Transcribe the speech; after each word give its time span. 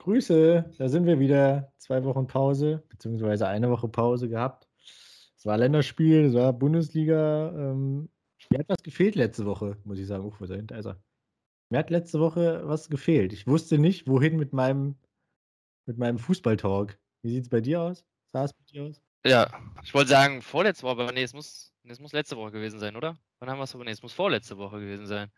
Grüße, 0.00 0.74
da 0.78 0.88
sind 0.88 1.06
wir 1.06 1.20
wieder. 1.20 1.72
Zwei 1.78 2.04
Wochen 2.04 2.26
Pause, 2.26 2.82
beziehungsweise 2.88 3.48
eine 3.48 3.70
Woche 3.70 3.88
Pause 3.88 4.28
gehabt. 4.28 4.66
Es 5.36 5.44
war 5.44 5.58
Länderspiel, 5.58 6.24
es 6.24 6.34
war 6.34 6.52
Bundesliga. 6.52 7.50
Ähm, 7.50 8.08
mir 8.50 8.60
hat 8.60 8.68
was 8.68 8.82
gefehlt 8.82 9.14
letzte 9.14 9.44
Woche, 9.44 9.76
muss 9.84 9.98
ich 9.98 10.06
sagen. 10.06 10.24
Uff, 10.24 10.40
wo 10.40 10.44
ist 10.44 10.50
er 10.50 10.56
hinter? 10.56 10.76
Er. 10.76 11.02
Mir 11.70 11.78
hat 11.78 11.90
letzte 11.90 12.18
Woche 12.18 12.62
was 12.64 12.88
gefehlt. 12.88 13.32
Ich 13.32 13.46
wusste 13.46 13.78
nicht, 13.78 14.08
wohin 14.08 14.36
mit 14.36 14.52
meinem, 14.52 14.96
mit 15.86 15.98
meinem 15.98 16.18
Fußballtalk. 16.18 16.98
Wie 17.22 17.30
sieht 17.30 17.44
es 17.44 17.48
bei 17.50 17.60
dir 17.60 17.82
aus? 17.82 18.04
Sah 18.32 18.44
es 18.44 18.52
bei 18.54 18.64
dir 18.72 18.84
aus? 18.84 19.02
Ja, 19.26 19.50
ich 19.82 19.92
wollte 19.92 20.10
sagen, 20.10 20.40
vorletzte 20.40 20.84
Woche, 20.84 21.02
aber 21.02 21.12
nee, 21.12 21.22
es 21.22 21.34
muss, 21.34 21.74
es 21.84 22.00
muss 22.00 22.12
letzte 22.12 22.38
Woche 22.38 22.52
gewesen 22.52 22.80
sein, 22.80 22.96
oder? 22.96 23.18
Wann 23.38 23.50
haben 23.50 23.58
wir 23.58 23.64
es 23.64 23.74
aber? 23.74 23.84
Nee, 23.84 23.90
es 23.90 24.02
muss 24.02 24.14
vorletzte 24.14 24.56
Woche 24.56 24.80
gewesen 24.80 25.06
sein. 25.06 25.30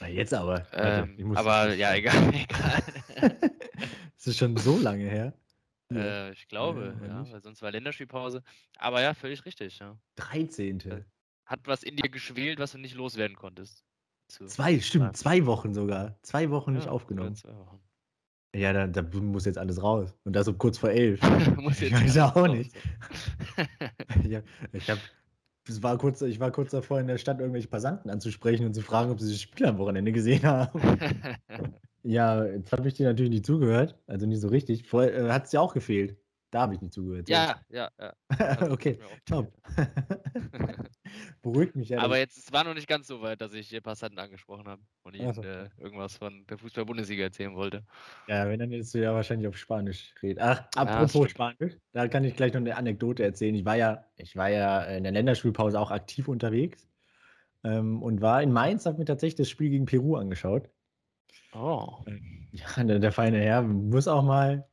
Na, 0.00 0.08
jetzt 0.08 0.32
aber. 0.32 0.66
Ähm, 0.72 1.16
muss 1.22 1.36
aber 1.36 1.74
ja, 1.74 1.94
egal, 1.94 2.28
egal. 2.34 2.82
Es 4.16 4.26
ist 4.26 4.38
schon 4.38 4.56
so 4.56 4.78
lange 4.78 5.04
her. 5.08 5.32
äh, 5.92 6.32
ich 6.32 6.46
glaube, 6.48 6.94
Ja, 7.02 7.06
ja, 7.24 7.32
weil 7.32 7.42
sonst 7.42 7.62
war 7.62 7.70
Länderspielpause. 7.70 8.42
Aber 8.78 9.00
ja, 9.02 9.14
völlig 9.14 9.44
richtig, 9.44 9.78
ja. 9.78 9.98
13. 10.16 11.04
Hat 11.46 11.60
was 11.64 11.82
in 11.82 11.96
dir 11.96 12.08
geschwelt, 12.08 12.58
was 12.58 12.72
du 12.72 12.78
nicht 12.78 12.94
loswerden 12.94 13.36
konntest. 13.36 13.84
Zu- 14.28 14.46
Zwei, 14.46 14.78
stimmt, 14.80 15.04
Ja. 15.06 15.12
zwei 15.14 15.46
Wochen 15.46 15.74
sogar. 15.74 16.16
Zwei 16.22 16.50
Wochen 16.50 16.74
nicht 16.74 16.86
aufgenommen. 16.88 17.36
Wochen. 17.44 17.80
Ja, 18.54 18.72
da, 18.72 18.86
da 18.86 19.02
muss 19.02 19.44
jetzt 19.44 19.58
alles 19.58 19.82
raus. 19.82 20.14
Und 20.24 20.34
das 20.34 20.46
so 20.46 20.54
kurz 20.54 20.76
vor 20.78 20.90
elf. 20.90 21.20
Muss 21.60 21.80
Ich 21.80 21.90
jetzt 21.90 22.02
weiß 22.02 22.18
auch 22.18 22.36
raus. 22.36 22.48
nicht. 22.56 22.74
ja, 24.24 24.42
ich 24.72 24.90
hab, 24.90 24.98
es 25.68 25.82
war 25.82 25.96
kurz, 25.98 26.20
ich 26.22 26.40
war 26.40 26.50
kurz 26.50 26.72
davor, 26.72 26.98
in 27.00 27.06
der 27.06 27.18
Stadt 27.18 27.38
irgendwelche 27.40 27.68
Passanten 27.68 28.10
anzusprechen 28.10 28.66
und 28.66 28.74
zu 28.74 28.82
fragen, 28.82 29.10
ob 29.12 29.20
sie 29.20 29.30
das 29.32 29.40
Spiel 29.40 29.66
am 29.66 29.78
Wochenende 29.78 30.10
gesehen 30.12 30.42
haben. 30.44 30.80
ja, 32.02 32.44
jetzt 32.44 32.72
habe 32.72 32.88
ich 32.88 32.94
dir 32.94 33.08
natürlich 33.08 33.30
nicht 33.30 33.46
zugehört. 33.46 33.98
Also 34.06 34.26
nicht 34.26 34.40
so 34.40 34.48
richtig. 34.48 34.86
Vorher 34.88 35.14
äh, 35.14 35.30
hat 35.30 35.44
es 35.44 35.50
dir 35.50 35.60
auch 35.60 35.74
gefehlt. 35.74 36.16
Da 36.50 36.62
habe 36.62 36.74
ich 36.74 36.80
nicht 36.80 36.92
zugehört. 36.92 37.28
ja, 37.28 37.60
ja, 37.68 37.88
ja. 38.00 38.12
das 38.28 38.68
okay, 38.70 38.98
top. 39.24 39.52
Beruhigt 41.42 41.76
mich 41.76 41.90
ja. 41.90 42.00
Aber 42.00 42.18
jetzt, 42.18 42.38
es 42.38 42.52
war 42.52 42.64
noch 42.64 42.74
nicht 42.74 42.88
ganz 42.88 43.06
so 43.06 43.22
weit, 43.22 43.40
dass 43.40 43.54
ich 43.54 43.68
hier 43.68 43.80
Passanten 43.80 44.18
angesprochen 44.18 44.66
habe 44.66 44.82
und 45.04 45.14
ihnen 45.14 45.28
Ach 45.30 45.34
so. 45.34 45.42
äh, 45.42 45.68
irgendwas 45.78 46.16
von 46.16 46.44
der 46.48 46.58
Fußball-Bundesliga 46.58 47.22
erzählen 47.22 47.54
wollte. 47.54 47.84
Ja, 48.26 48.48
wenn 48.48 48.58
dann 48.58 48.72
jetzt 48.72 48.92
du 48.94 48.98
ja 48.98 49.14
wahrscheinlich 49.14 49.46
auf 49.46 49.56
Spanisch 49.56 50.12
reden. 50.22 50.40
Ach, 50.42 50.64
apropos 50.74 51.10
stimmt. 51.12 51.30
Spanisch, 51.30 51.76
da 51.92 52.08
kann 52.08 52.24
ich 52.24 52.34
gleich 52.34 52.52
noch 52.52 52.60
eine 52.60 52.76
Anekdote 52.76 53.22
erzählen. 53.22 53.54
Ich 53.54 53.64
war 53.64 53.76
ja, 53.76 54.04
ich 54.16 54.34
war 54.34 54.48
ja 54.48 54.82
in 54.84 55.04
der 55.04 55.12
Länderspielpause 55.12 55.78
auch 55.78 55.92
aktiv 55.92 56.26
unterwegs 56.26 56.88
ähm, 57.62 58.02
und 58.02 58.20
war 58.20 58.42
in 58.42 58.52
Mainz, 58.52 58.86
habe 58.86 58.98
mir 58.98 59.04
tatsächlich 59.04 59.36
das 59.36 59.50
Spiel 59.50 59.70
gegen 59.70 59.86
Peru 59.86 60.16
angeschaut. 60.16 60.68
Oh. 61.52 61.98
Ja, 62.52 62.84
der, 62.84 62.98
der 62.98 63.12
feine 63.12 63.38
Herr 63.40 63.62
muss 63.62 64.08
auch 64.08 64.22
mal 64.22 64.68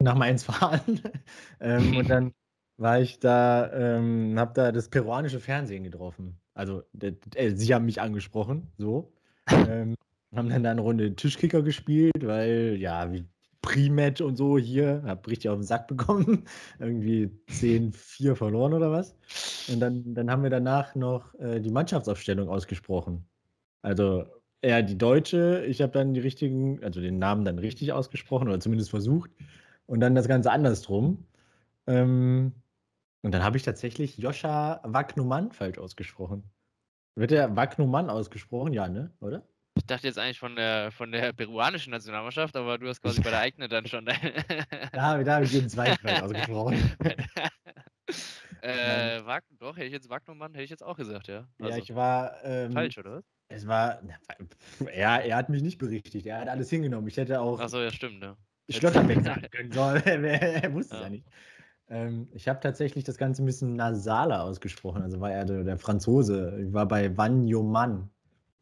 nach 0.00 0.14
Mainz 0.14 0.44
fahren. 0.44 1.00
ähm, 1.60 1.96
und 1.96 2.08
dann 2.08 2.32
war 2.76 3.00
ich 3.00 3.18
da, 3.18 3.72
ähm, 3.72 4.38
habe 4.38 4.52
da 4.54 4.72
das 4.72 4.88
peruanische 4.88 5.40
Fernsehen 5.40 5.84
getroffen. 5.84 6.40
Also, 6.54 6.82
äh, 7.00 7.50
sie 7.54 7.74
haben 7.74 7.84
mich 7.84 8.00
angesprochen, 8.00 8.72
so. 8.78 9.12
ähm, 9.48 9.94
haben 10.34 10.48
dann 10.48 10.62
da 10.62 10.70
eine 10.70 10.80
Runde 10.80 11.14
Tischkicker 11.14 11.62
gespielt, 11.62 12.26
weil, 12.26 12.76
ja, 12.78 13.10
wie 13.12 13.26
Pre-Match 13.62 14.20
und 14.20 14.36
so 14.36 14.56
hier, 14.56 15.02
hab 15.04 15.26
richtig 15.28 15.50
auf 15.50 15.58
den 15.58 15.64
Sack 15.64 15.88
bekommen. 15.88 16.44
Irgendwie 16.78 17.30
10-4 17.48 18.34
verloren 18.34 18.72
oder 18.72 18.90
was. 18.90 19.14
Und 19.68 19.80
dann, 19.80 20.14
dann 20.14 20.30
haben 20.30 20.42
wir 20.42 20.50
danach 20.50 20.94
noch 20.94 21.34
äh, 21.34 21.60
die 21.60 21.70
Mannschaftsaufstellung 21.70 22.48
ausgesprochen. 22.48 23.28
Also 23.82 24.24
er 24.60 24.82
die 24.82 24.98
deutsche, 24.98 25.64
ich 25.66 25.80
habe 25.82 25.92
dann 25.92 26.14
die 26.14 26.20
richtigen, 26.20 26.82
also 26.82 27.00
den 27.00 27.18
Namen 27.18 27.44
dann 27.44 27.58
richtig 27.58 27.92
ausgesprochen 27.92 28.48
oder 28.48 28.60
zumindest 28.60 28.90
versucht. 28.90 29.30
Und 29.86 30.00
dann 30.00 30.14
das 30.14 30.28
Ganze 30.28 30.50
andersrum. 30.50 31.26
Ähm, 31.86 32.52
und 33.22 33.32
dann 33.32 33.42
habe 33.42 33.56
ich 33.56 33.62
tatsächlich 33.62 34.18
Joscha 34.18 34.80
Wagnumann 34.84 35.52
falsch 35.52 35.78
ausgesprochen. 35.78 36.44
Wird 37.14 37.30
der 37.30 37.56
Wagnumann 37.56 38.10
ausgesprochen? 38.10 38.72
Ja, 38.72 38.88
ne? 38.88 39.10
Oder? 39.20 39.42
Ich 39.76 39.86
dachte 39.86 40.06
jetzt 40.06 40.18
eigentlich 40.18 40.38
von 40.38 40.56
der 40.56 40.90
von 40.90 41.12
der 41.12 41.32
peruanischen 41.32 41.92
Nationalmannschaft, 41.92 42.56
aber 42.56 42.78
du 42.78 42.88
hast 42.88 43.00
quasi 43.00 43.20
bei 43.20 43.30
der 43.30 43.40
eigenen 43.40 43.70
dann 43.70 43.86
schon. 43.86 44.06
Da, 44.92 45.22
da 45.22 45.34
habe 45.34 45.44
ich 45.44 45.52
jeden 45.52 45.68
zweiten 45.68 45.96
falsch 46.00 46.22
ausgesprochen. 46.22 46.74
äh, 48.60 49.24
Wag 49.24 49.44
doch, 49.58 49.76
hätte 49.76 49.86
ich 49.86 49.92
jetzt 49.92 50.08
Wagnumann, 50.10 50.52
hätte 50.52 50.64
ich 50.64 50.70
jetzt 50.70 50.82
auch 50.84 50.96
gesagt, 50.96 51.28
ja. 51.28 51.46
ja, 51.58 51.66
Also, 51.66 51.78
ich 51.78 51.94
war. 51.94 52.44
Ähm, 52.44 52.72
falsch, 52.72 52.98
oder? 52.98 53.22
Es 53.48 53.66
war. 53.66 54.00
na, 54.02 54.88
Er, 54.90 55.36
hat 55.36 55.48
mich 55.48 55.62
nicht 55.62 55.78
berichtigt. 55.78 56.26
Er 56.26 56.40
hat 56.40 56.48
alles 56.48 56.70
hingenommen. 56.70 57.08
Ich 57.08 57.16
hätte 57.16 57.40
auch 57.40 57.58
Achso, 57.60 57.80
ja, 57.80 57.90
stimmt, 57.90 58.22
ja. 58.22 58.36
Schlotterbeck 58.70 59.22
sagen 59.24 59.46
können 59.50 59.72
soll. 59.72 59.96
er, 60.04 60.72
wusste 60.72 60.94
es 60.96 61.00
Ja. 61.00 61.06
ja 61.06 61.10
nicht. 61.10 61.26
Ähm, 61.90 62.28
ich 62.34 62.46
habe 62.48 62.60
tatsächlich 62.60 63.04
das 63.04 63.16
Ganze 63.16 63.42
ein 63.42 63.46
bisschen 63.46 63.74
nasaler 63.74 64.42
ausgesprochen. 64.44 65.02
Also 65.02 65.20
war 65.20 65.32
er 65.32 65.46
der, 65.46 65.64
der 65.64 65.78
Franzose. 65.78 66.60
Ich 66.66 66.72
war 66.72 66.86
bei 66.86 67.16
Vanyoman. 67.16 68.10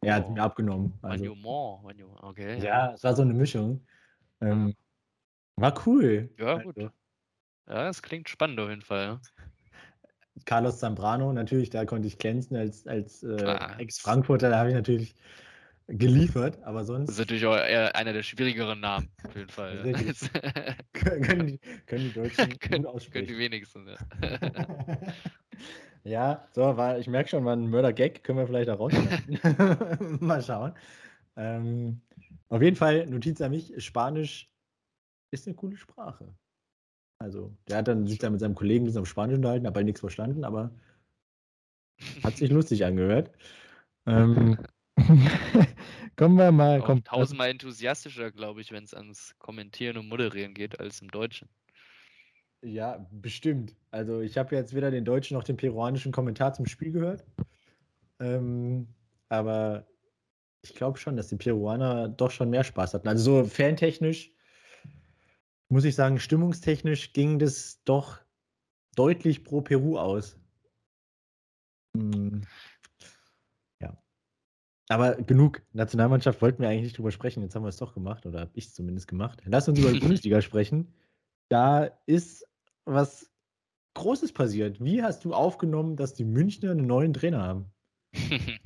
Er 0.02 0.14
hat 0.16 0.26
Oh. 0.28 0.32
mir 0.32 0.42
abgenommen. 0.42 0.92
Also, 1.03 1.34
Magnon, 1.34 1.82
Magnon, 1.82 2.16
okay. 2.22 2.58
ja, 2.62 2.92
es 2.92 3.03
war 3.03 3.16
so 3.16 3.22
eine 3.22 3.34
Mischung. 3.34 3.84
Ähm, 4.41 4.76
war 5.56 5.74
cool. 5.86 6.30
Ja, 6.38 6.62
gut. 6.62 6.76
Also, 6.76 6.91
Ja, 7.68 7.84
das 7.84 8.03
klingt 8.03 8.28
spannend 8.28 8.60
auf 8.60 8.68
jeden 8.68 8.82
Fall. 8.82 9.18
Carlos 10.44 10.78
Zambrano, 10.78 11.32
natürlich, 11.32 11.70
da 11.70 11.84
konnte 11.84 12.08
ich 12.08 12.19
glänzen 12.19 12.56
als, 12.56 12.86
als 12.86 13.22
äh. 13.22 13.58
Ex-Frankfurter. 13.78 14.50
Da 14.50 14.58
habe 14.58 14.69
ich 14.70 14.74
natürlich 14.74 15.14
geliefert. 15.88 16.62
Aber 16.62 16.80
Das 16.80 16.88
sonst 16.88 17.10
ist 17.10 17.19
natürlich 17.19 17.47
auch 17.47 17.56
eher 17.56 17.94
einer 17.94 18.12
der 18.12 18.22
schwierigeren 18.22 18.80
Namen, 18.80 19.08
auf 19.24 19.36
jeden 19.36 19.50
Fall. 19.50 19.78
Können, 20.92 21.47
die, 21.47 21.58
können 21.86 22.04
die 22.04 22.12
Deutschen 22.12 22.50
gut 22.50 22.60
können, 22.60 22.60
können 22.60 22.82
die 22.82 22.88
aussprechen. 22.88 23.38
wenigsten. 23.38 23.88
Ja. 23.88 24.38
ja, 26.04 26.48
so, 26.53 26.76
war, 26.76 26.98
ich 26.98 27.06
merke 27.06 27.30
schon, 27.30 27.44
war 27.44 27.54
ein 27.54 27.68
Mörder-Gag, 27.70 28.24
können 28.24 28.38
wir 28.38 28.47
vielleicht 28.47 28.68
auch 28.70 28.80
rausschneiden. 28.80 30.18
Mal 30.20 30.42
schauen. 30.42 30.72
Ähm, 31.36 32.00
auf 32.48 32.62
jeden 32.62 32.76
Fall, 32.76 33.06
Notiz 33.06 33.41
an 33.41 33.50
mich, 33.50 33.72
Spanisch 33.84 34.50
ist 35.30 35.47
eine 35.47 35.56
coole 35.56 35.76
Sprache. 35.76 36.34
Also, 37.19 37.56
der 37.69 37.78
hat 37.78 37.88
dann 37.88 38.06
sich 38.06 38.19
da 38.19 38.31
mit 38.31 38.41
seinem 38.41 38.54
Kollegen 38.54 38.84
ein 38.84 38.87
bisschen 38.87 39.00
auf 39.00 39.09
Spanisch 39.09 39.37
unterhalten, 39.37 39.66
habe 39.66 39.77
halt 39.77 39.87
nichts 39.87 40.00
verstanden, 40.00 40.44
aber 40.44 40.71
hat 42.22 42.37
sich 42.37 42.50
lustig 42.50 42.84
angehört. 42.84 43.31
Ähm, 44.06 44.59
kommen 46.16 46.37
wir 46.37 46.53
mal, 46.53 46.81
Auch 46.81 46.87
kommt, 46.87 47.06
tausendmal 47.06 47.50
enthusiastischer, 47.50 48.31
glaube 48.31 48.60
ich, 48.60 48.71
wenn 48.71 48.84
es 48.84 48.94
ans 48.94 49.34
Kommentieren 49.38 49.97
und 49.97 50.09
Moderieren 50.09 50.54
geht, 50.54 50.78
als 50.78 51.00
im 51.00 51.10
Deutschen. 51.10 51.49
Ja, 52.62 53.06
bestimmt. 53.10 53.77
Also 53.91 54.21
ich 54.21 54.38
habe 54.38 54.54
jetzt 54.56 54.75
weder 54.75 54.91
den 54.91 55.04
deutschen 55.04 55.37
noch 55.37 55.44
den 55.44 55.56
peruanischen 55.56 56.12
Kommentar 56.12 56.53
zum 56.54 56.66
Spiel 56.66 56.93
gehört. 56.93 57.25
Ähm, 58.19 58.88
aber 59.28 59.87
ich 60.62 60.75
glaube 60.75 60.98
schon, 60.98 61.16
dass 61.16 61.28
die 61.28 61.37
Peruaner 61.37 62.09
doch 62.09 62.31
schon 62.31 62.50
mehr 62.50 62.65
Spaß 62.65 62.94
hatten. 62.94 63.09
Also 63.09 63.43
so 63.43 63.48
fantechnisch, 63.48 64.33
muss 65.69 65.84
ich 65.84 65.94
sagen, 65.94 66.19
stimmungstechnisch 66.19 67.12
ging 67.12 67.38
das 67.38 67.82
doch 67.84 68.21
deutlich 68.94 69.44
pro 69.44 69.60
Peru 69.60 69.99
aus. 69.99 70.38
Hm, 71.97 72.43
Ja. 73.81 73.97
Aber 74.88 75.16
genug. 75.16 75.62
Nationalmannschaft 75.72 76.41
wollten 76.43 76.62
wir 76.62 76.69
eigentlich 76.69 76.84
nicht 76.84 76.99
drüber 76.99 77.10
sprechen. 77.10 77.43
Jetzt 77.43 77.54
haben 77.54 77.62
wir 77.65 77.69
es 77.69 77.77
doch 77.77 77.94
gemacht, 77.94 78.27
oder 78.27 78.41
habe 78.41 78.53
ich 78.54 78.66
es 78.66 78.75
zumindest 78.75 79.09
gemacht. 79.09 79.43
Lass 79.44 79.69
uns 79.69 79.78
über 79.78 79.93
die 79.93 80.00
Bundesliga 80.00 80.41
sprechen. 80.41 80.94
Da 81.49 81.84
ist 82.06 82.47
was 82.84 83.31
Großes 83.94 84.33
passiert. 84.33 84.83
Wie 84.84 85.03
hast 85.03 85.25
du 85.25 85.33
aufgenommen, 85.33 85.97
dass 85.97 86.15
die 86.15 86.25
Münchner 86.25 86.72
einen 86.72 86.87
neuen 86.87 87.15
Trainer 87.15 87.43
haben? 87.43 87.72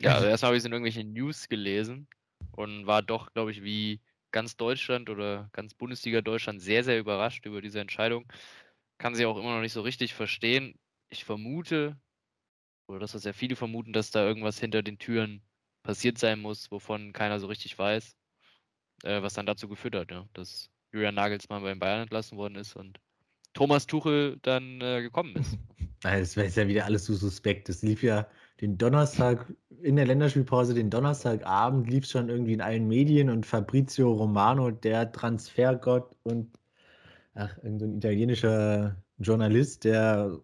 ja, 0.00 0.14
also 0.14 0.26
erstmal 0.26 0.48
habe 0.48 0.56
ich 0.56 0.62
es 0.62 0.64
in 0.64 0.72
irgendwelchen 0.72 1.12
News 1.12 1.48
gelesen 1.48 2.08
und 2.52 2.86
war 2.86 3.02
doch, 3.02 3.32
glaube 3.32 3.50
ich, 3.50 3.62
wie 3.62 4.00
ganz 4.30 4.56
Deutschland 4.56 5.10
oder 5.10 5.48
ganz 5.52 5.74
Bundesliga 5.74 6.20
Deutschland 6.20 6.60
sehr, 6.60 6.84
sehr 6.84 6.98
überrascht 6.98 7.46
über 7.46 7.60
diese 7.62 7.80
Entscheidung. 7.80 8.30
Kann 8.98 9.14
sie 9.14 9.26
auch 9.26 9.38
immer 9.38 9.54
noch 9.54 9.60
nicht 9.60 9.72
so 9.72 9.82
richtig 9.82 10.14
verstehen. 10.14 10.78
Ich 11.08 11.24
vermute, 11.24 11.98
oder 12.86 12.98
das, 12.98 13.14
was 13.14 13.24
ja 13.24 13.32
viele 13.32 13.56
vermuten, 13.56 13.92
dass 13.92 14.10
da 14.10 14.26
irgendwas 14.26 14.60
hinter 14.60 14.82
den 14.82 14.98
Türen 14.98 15.42
passiert 15.82 16.18
sein 16.18 16.40
muss, 16.40 16.70
wovon 16.70 17.12
keiner 17.12 17.40
so 17.40 17.46
richtig 17.46 17.78
weiß, 17.78 18.14
äh, 19.04 19.22
was 19.22 19.34
dann 19.34 19.46
dazu 19.46 19.68
geführt 19.68 19.94
hat, 19.94 20.10
ja, 20.10 20.26
dass 20.34 20.70
Julian 20.92 21.14
Nagelsmann 21.14 21.62
beim 21.62 21.78
Bayern 21.78 22.02
entlassen 22.02 22.36
worden 22.36 22.56
ist 22.56 22.76
und 22.76 22.98
Thomas 23.54 23.86
Tuchel 23.86 24.38
dann 24.42 24.80
äh, 24.80 25.02
gekommen 25.02 25.36
ist. 25.36 25.58
Es 26.02 26.34
wäre 26.34 26.48
ja 26.48 26.66
wieder 26.66 26.86
alles 26.86 27.04
so 27.04 27.14
suspekt. 27.14 27.68
Es 27.68 27.82
lief 27.82 28.02
ja 28.02 28.26
den 28.60 28.76
Donnerstag 28.76 29.52
in 29.82 29.96
der 29.96 30.06
Länderspielpause, 30.06 30.74
den 30.74 30.90
Donnerstagabend 30.90 31.88
lief 31.88 32.06
schon 32.06 32.28
irgendwie 32.28 32.52
in 32.52 32.60
allen 32.60 32.86
Medien 32.86 33.30
und 33.30 33.46
Fabrizio 33.46 34.12
Romano, 34.12 34.70
der 34.70 35.10
Transfergott 35.12 36.14
und 36.22 36.50
ach, 37.34 37.56
irgendein 37.62 37.96
italienischer 37.96 38.96
Journalist, 39.18 39.84
der 39.84 40.38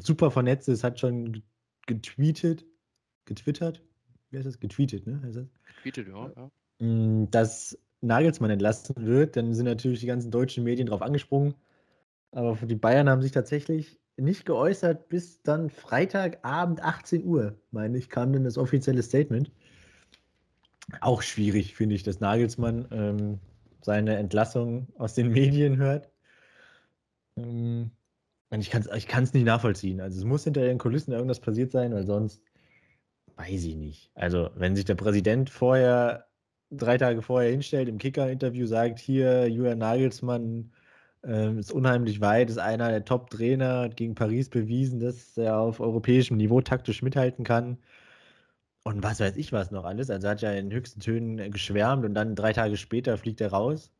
super 0.00 0.30
vernetzt 0.30 0.68
ist, 0.68 0.84
hat 0.84 1.00
schon 1.00 1.42
getweetet, 1.86 2.64
getwittert, 3.26 3.82
wie 4.30 4.38
heißt 4.38 4.46
das? 4.46 4.58
Getweetet, 4.58 5.06
ne? 5.06 5.20
Heißt 5.22 5.36
das? 5.36 5.46
Tweetet, 5.82 6.08
ja, 6.08 6.30
ja. 6.34 6.86
Mm, 6.86 7.30
dass 7.30 7.78
Nagelsmann 8.00 8.50
entlassen 8.50 8.94
wird, 8.96 9.36
dann 9.36 9.52
sind 9.54 9.66
natürlich 9.66 10.00
die 10.00 10.06
ganzen 10.06 10.30
deutschen 10.30 10.64
Medien 10.64 10.86
drauf 10.86 11.02
angesprungen. 11.02 11.54
Aber 12.30 12.56
die 12.66 12.74
Bayern 12.76 13.10
haben 13.10 13.20
sich 13.20 13.32
tatsächlich 13.32 14.00
nicht 14.16 14.46
geäußert 14.46 15.08
bis 15.08 15.42
dann 15.42 15.70
Freitagabend 15.70 16.82
18 16.82 17.24
Uhr, 17.24 17.58
meine 17.70 17.98
ich, 17.98 18.08
kam 18.08 18.32
dann 18.32 18.44
das 18.44 18.58
offizielle 18.58 19.02
Statement. 19.02 19.50
Auch 21.00 21.22
schwierig, 21.22 21.74
finde 21.74 21.94
ich, 21.94 22.02
dass 22.02 22.20
Nagelsmann 22.20 22.88
ähm, 22.90 23.38
seine 23.80 24.16
Entlassung 24.16 24.88
aus 24.96 25.14
den 25.14 25.28
Medien 25.32 25.76
hört. 25.76 26.10
Ähm, 27.36 27.90
ich 28.50 28.70
kann 28.70 28.82
es 28.82 28.94
ich 28.94 29.32
nicht 29.32 29.46
nachvollziehen. 29.46 30.00
Also 30.00 30.18
es 30.18 30.24
muss 30.24 30.44
hinter 30.44 30.62
den 30.62 30.78
Kulissen 30.78 31.12
irgendwas 31.12 31.40
passiert 31.40 31.70
sein, 31.70 31.94
weil 31.94 32.04
sonst 32.04 32.42
weiß 33.36 33.64
ich 33.64 33.76
nicht. 33.76 34.10
Also 34.14 34.50
wenn 34.56 34.76
sich 34.76 34.84
der 34.84 34.94
Präsident 34.94 35.48
vorher, 35.48 36.26
drei 36.70 36.98
Tage 36.98 37.22
vorher 37.22 37.50
hinstellt, 37.50 37.88
im 37.88 37.98
Kicker-Interview 37.98 38.66
sagt, 38.66 38.98
hier, 38.98 39.48
Julian 39.48 39.78
Nagelsmann 39.78 40.72
ähm, 41.24 41.58
ist 41.58 41.72
unheimlich 41.72 42.20
weit, 42.20 42.50
ist 42.50 42.58
einer 42.58 42.88
der 42.90 43.04
Top-Trainer, 43.04 43.82
hat 43.82 43.96
gegen 43.96 44.14
Paris 44.14 44.48
bewiesen, 44.48 45.00
dass 45.00 45.36
er 45.38 45.58
auf 45.58 45.80
europäischem 45.80 46.36
Niveau 46.36 46.60
taktisch 46.60 47.02
mithalten 47.02 47.44
kann. 47.44 47.78
Und 48.84 49.02
was 49.02 49.20
weiß 49.20 49.36
ich 49.36 49.52
was 49.52 49.70
noch 49.70 49.84
alles. 49.84 50.10
Also 50.10 50.28
hat 50.28 50.42
ja 50.42 50.52
in 50.52 50.72
höchsten 50.72 51.00
Tönen 51.00 51.50
geschwärmt 51.52 52.04
und 52.04 52.14
dann 52.14 52.34
drei 52.34 52.52
Tage 52.52 52.76
später 52.76 53.16
fliegt 53.18 53.40
er 53.40 53.52
raus. 53.52 53.92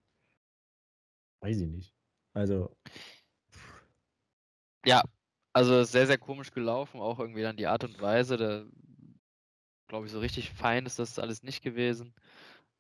Weiß 1.41 1.61
ich 1.61 1.69
nicht. 1.69 1.95
Also. 2.35 2.77
Ja, 4.85 5.03
also 5.53 5.85
sehr, 5.85 6.07
sehr 6.07 6.19
komisch 6.19 6.51
gelaufen, 6.53 7.01
auch 7.01 7.19
irgendwie 7.21 7.43
dann 7.43 7.57
die 7.57 7.67
Art 7.67 7.85
und 7.85 8.01
Weise. 8.01 8.37
Da 8.37 8.65
glaube 9.89 10.07
ich, 10.07 10.13
so 10.13 10.21
richtig 10.21 10.51
fein 10.51 10.87
ist 10.87 10.99
das 10.99 11.19
alles 11.19 11.43
nicht 11.43 11.63
gewesen. 11.63 12.15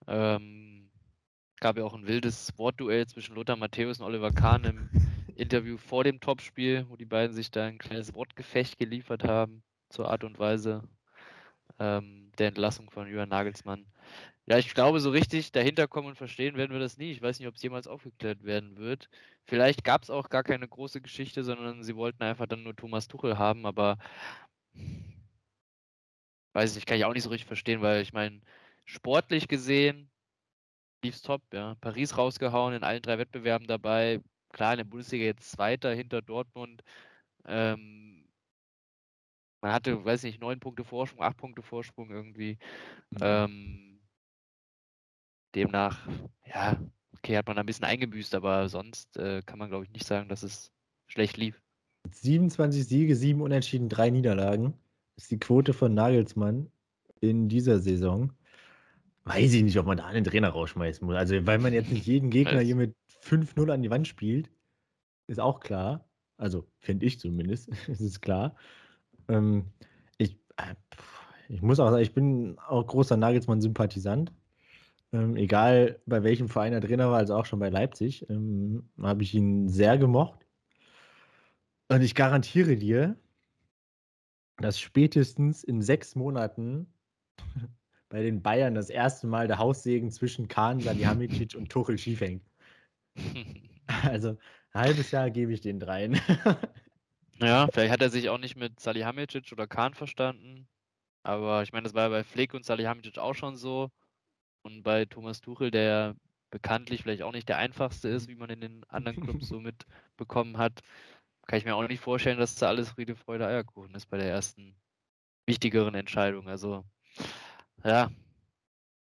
Ähm, 0.06 0.81
gab 1.62 1.78
ja 1.78 1.84
auch 1.84 1.94
ein 1.94 2.08
wildes 2.08 2.52
Wortduell 2.58 3.06
zwischen 3.06 3.36
Lothar 3.36 3.54
Matthäus 3.54 4.00
und 4.00 4.06
Oliver 4.06 4.32
Kahn 4.32 4.64
im 4.64 4.90
Interview 5.36 5.78
vor 5.78 6.02
dem 6.02 6.18
Topspiel, 6.18 6.86
wo 6.88 6.96
die 6.96 7.04
beiden 7.04 7.36
sich 7.36 7.52
da 7.52 7.64
ein 7.64 7.78
kleines 7.78 8.14
Wortgefecht 8.14 8.80
geliefert 8.80 9.22
haben 9.22 9.62
zur 9.88 10.10
Art 10.10 10.24
und 10.24 10.40
Weise 10.40 10.82
ähm, 11.78 12.32
der 12.36 12.48
Entlassung 12.48 12.90
von 12.90 13.06
Jürgen 13.06 13.30
Nagelsmann. 13.30 13.86
Ja, 14.46 14.58
ich 14.58 14.74
glaube, 14.74 14.98
so 14.98 15.10
richtig 15.10 15.52
dahinter 15.52 15.86
kommen 15.86 16.08
und 16.08 16.16
verstehen 16.16 16.56
werden 16.56 16.72
wir 16.72 16.80
das 16.80 16.98
nie. 16.98 17.12
Ich 17.12 17.22
weiß 17.22 17.38
nicht, 17.38 17.46
ob 17.46 17.54
es 17.54 17.62
jemals 17.62 17.86
aufgeklärt 17.86 18.42
werden 18.42 18.76
wird. 18.76 19.08
Vielleicht 19.44 19.84
gab 19.84 20.02
es 20.02 20.10
auch 20.10 20.30
gar 20.30 20.42
keine 20.42 20.66
große 20.66 21.00
Geschichte, 21.00 21.44
sondern 21.44 21.84
sie 21.84 21.94
wollten 21.94 22.24
einfach 22.24 22.46
dann 22.46 22.64
nur 22.64 22.74
Thomas 22.74 23.06
Tuchel 23.06 23.38
haben, 23.38 23.66
aber 23.66 23.98
weiß 26.54 26.76
ich 26.76 26.86
kann 26.86 26.96
ich 26.96 27.04
auch 27.04 27.14
nicht 27.14 27.22
so 27.22 27.30
richtig 27.30 27.46
verstehen, 27.46 27.82
weil 27.82 28.02
ich 28.02 28.12
meine, 28.12 28.40
sportlich 28.84 29.46
gesehen 29.46 30.08
lief's 31.02 31.22
top, 31.22 31.42
ja. 31.52 31.74
Paris 31.80 32.16
rausgehauen, 32.16 32.74
in 32.74 32.82
allen 32.82 33.02
drei 33.02 33.18
Wettbewerben 33.18 33.66
dabei. 33.66 34.20
Klar, 34.50 34.72
in 34.72 34.78
der 34.78 34.84
Bundesliga 34.84 35.24
jetzt 35.24 35.50
Zweiter 35.50 35.94
hinter 35.94 36.22
Dortmund. 36.22 36.82
Ähm, 37.46 38.28
man 39.62 39.72
hatte, 39.72 40.04
weiß 40.04 40.24
nicht, 40.24 40.40
neun 40.40 40.60
Punkte 40.60 40.84
Vorsprung, 40.84 41.22
acht 41.22 41.36
Punkte 41.36 41.62
Vorsprung 41.62 42.10
irgendwie. 42.10 42.58
Mhm. 43.10 43.18
Ähm, 43.20 44.00
demnach, 45.54 46.06
ja, 46.46 46.80
okay, 47.16 47.36
hat 47.36 47.46
man 47.46 47.58
ein 47.58 47.66
bisschen 47.66 47.84
eingebüßt, 47.84 48.34
aber 48.34 48.68
sonst 48.68 49.16
äh, 49.16 49.42
kann 49.42 49.58
man, 49.58 49.68
glaube 49.68 49.84
ich, 49.84 49.90
nicht 49.92 50.06
sagen, 50.06 50.28
dass 50.28 50.42
es 50.42 50.72
schlecht 51.06 51.36
lief. 51.36 51.60
27 52.10 52.86
Siege, 52.86 53.14
7 53.14 53.40
Unentschieden, 53.40 53.88
3 53.88 54.10
Niederlagen 54.10 54.74
ist 55.16 55.30
die 55.30 55.38
Quote 55.38 55.72
von 55.72 55.94
Nagelsmann 55.94 56.70
in 57.20 57.48
dieser 57.48 57.78
Saison. 57.78 58.32
Weiß 59.24 59.52
ich 59.52 59.62
nicht, 59.62 59.78
ob 59.78 59.86
man 59.86 59.98
da 59.98 60.06
einen 60.06 60.24
Trainer 60.24 60.48
rausschmeißen 60.48 61.06
muss. 61.06 61.16
Also, 61.16 61.46
weil 61.46 61.58
man 61.58 61.72
jetzt 61.72 61.90
nicht 61.90 62.06
jeden 62.06 62.30
Gegner 62.30 62.60
hier 62.60 62.76
mit 62.76 62.94
5-0 63.22 63.70
an 63.70 63.82
die 63.82 63.90
Wand 63.90 64.08
spielt, 64.08 64.50
ist 65.28 65.40
auch 65.40 65.60
klar. 65.60 66.08
Also, 66.36 66.66
finde 66.80 67.06
ich 67.06 67.20
zumindest, 67.20 67.68
ist 67.88 68.00
es 68.00 68.20
klar. 68.20 68.56
Ähm, 69.28 69.66
ich, 70.18 70.38
äh, 70.56 70.74
ich 71.48 71.62
muss 71.62 71.78
auch 71.78 71.90
sagen, 71.90 72.02
ich 72.02 72.14
bin 72.14 72.58
auch 72.58 72.86
großer 72.86 73.16
Nagelsmann-Sympathisant. 73.16 74.32
Ähm, 75.12 75.36
egal 75.36 76.00
bei 76.06 76.22
welchem 76.22 76.48
Verein 76.48 76.72
er 76.72 76.80
Trainer 76.80 77.10
war, 77.10 77.18
also 77.18 77.36
auch 77.36 77.46
schon 77.46 77.58
bei 77.58 77.68
Leipzig, 77.68 78.28
ähm, 78.30 78.88
habe 79.00 79.22
ich 79.22 79.34
ihn 79.34 79.68
sehr 79.68 79.98
gemocht. 79.98 80.46
Und 81.88 82.00
ich 82.00 82.14
garantiere 82.14 82.76
dir, 82.76 83.16
dass 84.56 84.80
spätestens 84.80 85.62
in 85.62 85.82
sechs 85.82 86.14
Monaten 86.14 86.86
bei 88.12 88.22
den 88.22 88.42
Bayern 88.42 88.74
das 88.74 88.90
erste 88.90 89.26
Mal 89.26 89.48
der 89.48 89.56
Haussegen 89.56 90.10
zwischen 90.10 90.46
Kahn, 90.46 90.80
Salihamidzic 90.80 91.54
und 91.56 91.70
Tuchel 91.70 91.98
schief 91.98 92.20
hängt. 92.20 92.44
Also 94.04 94.38
ein 94.72 94.80
halbes 94.80 95.10
Jahr 95.10 95.30
gebe 95.30 95.52
ich 95.52 95.60
den 95.60 95.80
dreien. 95.80 96.18
Ja, 97.40 97.66
vielleicht 97.72 97.92
hat 97.92 98.02
er 98.02 98.10
sich 98.10 98.28
auch 98.28 98.38
nicht 98.38 98.56
mit 98.56 98.78
Salihamidzic 98.78 99.50
oder 99.50 99.66
Kahn 99.66 99.94
verstanden. 99.94 100.68
Aber 101.24 101.62
ich 101.64 101.72
meine, 101.72 101.84
das 101.84 101.94
war 101.94 102.04
ja 102.04 102.08
bei 102.10 102.24
Flick 102.24 102.54
und 102.54 102.64
Salihamidzic 102.64 103.18
auch 103.18 103.34
schon 103.34 103.56
so. 103.56 103.90
Und 104.62 104.84
bei 104.84 105.06
Thomas 105.06 105.40
Tuchel, 105.40 105.72
der 105.72 106.14
bekanntlich 106.50 107.02
vielleicht 107.02 107.22
auch 107.22 107.32
nicht 107.32 107.48
der 107.48 107.58
einfachste 107.58 108.08
ist, 108.08 108.28
wie 108.28 108.36
man 108.36 108.50
in 108.50 108.60
den 108.60 108.84
anderen 108.88 109.20
Clubs 109.20 109.48
so 109.48 109.60
mitbekommen 110.18 110.58
hat, 110.58 110.82
kann 111.48 111.58
ich 111.58 111.64
mir 111.64 111.74
auch 111.74 111.88
nicht 111.88 112.00
vorstellen, 112.00 112.38
dass 112.38 112.54
da 112.56 112.68
alles 112.68 112.90
Friede, 112.90 113.16
Freude, 113.16 113.46
Eierkuchen 113.46 113.94
ist 113.94 114.06
bei 114.06 114.18
der 114.18 114.30
ersten 114.30 114.76
wichtigeren 115.46 115.94
Entscheidung. 115.96 116.48
Also, 116.48 116.84
ja. 117.84 118.10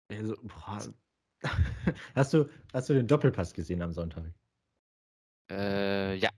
Also, 0.08 0.36
hast, 2.14 2.34
du, 2.34 2.48
hast 2.72 2.88
du 2.88 2.94
den 2.94 3.06
Doppelpass 3.06 3.52
gesehen 3.52 3.82
am 3.82 3.92
Sonntag? 3.92 4.32
Äh, 5.50 6.16
ja. 6.16 6.30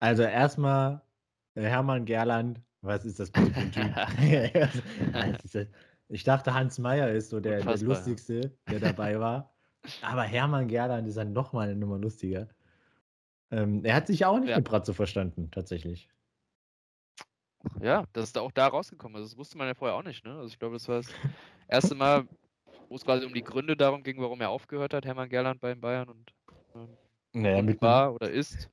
Also 0.00 0.22
erstmal 0.22 1.02
äh, 1.54 1.62
Hermann 1.62 2.04
Gerland, 2.04 2.60
was 2.82 3.04
ist 3.04 3.20
das 3.20 3.30
für 3.30 3.40
ein 3.40 3.72
Typ? 3.72 5.68
ich 6.08 6.24
dachte, 6.24 6.54
Hans 6.54 6.78
Meyer 6.78 7.10
ist 7.10 7.30
so 7.30 7.40
der, 7.40 7.62
der 7.62 7.78
lustigste, 7.78 8.56
der 8.70 8.80
dabei 8.80 9.18
war. 9.18 9.54
Aber 10.02 10.22
Hermann 10.22 10.68
Gerland 10.68 11.06
ist 11.06 11.16
dann 11.16 11.32
nochmal 11.32 11.68
eine 11.68 11.76
Nummer 11.76 11.98
lustiger. 11.98 12.48
Ähm, 13.50 13.84
er 13.84 13.94
hat 13.94 14.08
sich 14.08 14.24
auch 14.24 14.38
nicht 14.38 14.50
ja. 14.50 14.56
mit 14.56 14.64
Bratzo 14.64 14.92
verstanden, 14.92 15.50
tatsächlich. 15.50 16.08
Ja, 17.80 18.04
das 18.12 18.24
ist 18.24 18.38
auch 18.38 18.52
da 18.52 18.68
rausgekommen. 18.68 19.16
Also 19.16 19.28
das 19.28 19.38
wusste 19.38 19.58
man 19.58 19.68
ja 19.68 19.74
vorher 19.74 19.96
auch 19.96 20.02
nicht. 20.02 20.24
Ne? 20.24 20.32
Also 20.32 20.48
ich 20.48 20.58
glaube, 20.58 20.74
das 20.74 20.88
war 20.88 20.96
das 20.96 21.08
erste 21.68 21.94
Mal, 21.94 22.26
wo 22.88 22.96
es 22.96 23.04
quasi 23.04 23.26
um 23.26 23.34
die 23.34 23.44
Gründe 23.44 23.76
darum 23.76 24.02
ging, 24.02 24.20
warum 24.20 24.40
er 24.40 24.50
aufgehört 24.50 24.94
hat, 24.94 25.04
Hermann 25.04 25.28
Gerland 25.28 25.60
bei 25.60 25.72
den 25.72 25.80
Bayern 25.80 26.08
und 26.08 26.32
ähm, 26.74 26.96
naja, 27.32 27.62
mit 27.62 27.82
war 27.82 28.14
oder 28.14 28.30
ist. 28.30 28.70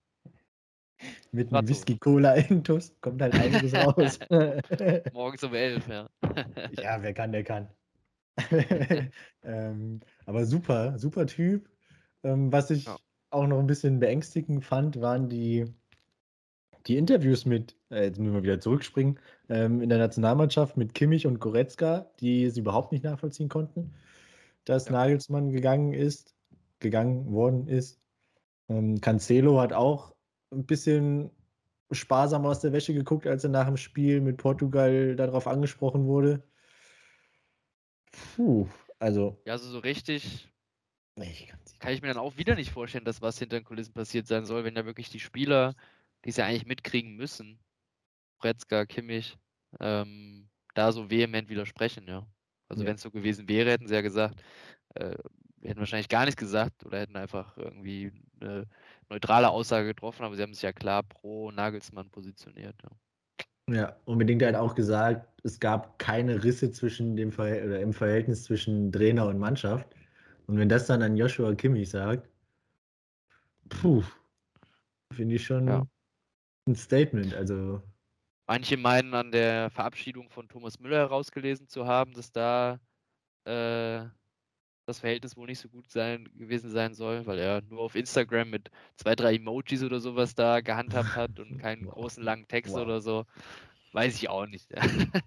Mit 1.32 1.54
einem 1.54 1.68
Whisky-Cola-Intus 1.68 2.96
kommt 3.02 3.22
halt 3.22 3.34
einiges 3.34 3.74
raus. 3.74 4.20
Morgens 5.14 5.44
um 5.44 5.54
elf, 5.54 5.88
ja. 5.88 6.08
ja, 6.72 7.02
wer 7.02 7.14
kann, 7.14 7.32
der 7.32 7.44
kann. 7.44 7.70
ähm, 9.44 10.00
aber 10.26 10.46
super, 10.46 10.98
super 10.98 11.28
Typ. 11.28 11.70
Ähm, 12.24 12.52
was 12.52 12.70
ich 12.70 12.86
ja 12.86 12.98
auch 13.34 13.48
noch 13.48 13.60
ein 13.60 13.68
bisschen 13.68 14.00
beängstigend 14.00 14.64
fand, 14.64 15.02
waren 15.02 15.28
die, 15.28 15.66
die 16.88 16.98
Interviews 16.98 17.46
mit, 17.46 17.76
äh, 17.90 18.06
jetzt 18.06 18.20
müssen 18.20 18.34
wir 18.34 18.44
wieder 18.44 18.60
zurückspringen, 18.60 19.20
ähm, 19.50 19.82
in 19.82 19.90
der 19.90 19.98
Nationalmannschaft 19.98 20.78
mit 20.78 20.94
Kimmich 20.94 21.26
und 21.26 21.40
Goretzka, 21.40 22.12
die 22.20 22.50
sie 22.50 22.60
überhaupt 22.60 22.92
nicht 22.92 23.04
nachvollziehen 23.04 23.50
konnten, 23.50 23.94
dass 24.66 24.86
ja. 24.86 24.94
Nagelsmann 24.94 25.52
gegangen 25.52 25.94
ist, 25.94 26.36
gegangen 26.80 27.32
worden 27.32 27.68
ist. 27.68 28.02
Ähm, 28.70 29.00
Cancelo 29.02 29.60
hat 29.60 29.74
auch 29.74 30.14
ein 30.52 30.66
bisschen 30.66 31.32
sparsam 31.92 32.46
aus 32.46 32.60
der 32.60 32.74
Wäsche 32.74 32.94
geguckt, 32.94 33.28
als 33.28 33.44
er 33.44 33.50
nach 33.50 33.68
dem 33.68 33.78
Spiel 33.78 34.22
mit 34.22 34.38
Portugal 34.38 35.16
darauf 35.16 35.48
angesprochen 35.48 36.06
wurde. 36.06 36.44
Puh, 38.36 38.68
also. 39.00 39.42
Ja, 39.46 39.54
also 39.54 39.70
so 39.70 39.80
richtig 39.80 40.50
ich 41.22 41.54
kann 41.80 41.94
ich 41.94 42.02
mir 42.02 42.08
dann 42.08 42.18
auch 42.18 42.38
wieder 42.38 42.56
nicht 42.56 42.72
vorstellen, 42.72 43.06
dass 43.06 43.22
was 43.22 43.38
hinter 43.38 43.60
den 43.60 43.66
Kulissen 43.66 43.94
passiert 43.94 44.28
sein 44.28 44.46
soll, 44.46 44.64
wenn 44.64 44.76
ja 44.76 44.86
wirklich 44.86 45.10
die 45.10 45.20
Spieler, 45.20 45.76
die 46.26 46.30
es 46.30 46.38
ja 46.38 46.46
eigentlich 46.46 46.66
mitkriegen 46.66 47.16
müssen, 47.16 47.60
Bretzka, 48.40 48.86
Kimmich, 48.86 49.38
ähm, 49.80 50.50
da 50.74 50.92
so 50.92 51.10
vehement 51.10 51.50
widersprechen, 51.50 52.08
ja. 52.08 52.26
Also 52.70 52.84
ja. 52.84 52.90
wenn 52.90 52.96
es 52.96 53.02
so 53.02 53.12
gewesen 53.12 53.48
wäre, 53.48 53.72
hätten 53.72 53.88
sie 53.88 53.94
ja 53.94 54.02
gesagt, 54.02 54.44
äh, 54.96 55.16
wir 55.58 55.70
hätten 55.70 55.80
wahrscheinlich 55.80 56.10
gar 56.10 56.26
nichts 56.26 56.40
gesagt 56.40 56.86
oder 56.86 57.00
hätten 57.00 57.16
einfach 57.16 57.58
irgendwie 57.58 58.12
eine 58.42 58.68
neutrale 59.10 59.50
Aussage 59.50 59.88
getroffen, 59.88 60.24
aber 60.24 60.36
sie 60.36 60.42
haben 60.42 60.54
sich 60.54 60.64
ja 60.64 60.74
klar 60.74 61.04
pro 61.04 61.52
Nagelsmann 61.52 62.10
positioniert. 62.10 62.76
Ja. 62.84 62.90
Ja, 63.70 63.96
unbedingt 64.04 64.44
halt 64.44 64.56
auch 64.56 64.76
gesagt, 64.76 65.42
es 65.44 65.58
gab 65.58 65.98
keine 65.98 66.44
Risse 66.44 66.72
zwischen 66.72 67.16
dem 67.16 67.32
Verhält 67.32 67.66
oder 67.66 67.80
im 67.80 67.94
Verhältnis 67.94 68.44
zwischen 68.44 68.92
Trainer 68.92 69.28
und 69.28 69.40
Mannschaft. 69.40 69.88
Und 70.48 70.58
wenn 70.58 70.68
das 70.68 70.88
dann 70.88 71.02
an 71.02 71.16
Joshua 71.16 71.56
Kimmich 71.56 71.90
sagt, 71.90 72.30
puh, 73.70 74.04
finde 75.14 75.36
ich 75.36 75.46
schon 75.46 75.68
ja. 75.68 75.88
Ein 76.68 76.76
Statement. 76.76 77.34
Also. 77.34 77.82
Manche 78.48 78.78
meinen 78.78 79.14
an 79.14 79.32
der 79.32 79.70
Verabschiedung 79.70 80.30
von 80.30 80.48
Thomas 80.48 80.80
Müller 80.80 80.98
herausgelesen 80.98 81.68
zu 81.68 81.86
haben, 81.86 82.14
dass 82.14 82.32
da 82.32 82.80
äh, 83.46 84.06
das 84.86 85.00
Verhältnis 85.00 85.38
wohl 85.38 85.48
nicht 85.48 85.60
so 85.60 85.70
gut 85.70 85.90
sein, 85.90 86.30
gewesen 86.36 86.70
sein 86.70 86.94
soll, 86.94 87.26
weil 87.26 87.40
er 87.40 87.62
nur 87.70 87.82
auf 87.82 87.96
Instagram 87.96 88.50
mit 88.50 88.70
zwei, 88.98 89.16
drei 89.16 89.36
Emojis 89.36 89.84
oder 89.84 90.00
sowas 90.00 90.36
da 90.36 90.62
gehandhabt 90.62 91.16
hat 91.16 91.40
und 91.40 91.58
keinen 91.60 91.86
wow. 91.86 91.94
großen 91.94 92.24
langen 92.24 92.48
Text 92.48 92.74
wow. 92.74 92.82
oder 92.82 93.02
so. 93.02 93.26
Weiß 93.94 94.16
ich 94.16 94.28
auch 94.28 94.48
nicht. 94.48 94.72
ja, 94.72 94.82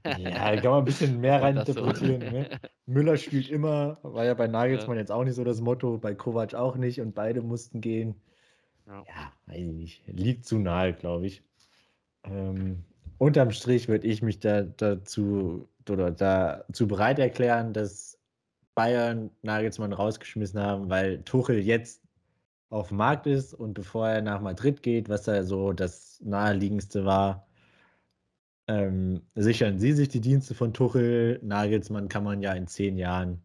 da 0.04 0.60
kann 0.60 0.70
man 0.70 0.78
ein 0.80 0.84
bisschen 0.84 1.20
mehr 1.20 1.40
reininterpretieren. 1.40 2.20
So. 2.20 2.30
Ne? 2.30 2.60
Müller 2.86 3.16
spielt 3.16 3.48
immer, 3.48 3.98
war 4.02 4.24
ja 4.24 4.34
bei 4.34 4.48
Nagelsmann 4.48 4.96
ja. 4.96 5.02
jetzt 5.02 5.12
auch 5.12 5.24
nicht 5.24 5.36
so 5.36 5.44
das 5.44 5.60
Motto, 5.60 5.98
bei 5.98 6.14
Kovac 6.14 6.54
auch 6.54 6.76
nicht 6.76 7.00
und 7.00 7.14
beide 7.14 7.42
mussten 7.42 7.80
gehen. 7.80 8.20
Ja, 8.86 9.32
weiß 9.46 9.58
ich 9.58 9.72
nicht. 9.72 10.02
Liegt 10.06 10.44
zu 10.46 10.58
nahe, 10.58 10.92
glaube 10.94 11.26
ich. 11.26 11.42
Ähm, 12.24 12.84
unterm 13.18 13.50
Strich 13.50 13.88
würde 13.88 14.06
ich 14.06 14.22
mich 14.22 14.38
da 14.38 14.62
dazu 14.62 15.68
oder 15.88 16.10
dazu 16.10 16.86
bereit 16.86 17.18
erklären, 17.18 17.72
dass 17.72 18.18
Bayern 18.74 19.30
Nagelsmann 19.42 19.92
rausgeschmissen 19.92 20.60
haben, 20.60 20.90
weil 20.90 21.22
Tuchel 21.22 21.58
jetzt 21.58 22.02
auf 22.68 22.88
dem 22.88 22.98
Markt 22.98 23.26
ist 23.26 23.54
und 23.54 23.74
bevor 23.74 24.08
er 24.08 24.22
nach 24.22 24.40
Madrid 24.40 24.82
geht, 24.82 25.08
was 25.08 25.22
da 25.22 25.44
so 25.44 25.72
das 25.72 26.20
naheliegendste 26.22 27.04
war, 27.04 27.46
ähm, 28.68 29.22
sichern 29.34 29.78
Sie 29.78 29.92
sich 29.92 30.08
die 30.08 30.20
Dienste 30.20 30.54
von 30.54 30.74
Tuchel. 30.74 31.38
Nagelsmann 31.42 32.08
kann 32.08 32.24
man 32.24 32.42
ja 32.42 32.52
in 32.52 32.66
zehn 32.66 32.98
Jahren 32.98 33.40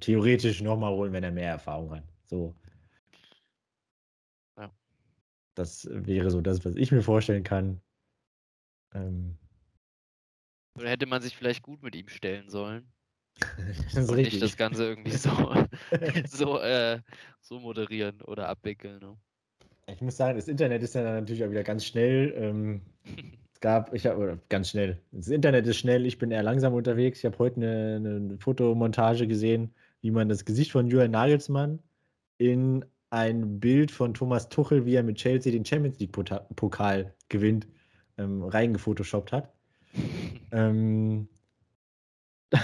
theoretisch 0.00 0.62
nochmal 0.62 0.92
holen, 0.92 1.12
wenn 1.12 1.24
er 1.24 1.32
mehr 1.32 1.50
Erfahrung 1.50 1.92
hat. 1.92 2.04
So. 2.26 2.54
Das 5.58 5.88
wäre 5.90 6.30
so 6.30 6.40
das, 6.40 6.64
was 6.64 6.76
ich 6.76 6.92
mir 6.92 7.02
vorstellen 7.02 7.42
kann. 7.42 7.80
Ähm, 8.94 9.36
Oder 10.78 10.90
hätte 10.90 11.06
man 11.06 11.20
sich 11.20 11.36
vielleicht 11.36 11.64
gut 11.64 11.82
mit 11.82 11.96
ihm 11.96 12.08
stellen 12.08 12.48
sollen? 12.48 12.92
das 13.92 14.08
und 14.08 14.14
richtig. 14.14 14.34
nicht 14.34 14.42
das 14.42 14.56
Ganze 14.56 14.84
irgendwie 14.84 15.16
so, 15.16 15.30
so, 16.28 16.60
äh, 16.60 17.00
so 17.40 17.58
moderieren 17.58 18.20
oder 18.22 18.48
abwickeln. 18.48 19.00
Ne? 19.00 19.16
Ich 19.88 20.00
muss 20.00 20.16
sagen, 20.16 20.36
das 20.36 20.46
Internet 20.46 20.84
ist 20.84 20.94
ja 20.94 21.02
dann 21.02 21.14
natürlich 21.14 21.44
auch 21.44 21.50
wieder 21.50 21.64
ganz 21.64 21.84
schnell. 21.84 22.32
Ähm, 22.36 22.82
es 23.52 23.60
gab, 23.60 23.92
ich 23.92 24.06
habe, 24.06 24.40
ganz 24.48 24.70
schnell. 24.70 25.02
Das 25.10 25.26
Internet 25.26 25.66
ist 25.66 25.78
schnell, 25.78 26.06
ich 26.06 26.18
bin 26.18 26.30
eher 26.30 26.44
langsam 26.44 26.72
unterwegs. 26.72 27.18
Ich 27.18 27.24
habe 27.24 27.38
heute 27.38 27.56
eine, 27.56 27.96
eine, 27.96 28.38
Fotomontage 28.38 29.26
gesehen, 29.26 29.74
wie 30.02 30.12
man 30.12 30.28
das 30.28 30.44
Gesicht 30.44 30.70
von 30.70 30.86
Julian 30.86 31.10
Nagelsmann 31.10 31.80
in 32.38 32.84
ein 33.10 33.60
Bild 33.60 33.90
von 33.90 34.14
Thomas 34.14 34.48
Tuchel, 34.48 34.84
wie 34.84 34.94
er 34.94 35.02
mit 35.02 35.16
Chelsea 35.16 35.52
den 35.52 35.64
Champions 35.64 35.98
League-Pokal 35.98 37.14
gewinnt, 37.28 37.66
ähm, 38.18 38.42
reingefotoshoppt 38.42 39.32
hat. 39.32 39.52
ähm, 40.52 41.28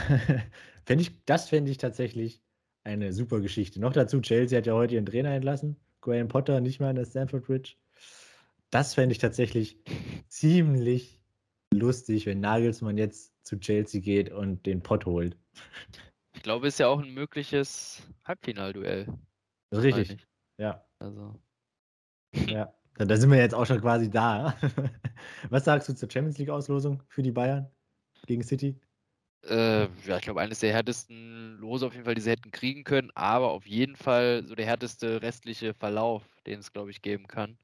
fänd 0.84 1.00
ich, 1.00 1.24
das 1.24 1.48
fände 1.48 1.70
ich 1.70 1.78
tatsächlich 1.78 2.42
eine 2.84 3.12
super 3.12 3.40
Geschichte. 3.40 3.80
Noch 3.80 3.92
dazu, 3.92 4.20
Chelsea 4.20 4.58
hat 4.58 4.66
ja 4.66 4.74
heute 4.74 4.94
ihren 4.94 5.06
Trainer 5.06 5.30
entlassen. 5.30 5.76
Graham 6.00 6.28
Potter 6.28 6.60
nicht 6.60 6.80
mehr 6.80 6.90
in 6.90 6.96
der 6.96 7.06
Stanford 7.06 7.46
Bridge. 7.46 7.76
Das 8.70 8.94
fände 8.94 9.12
ich 9.12 9.18
tatsächlich 9.18 9.78
ziemlich 10.28 11.20
lustig, 11.72 12.26
wenn 12.26 12.40
Nagelsmann 12.40 12.98
jetzt 12.98 13.32
zu 13.42 13.58
Chelsea 13.58 14.00
geht 14.00 14.30
und 14.30 14.66
den 14.66 14.82
Pott 14.82 15.06
holt. 15.06 15.36
Ich 16.34 16.42
glaube, 16.42 16.66
es 16.66 16.74
ist 16.74 16.78
ja 16.78 16.88
auch 16.88 17.00
ein 17.00 17.14
mögliches 17.14 18.02
Halbfinalduell. 18.24 19.06
Richtig. 19.72 20.26
Ja. 20.58 20.84
Also. 20.98 21.40
Ja. 22.32 22.72
Da 22.96 23.16
sind 23.16 23.28
wir 23.32 23.38
jetzt 23.38 23.56
auch 23.56 23.66
schon 23.66 23.80
quasi 23.80 24.08
da. 24.08 24.56
Was 25.50 25.64
sagst 25.64 25.88
du 25.88 25.94
zur 25.94 26.08
Champions 26.08 26.38
League-Auslosung 26.38 27.02
für 27.08 27.24
die 27.24 27.32
Bayern 27.32 27.68
gegen 28.28 28.44
City? 28.44 28.80
Äh, 29.48 29.88
ja, 30.06 30.16
ich 30.16 30.22
glaube, 30.22 30.40
eines 30.40 30.60
der 30.60 30.72
härtesten 30.72 31.58
Lose 31.58 31.86
auf 31.86 31.92
jeden 31.92 32.04
Fall, 32.04 32.14
die 32.14 32.20
sie 32.20 32.30
hätten 32.30 32.50
kriegen 32.50 32.84
können, 32.84 33.10
aber 33.14 33.50
auf 33.50 33.66
jeden 33.66 33.96
Fall 33.96 34.44
so 34.46 34.54
der 34.54 34.64
härteste 34.64 35.20
restliche 35.22 35.74
Verlauf, 35.74 36.22
den 36.46 36.60
es, 36.60 36.72
glaube 36.72 36.90
ich, 36.92 37.02
geben 37.02 37.26
kann. 37.26 37.58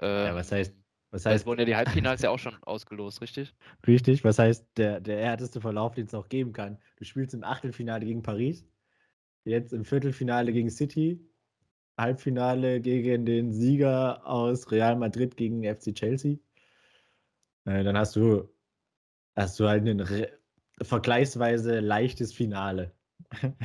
Ähm, 0.00 0.26
ja, 0.26 0.34
was 0.34 0.52
heißt, 0.52 0.74
was 1.10 1.24
heißt. 1.24 1.42
Es 1.42 1.46
wurden 1.46 1.60
ja 1.60 1.64
die 1.64 1.76
Halbfinals 1.76 2.20
ja 2.22 2.30
auch 2.30 2.38
schon 2.38 2.62
ausgelost, 2.64 3.22
richtig? 3.22 3.54
Richtig, 3.86 4.24
was 4.24 4.38
heißt 4.38 4.66
der, 4.76 5.00
der 5.00 5.18
härteste 5.18 5.60
Verlauf, 5.60 5.94
den 5.94 6.06
es 6.06 6.12
noch 6.12 6.28
geben 6.28 6.52
kann? 6.52 6.78
Du 6.96 7.04
spielst 7.04 7.32
im 7.34 7.44
Achtelfinale 7.44 8.04
gegen 8.04 8.22
Paris, 8.22 8.66
jetzt 9.44 9.72
im 9.72 9.84
Viertelfinale 9.84 10.52
gegen 10.52 10.70
City, 10.70 11.24
Halbfinale 11.96 12.80
gegen 12.80 13.24
den 13.24 13.52
Sieger 13.52 14.26
aus 14.26 14.70
Real 14.70 14.96
Madrid 14.96 15.36
gegen 15.36 15.64
FC 15.64 15.94
Chelsea. 15.94 16.36
Äh, 17.64 17.84
dann 17.84 17.96
hast 17.96 18.16
du, 18.16 18.48
hast 19.34 19.58
du 19.58 19.68
halt 19.68 19.86
ein 19.86 20.06
vergleichsweise 20.82 21.80
leichtes 21.80 22.32
Finale. 22.32 22.92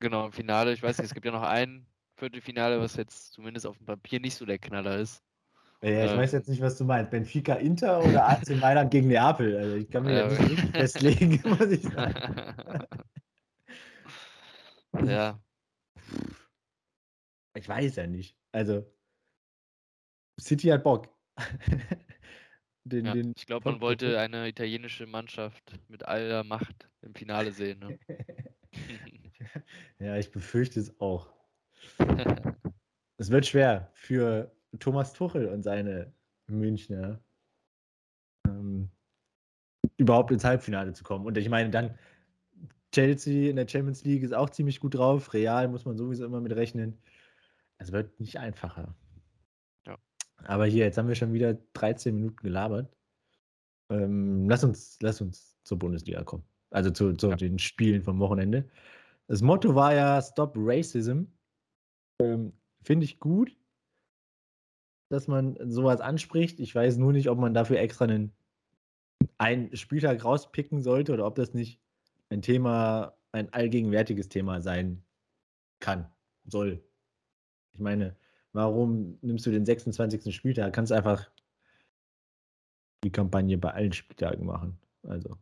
genau, 0.00 0.26
im 0.26 0.32
Finale, 0.32 0.72
ich 0.72 0.82
weiß 0.82 0.98
nicht, 0.98 1.06
es 1.06 1.14
gibt 1.14 1.26
ja 1.26 1.32
noch 1.32 1.42
ein 1.42 1.86
Viertelfinale, 2.16 2.80
was 2.80 2.96
jetzt 2.96 3.32
zumindest 3.32 3.66
auf 3.66 3.76
dem 3.76 3.86
Papier 3.86 4.20
nicht 4.20 4.34
so 4.36 4.44
der 4.44 4.58
Knaller 4.58 4.98
ist. 4.98 5.22
Ja, 5.82 6.04
ich 6.04 6.10
ähm, 6.10 6.18
weiß 6.18 6.32
jetzt 6.32 6.48
nicht, 6.48 6.62
was 6.62 6.78
du 6.78 6.84
meinst. 6.84 7.10
Benfica 7.10 7.54
Inter 7.54 8.02
oder 8.02 8.26
AC 8.28 8.50
Mailand 8.60 8.90
gegen 8.90 9.08
Neapel? 9.08 9.56
Also 9.56 9.74
ich 9.74 9.90
kann 9.90 10.04
mir 10.04 10.14
ja, 10.14 10.28
jetzt 10.28 10.40
nicht 10.40 10.50
richtig 10.50 10.70
festlegen, 10.70 11.42
muss 11.44 11.70
ich 11.70 11.82
sagen. 11.82 12.14
ja. 15.06 15.38
Ich 17.56 17.68
weiß 17.68 17.96
ja 17.96 18.06
nicht. 18.06 18.36
Also, 18.52 18.86
City 20.40 20.68
hat 20.68 20.84
Bock. 20.84 21.08
den, 22.84 23.06
ja, 23.06 23.12
den 23.12 23.32
ich 23.36 23.46
glaube, 23.46 23.70
man 23.70 23.80
wollte 23.80 24.18
eine 24.18 24.48
italienische 24.48 25.06
Mannschaft 25.06 25.72
mit 25.88 26.06
aller 26.06 26.44
Macht 26.44 26.88
im 27.02 27.14
Finale 27.14 27.52
sehen. 27.52 27.80
Ne? 27.80 27.98
ja, 29.98 30.16
ich 30.16 30.30
befürchte 30.30 30.80
es 30.80 30.98
auch. 31.00 31.32
es 33.18 33.30
wird 33.30 33.46
schwer 33.46 33.90
für 33.94 34.52
Thomas 34.78 35.12
Tuchel 35.12 35.46
und 35.48 35.62
seine 35.62 36.12
Münchner 36.46 37.20
ähm, 38.46 38.90
überhaupt 39.96 40.30
ins 40.30 40.44
Halbfinale 40.44 40.92
zu 40.92 41.04
kommen. 41.04 41.26
Und 41.26 41.36
ich 41.38 41.48
meine, 41.48 41.70
dann 41.70 41.98
Chelsea 42.92 43.50
in 43.50 43.56
der 43.56 43.68
Champions 43.68 44.04
League 44.04 44.22
ist 44.22 44.34
auch 44.34 44.50
ziemlich 44.50 44.80
gut 44.80 44.94
drauf. 44.94 45.34
Real 45.34 45.68
muss 45.68 45.84
man 45.84 45.96
sowieso 45.96 46.24
immer 46.24 46.40
mit 46.40 46.54
rechnen. 46.54 46.98
Es 47.78 47.92
wird 47.92 48.18
nicht 48.20 48.38
einfacher. 48.38 48.94
Ja. 49.86 49.98
Aber 50.44 50.66
hier, 50.66 50.84
jetzt 50.84 50.98
haben 50.98 51.08
wir 51.08 51.14
schon 51.14 51.32
wieder 51.32 51.54
13 51.74 52.14
Minuten 52.14 52.42
gelabert. 52.42 52.96
Ähm, 53.90 54.48
lass, 54.48 54.64
uns, 54.64 54.98
lass 55.00 55.20
uns 55.20 55.58
zur 55.62 55.78
Bundesliga 55.78 56.24
kommen. 56.24 56.44
Also 56.70 56.90
zu, 56.90 57.12
zu 57.14 57.30
ja. 57.30 57.36
den 57.36 57.58
Spielen 57.58 58.02
vom 58.02 58.18
Wochenende. 58.18 58.68
Das 59.28 59.42
Motto 59.42 59.74
war 59.74 59.94
ja 59.94 60.20
Stop 60.22 60.54
Racism. 60.56 61.24
Ähm, 62.20 62.52
Finde 62.82 63.04
ich 63.04 63.18
gut, 63.18 63.56
dass 65.08 65.28
man 65.28 65.56
sowas 65.70 66.00
anspricht. 66.00 66.60
Ich 66.60 66.74
weiß 66.74 66.96
nur 66.96 67.12
nicht, 67.12 67.28
ob 67.28 67.38
man 67.38 67.54
dafür 67.54 67.78
extra 67.78 68.04
einen, 68.04 68.32
einen 69.38 69.74
Spieltag 69.76 70.24
rauspicken 70.24 70.82
sollte 70.82 71.12
oder 71.12 71.26
ob 71.26 71.34
das 71.34 71.54
nicht 71.54 71.80
ein 72.30 72.42
Thema, 72.42 73.16
ein 73.32 73.52
allgegenwärtiges 73.52 74.28
Thema 74.28 74.60
sein 74.60 75.04
kann, 75.80 76.10
soll. 76.44 76.85
Ich 77.76 77.82
meine, 77.82 78.16
warum 78.52 79.18
nimmst 79.20 79.44
du 79.44 79.50
den 79.50 79.66
26. 79.66 80.34
Spieltag? 80.34 80.72
Kannst 80.72 80.92
einfach 80.92 81.30
die 83.04 83.12
Kampagne 83.12 83.58
bei 83.58 83.70
allen 83.72 83.92
Spieltagen 83.92 84.46
machen. 84.46 84.78
Also. 85.02 85.36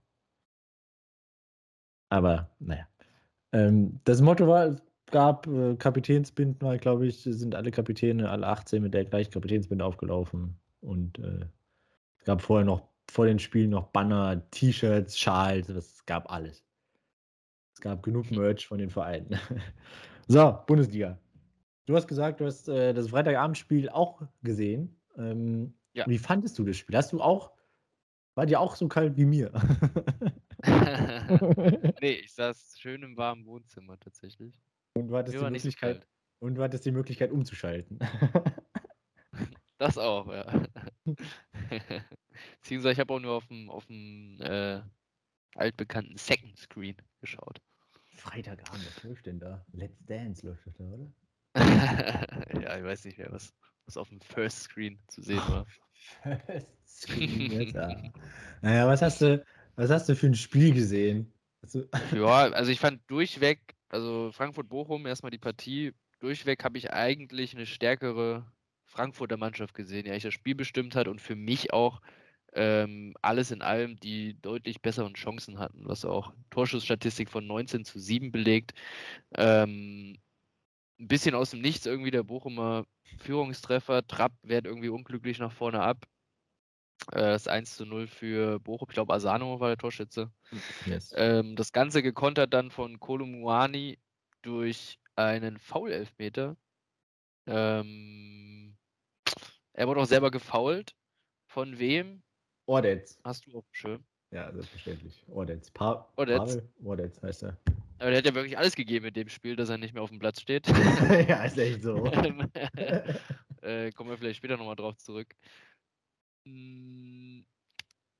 Aber, 2.08 2.50
naja. 2.58 2.88
Ähm, 3.52 4.00
das 4.02 4.20
Motto 4.20 4.48
war, 4.48 4.76
gab 5.06 5.46
äh, 5.46 5.76
Kapitänsbinden, 5.76 6.60
weil, 6.60 6.78
glaube 6.78 7.06
ich, 7.06 7.22
sind 7.22 7.54
alle 7.54 7.70
Kapitäne, 7.70 8.28
alle 8.30 8.48
18 8.48 8.82
mit 8.82 8.94
der 8.94 9.04
gleichen 9.04 9.30
Kapitänsbinde 9.30 9.84
aufgelaufen. 9.84 10.58
Und 10.80 11.20
äh, 11.20 11.46
es 12.18 12.24
gab 12.24 12.42
vorher 12.42 12.66
noch, 12.66 12.82
vor 13.08 13.26
den 13.26 13.38
Spielen 13.38 13.70
noch 13.70 13.88
Banner, 13.88 14.42
T-Shirts, 14.50 15.16
Schals, 15.16 15.68
es 15.68 16.04
gab 16.04 16.32
alles. 16.32 16.64
Es 17.74 17.80
gab 17.80 18.02
genug 18.02 18.30
Merch 18.32 18.66
von 18.66 18.78
den 18.78 18.90
Vereinen. 18.90 19.38
so, 20.26 20.58
Bundesliga. 20.66 21.16
Du 21.86 21.94
hast 21.94 22.06
gesagt, 22.08 22.40
du 22.40 22.46
hast 22.46 22.68
äh, 22.68 22.94
das 22.94 23.08
Freitagabendspiel 23.10 23.90
auch 23.90 24.22
gesehen. 24.42 24.96
Ähm, 25.16 25.74
ja. 25.92 26.06
Wie 26.06 26.18
fandest 26.18 26.58
du 26.58 26.64
das 26.64 26.76
Spiel? 26.76 26.96
Hast 26.96 27.12
du 27.12 27.20
auch, 27.20 27.52
war 28.34 28.46
dir 28.46 28.60
auch 28.60 28.74
so 28.74 28.88
kalt 28.88 29.16
wie 29.16 29.26
mir? 29.26 29.52
nee, 32.00 32.12
ich 32.12 32.32
saß 32.32 32.78
schön 32.78 33.02
im 33.02 33.16
warmen 33.16 33.44
Wohnzimmer 33.46 33.98
tatsächlich. 34.00 34.58
Und 34.94 35.08
du 35.08 35.16
hattest, 35.16 35.38
die 35.38 35.42
Möglichkeit, 35.42 36.06
so 36.40 36.46
und 36.46 36.54
du 36.54 36.62
hattest 36.62 36.86
die 36.86 36.90
Möglichkeit 36.90 37.30
umzuschalten. 37.30 37.98
das 39.78 39.98
auch, 39.98 40.32
ja. 40.32 40.66
Beziehungsweise 42.60 42.92
ich 42.92 43.00
habe 43.00 43.12
auch 43.12 43.20
nur 43.20 43.34
auf 43.34 43.46
dem, 43.46 43.70
auf 43.70 43.86
dem 43.86 44.40
äh, 44.40 44.80
altbekannten 45.54 46.16
Second 46.16 46.58
Screen 46.58 46.96
geschaut. 47.20 47.60
Freitagabend, 48.16 48.86
was 48.86 49.02
läuft 49.04 49.26
denn 49.26 49.38
da? 49.38 49.64
Let's 49.72 50.04
Dance 50.06 50.46
läuft 50.46 50.66
das 50.66 50.74
da, 50.74 50.84
oder? 50.84 51.12
ja, 52.62 52.76
ich 52.78 52.84
weiß 52.84 53.04
nicht 53.04 53.18
mehr, 53.18 53.30
was, 53.30 53.52
was 53.86 53.96
auf 53.96 54.08
dem 54.08 54.20
First 54.20 54.62
Screen 54.62 54.98
zu 55.08 55.22
sehen 55.22 55.42
war. 55.48 55.66
First 56.46 57.02
Screen, 57.02 57.52
jetzt, 57.52 57.74
ja. 57.74 57.88
Naja, 58.62 58.86
was 58.86 59.02
hast 59.02 59.20
du, 59.20 59.44
was 59.76 59.90
hast 59.90 60.08
du 60.08 60.16
für 60.16 60.26
ein 60.26 60.34
Spiel 60.34 60.72
gesehen? 60.72 61.32
ja, 62.12 62.50
also 62.50 62.70
ich 62.70 62.78
fand 62.78 63.00
durchweg 63.06 63.74
also 63.94 64.32
Frankfurt-Bochum, 64.32 65.06
erstmal 65.06 65.30
die 65.30 65.38
Partie. 65.38 65.92
Durchweg 66.18 66.64
habe 66.64 66.78
ich 66.78 66.92
eigentlich 66.92 67.54
eine 67.54 67.64
stärkere 67.64 68.44
Frankfurter 68.84 69.36
Mannschaft 69.36 69.74
gesehen, 69.74 70.04
die 70.04 70.10
eigentlich 70.10 70.24
das 70.24 70.34
Spiel 70.34 70.54
bestimmt 70.54 70.96
hat 70.96 71.08
und 71.08 71.20
für 71.20 71.36
mich 71.36 71.72
auch 71.72 72.02
ähm, 72.54 73.14
alles 73.22 73.50
in 73.50 73.62
allem 73.62 73.98
die 74.00 74.40
deutlich 74.40 74.82
besseren 74.82 75.14
Chancen 75.14 75.58
hatten, 75.58 75.82
was 75.86 76.04
auch 76.04 76.32
Torschussstatistik 76.50 77.30
von 77.30 77.46
19 77.46 77.84
zu 77.84 77.98
7 77.98 78.32
belegt. 78.32 78.74
Ähm, 79.36 80.18
ein 80.98 81.08
bisschen 81.08 81.34
aus 81.34 81.50
dem 81.50 81.60
Nichts 81.60 81.86
irgendwie 81.86 82.10
der 82.10 82.22
Bochumer 82.22 82.86
Führungstreffer. 83.18 84.06
Trapp 84.06 84.32
wehrt 84.42 84.66
irgendwie 84.66 84.88
unglücklich 84.88 85.38
nach 85.38 85.52
vorne 85.52 85.80
ab. 85.80 86.06
Äh, 87.12 87.20
das 87.20 87.48
1 87.48 87.76
zu 87.76 87.86
0 87.86 88.06
für 88.06 88.60
Bochum. 88.60 88.88
Ich 88.88 88.94
glaube, 88.94 89.12
Asano 89.12 89.60
war 89.60 89.68
der 89.68 89.78
Torschütze. 89.78 90.30
Yes. 90.86 91.12
Ähm, 91.16 91.56
das 91.56 91.72
Ganze 91.72 92.02
gekontert 92.02 92.54
dann 92.54 92.70
von 92.70 93.00
Kolumuani 93.00 93.98
durch 94.42 94.98
einen 95.16 95.58
Foul-Elfmeter. 95.58 96.56
Ähm, 97.46 98.76
er 99.72 99.88
wurde 99.88 100.00
auch 100.00 100.06
selber 100.06 100.30
gefoult. 100.30 100.94
Von 101.46 101.78
wem? 101.78 102.22
Ordetz. 102.66 103.18
Hast 103.22 103.46
du 103.46 103.50
dem 103.50 103.62
Schirm? 103.70 104.04
Ja, 104.30 104.50
selbstverständlich. 104.52 105.24
Ordetz. 105.28 105.70
Pa 105.70 106.08
Ordetz. 106.16 106.38
Pavel 106.38 106.68
Ordetz 106.82 107.22
heißt 107.22 107.44
er. 107.44 107.56
Aber 108.04 108.10
der 108.10 108.18
hat 108.18 108.26
ja 108.26 108.34
wirklich 108.34 108.58
alles 108.58 108.76
gegeben 108.76 109.06
in 109.06 109.14
dem 109.14 109.30
Spiel, 109.30 109.56
dass 109.56 109.70
er 109.70 109.78
nicht 109.78 109.94
mehr 109.94 110.02
auf 110.02 110.10
dem 110.10 110.18
Platz 110.18 110.38
steht. 110.38 110.66
ja, 111.26 111.42
ist 111.42 111.56
echt 111.56 111.82
so. 111.82 112.04
äh, 113.62 113.90
kommen 113.92 114.10
wir 114.10 114.18
vielleicht 114.18 114.36
später 114.36 114.58
nochmal 114.58 114.76
drauf 114.76 114.98
zurück. 114.98 115.34
Hm, 116.46 117.46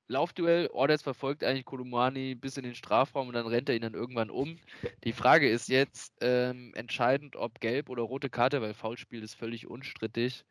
Laufduell, 0.08 0.68
Ordetz 0.68 1.02
verfolgt 1.02 1.44
eigentlich 1.44 1.66
Kolumani 1.66 2.34
bis 2.34 2.56
in 2.56 2.64
den 2.64 2.74
Strafraum 2.74 3.28
und 3.28 3.34
dann 3.34 3.46
rennt 3.46 3.68
er 3.68 3.74
ihn 3.74 3.82
dann 3.82 3.92
irgendwann 3.92 4.30
um. 4.30 4.58
Die 5.04 5.12
Frage 5.12 5.50
ist 5.50 5.68
jetzt 5.68 6.14
ähm, 6.22 6.72
entscheidend, 6.76 7.36
ob 7.36 7.60
gelb 7.60 7.90
oder 7.90 8.04
rote 8.04 8.30
Karte, 8.30 8.62
weil 8.62 8.72
Foulspiel 8.72 9.22
ist 9.22 9.34
völlig 9.34 9.66
unstrittig, 9.66 10.46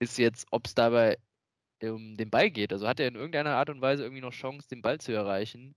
ist 0.00 0.18
jetzt, 0.18 0.48
ob 0.50 0.66
es 0.66 0.74
dabei 0.74 1.16
um 1.80 2.16
den 2.16 2.30
Ball 2.30 2.50
geht. 2.50 2.72
Also 2.72 2.88
hat 2.88 2.98
er 2.98 3.06
in 3.06 3.14
irgendeiner 3.14 3.54
Art 3.54 3.70
und 3.70 3.80
Weise 3.80 4.02
irgendwie 4.02 4.22
noch 4.22 4.32
Chance, 4.32 4.66
den 4.68 4.82
Ball 4.82 4.98
zu 4.98 5.12
erreichen. 5.12 5.76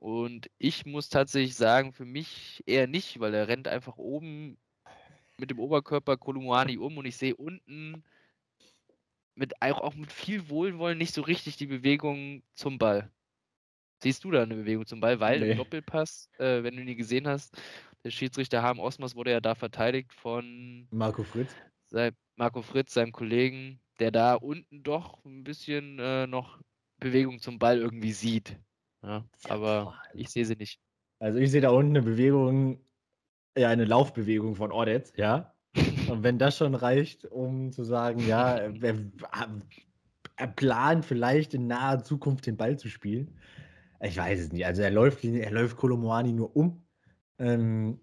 Und 0.00 0.50
ich 0.56 0.86
muss 0.86 1.10
tatsächlich 1.10 1.56
sagen, 1.56 1.92
für 1.92 2.06
mich 2.06 2.64
eher 2.64 2.86
nicht, 2.86 3.20
weil 3.20 3.34
er 3.34 3.48
rennt 3.48 3.68
einfach 3.68 3.98
oben 3.98 4.56
mit 5.36 5.50
dem 5.50 5.58
Oberkörper 5.58 6.16
Kolumuani 6.16 6.78
um 6.78 6.96
und 6.96 7.04
ich 7.04 7.18
sehe 7.18 7.36
unten 7.36 8.02
mit 9.34 9.60
auch, 9.60 9.82
auch 9.82 9.94
mit 9.94 10.10
viel 10.10 10.48
Wohlwollen 10.48 10.96
nicht 10.96 11.12
so 11.12 11.20
richtig 11.20 11.58
die 11.58 11.66
Bewegung 11.66 12.42
zum 12.54 12.78
Ball. 12.78 13.10
Siehst 14.02 14.24
du 14.24 14.30
da 14.30 14.42
eine 14.42 14.54
Bewegung 14.54 14.86
zum 14.86 15.00
Ball? 15.00 15.20
Weil 15.20 15.40
nee. 15.40 15.50
im 15.50 15.58
Doppelpass, 15.58 16.30
äh, 16.38 16.62
wenn 16.62 16.76
du 16.76 16.82
ihn 16.82 16.96
gesehen 16.96 17.28
hast, 17.28 17.60
der 18.02 18.10
Schiedsrichter 18.10 18.62
Harm 18.62 18.78
Osmos 18.78 19.14
wurde 19.14 19.32
ja 19.32 19.40
da 19.40 19.54
verteidigt 19.54 20.14
von 20.14 20.88
Marco 20.90 21.24
Fritz. 21.24 21.54
Sein, 21.88 22.16
Marco 22.36 22.62
Fritz, 22.62 22.94
seinem 22.94 23.12
Kollegen, 23.12 23.80
der 23.98 24.10
da 24.10 24.34
unten 24.34 24.82
doch 24.82 25.22
ein 25.26 25.44
bisschen 25.44 25.98
äh, 25.98 26.26
noch 26.26 26.58
Bewegung 26.98 27.38
zum 27.38 27.58
Ball 27.58 27.76
irgendwie 27.76 28.12
sieht. 28.12 28.58
Ja, 29.02 29.24
aber 29.48 29.94
ich 30.14 30.28
sehe 30.28 30.44
sie 30.44 30.56
nicht. 30.56 30.80
Also 31.18 31.38
ich 31.38 31.50
sehe 31.50 31.60
da 31.60 31.70
unten 31.70 31.96
eine 31.96 32.02
Bewegung, 32.02 32.80
ja, 33.56 33.68
eine 33.68 33.84
Laufbewegung 33.84 34.54
von 34.54 34.72
Ordetz, 34.72 35.12
ja. 35.16 35.54
Und 36.08 36.22
wenn 36.22 36.38
das 36.38 36.56
schon 36.56 36.74
reicht, 36.74 37.24
um 37.26 37.72
zu 37.72 37.84
sagen, 37.84 38.26
ja, 38.26 38.56
er, 38.82 38.96
er 40.36 40.46
plant 40.48 41.04
vielleicht 41.04 41.54
in 41.54 41.66
naher 41.66 42.02
Zukunft 42.02 42.46
den 42.46 42.56
Ball 42.56 42.78
zu 42.78 42.88
spielen. 42.88 43.38
Ich 44.00 44.16
weiß 44.16 44.40
es 44.40 44.52
nicht. 44.52 44.64
Also 44.64 44.82
er 44.82 44.90
läuft, 44.90 45.24
er 45.24 45.50
läuft 45.50 45.76
Kolomoani 45.76 46.32
nur 46.32 46.56
um. 46.56 46.82
Ähm, 47.38 48.00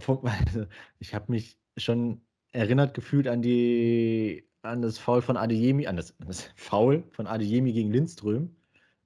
also 0.06 0.66
ich 0.98 1.14
habe 1.14 1.30
mich 1.32 1.58
schon 1.76 2.22
erinnert 2.52 2.94
gefühlt 2.94 3.28
an 3.28 3.42
die 3.42 4.46
an 4.62 4.82
das 4.82 4.98
Foul 4.98 5.22
von 5.22 5.36
Adeyemi, 5.36 5.86
an 5.86 5.96
das, 5.96 6.18
an 6.20 6.26
das 6.26 6.50
Foul 6.54 7.04
von 7.12 7.26
Adeyemi 7.26 7.72
gegen 7.72 7.92
Lindström. 7.92 8.54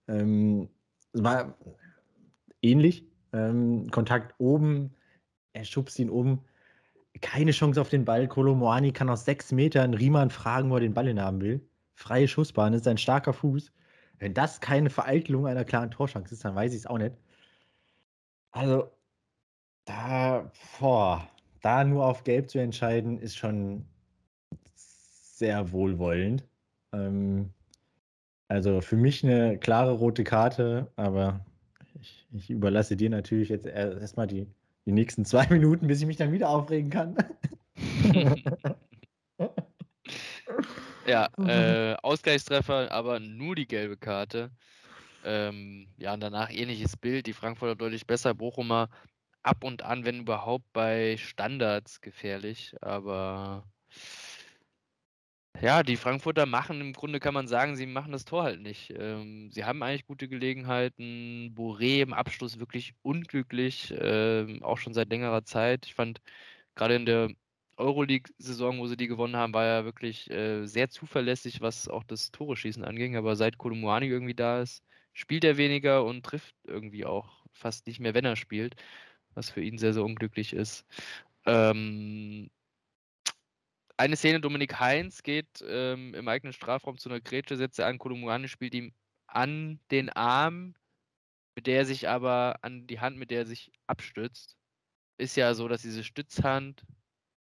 Ähm, 0.08 0.68
war 1.14 1.56
ähnlich. 2.62 3.06
Ähm, 3.32 3.90
Kontakt 3.90 4.34
oben, 4.38 4.94
er 5.52 5.64
schubst 5.64 5.98
ihn 5.98 6.10
um. 6.10 6.44
Keine 7.20 7.52
Chance 7.52 7.80
auf 7.80 7.88
den 7.88 8.04
Ball. 8.04 8.28
Kolo 8.28 8.54
Moani 8.54 8.92
kann 8.92 9.08
aus 9.08 9.24
sechs 9.24 9.52
Metern 9.52 9.94
Riemann 9.94 10.30
fragen, 10.30 10.70
wo 10.70 10.74
er 10.74 10.80
den 10.80 10.94
Ball 10.94 11.06
hinhaben 11.06 11.40
will. 11.40 11.66
Freie 11.94 12.28
Schussbahn, 12.28 12.74
ist 12.74 12.88
ein 12.88 12.98
starker 12.98 13.32
Fuß. 13.32 13.72
Wenn 14.18 14.34
das 14.34 14.60
keine 14.60 14.90
Vereitelung 14.90 15.46
einer 15.46 15.64
klaren 15.64 15.90
Torschance 15.90 16.34
ist, 16.34 16.44
dann 16.44 16.54
weiß 16.54 16.72
ich 16.72 16.80
es 16.80 16.86
auch 16.86 16.98
nicht. 16.98 17.16
Also, 18.50 18.90
da, 19.84 20.50
boah, 20.78 21.28
da 21.62 21.84
nur 21.84 22.04
auf 22.04 22.24
Gelb 22.24 22.50
zu 22.50 22.58
entscheiden, 22.58 23.18
ist 23.18 23.36
schon 23.36 23.86
sehr 24.74 25.72
wohlwollend. 25.72 26.44
Ähm, 26.92 27.53
also 28.54 28.80
für 28.80 28.96
mich 28.96 29.24
eine 29.24 29.58
klare 29.58 29.90
rote 29.92 30.22
Karte, 30.22 30.90
aber 30.94 31.44
ich, 32.00 32.26
ich 32.32 32.50
überlasse 32.50 32.96
dir 32.96 33.10
natürlich 33.10 33.48
jetzt 33.48 33.66
erstmal 33.66 34.28
die, 34.28 34.46
die 34.86 34.92
nächsten 34.92 35.24
zwei 35.26 35.46
Minuten, 35.48 35.88
bis 35.88 36.00
ich 36.00 36.06
mich 36.06 36.16
dann 36.16 36.32
wieder 36.32 36.48
aufregen 36.48 36.88
kann. 36.88 37.16
ja, 41.06 41.28
äh, 41.46 41.96
Ausgleichstreffer, 42.02 42.92
aber 42.92 43.18
nur 43.18 43.56
die 43.56 43.66
gelbe 43.66 43.96
Karte. 43.96 44.52
Ähm, 45.24 45.88
ja, 45.96 46.14
und 46.14 46.20
danach 46.20 46.50
ähnliches 46.50 46.96
Bild. 46.96 47.26
Die 47.26 47.32
Frankfurter 47.32 47.74
deutlich 47.74 48.06
besser. 48.06 48.34
Bochumer 48.34 48.88
ab 49.42 49.64
und 49.64 49.82
an, 49.82 50.04
wenn 50.04 50.20
überhaupt, 50.20 50.72
bei 50.72 51.16
Standards 51.16 52.00
gefährlich. 52.00 52.76
Aber 52.82 53.64
ja, 55.60 55.82
die 55.82 55.96
Frankfurter 55.96 56.46
machen 56.46 56.80
im 56.80 56.92
Grunde 56.92 57.20
kann 57.20 57.32
man 57.34 57.46
sagen, 57.48 57.76
sie 57.76 57.86
machen 57.86 58.12
das 58.12 58.24
Tor 58.24 58.42
halt 58.42 58.60
nicht. 58.60 58.90
Ähm, 58.96 59.50
sie 59.50 59.64
haben 59.64 59.82
eigentlich 59.82 60.04
gute 60.06 60.28
Gelegenheiten. 60.28 61.54
Boré 61.54 62.02
im 62.02 62.12
Abschluss 62.12 62.58
wirklich 62.58 62.94
unglücklich, 63.02 63.94
ähm, 63.98 64.62
auch 64.62 64.78
schon 64.78 64.94
seit 64.94 65.08
längerer 65.10 65.44
Zeit. 65.44 65.86
Ich 65.86 65.94
fand 65.94 66.20
gerade 66.74 66.96
in 66.96 67.06
der 67.06 67.30
Euroleague-Saison, 67.76 68.80
wo 68.80 68.86
sie 68.88 68.96
die 68.96 69.08
gewonnen 69.08 69.36
haben, 69.36 69.54
war 69.54 69.64
er 69.64 69.84
wirklich 69.84 70.30
äh, 70.30 70.66
sehr 70.66 70.90
zuverlässig, 70.90 71.60
was 71.60 71.88
auch 71.88 72.04
das 72.04 72.30
Tore-Schießen 72.32 72.84
anging. 72.84 73.16
Aber 73.16 73.36
seit 73.36 73.58
Kolumuani 73.58 74.06
irgendwie 74.08 74.34
da 74.34 74.60
ist, 74.62 74.84
spielt 75.12 75.44
er 75.44 75.56
weniger 75.56 76.04
und 76.04 76.24
trifft 76.24 76.56
irgendwie 76.66 77.04
auch 77.06 77.44
fast 77.52 77.86
nicht 77.86 78.00
mehr, 78.00 78.14
wenn 78.14 78.24
er 78.24 78.36
spielt, 78.36 78.76
was 79.34 79.50
für 79.50 79.62
ihn 79.62 79.78
sehr, 79.78 79.94
sehr 79.94 80.04
unglücklich 80.04 80.52
ist. 80.54 80.86
Ähm, 81.46 82.50
eine 83.96 84.16
Szene, 84.16 84.40
Dominik 84.40 84.80
Heinz 84.80 85.22
geht 85.22 85.64
ähm, 85.66 86.14
im 86.14 86.28
eigenen 86.28 86.52
Strafraum 86.52 86.98
zu 86.98 87.08
einer 87.08 87.20
Grätsche, 87.20 87.56
setzt 87.56 87.78
er 87.78 87.86
an, 87.86 87.98
Kolumani 87.98 88.48
spielt 88.48 88.74
ihm 88.74 88.92
an 89.26 89.80
den 89.90 90.10
Arm, 90.10 90.74
mit 91.54 91.66
der 91.66 91.78
er 91.78 91.86
sich 91.86 92.08
aber, 92.08 92.56
an 92.62 92.86
die 92.86 93.00
Hand, 93.00 93.16
mit 93.16 93.30
der 93.30 93.40
er 93.40 93.46
sich 93.46 93.72
abstützt. 93.86 94.56
Ist 95.18 95.36
ja 95.36 95.54
so, 95.54 95.68
dass 95.68 95.82
diese 95.82 96.02
Stützhand, 96.04 96.84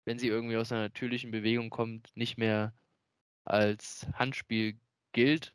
wenn 0.04 0.18
sie 0.18 0.28
irgendwie 0.28 0.56
aus 0.56 0.72
einer 0.72 0.82
natürlichen 0.82 1.30
Bewegung 1.30 1.70
kommt, 1.70 2.10
nicht 2.16 2.36
mehr 2.38 2.74
als 3.44 4.06
Handspiel 4.14 4.78
gilt. 5.12 5.54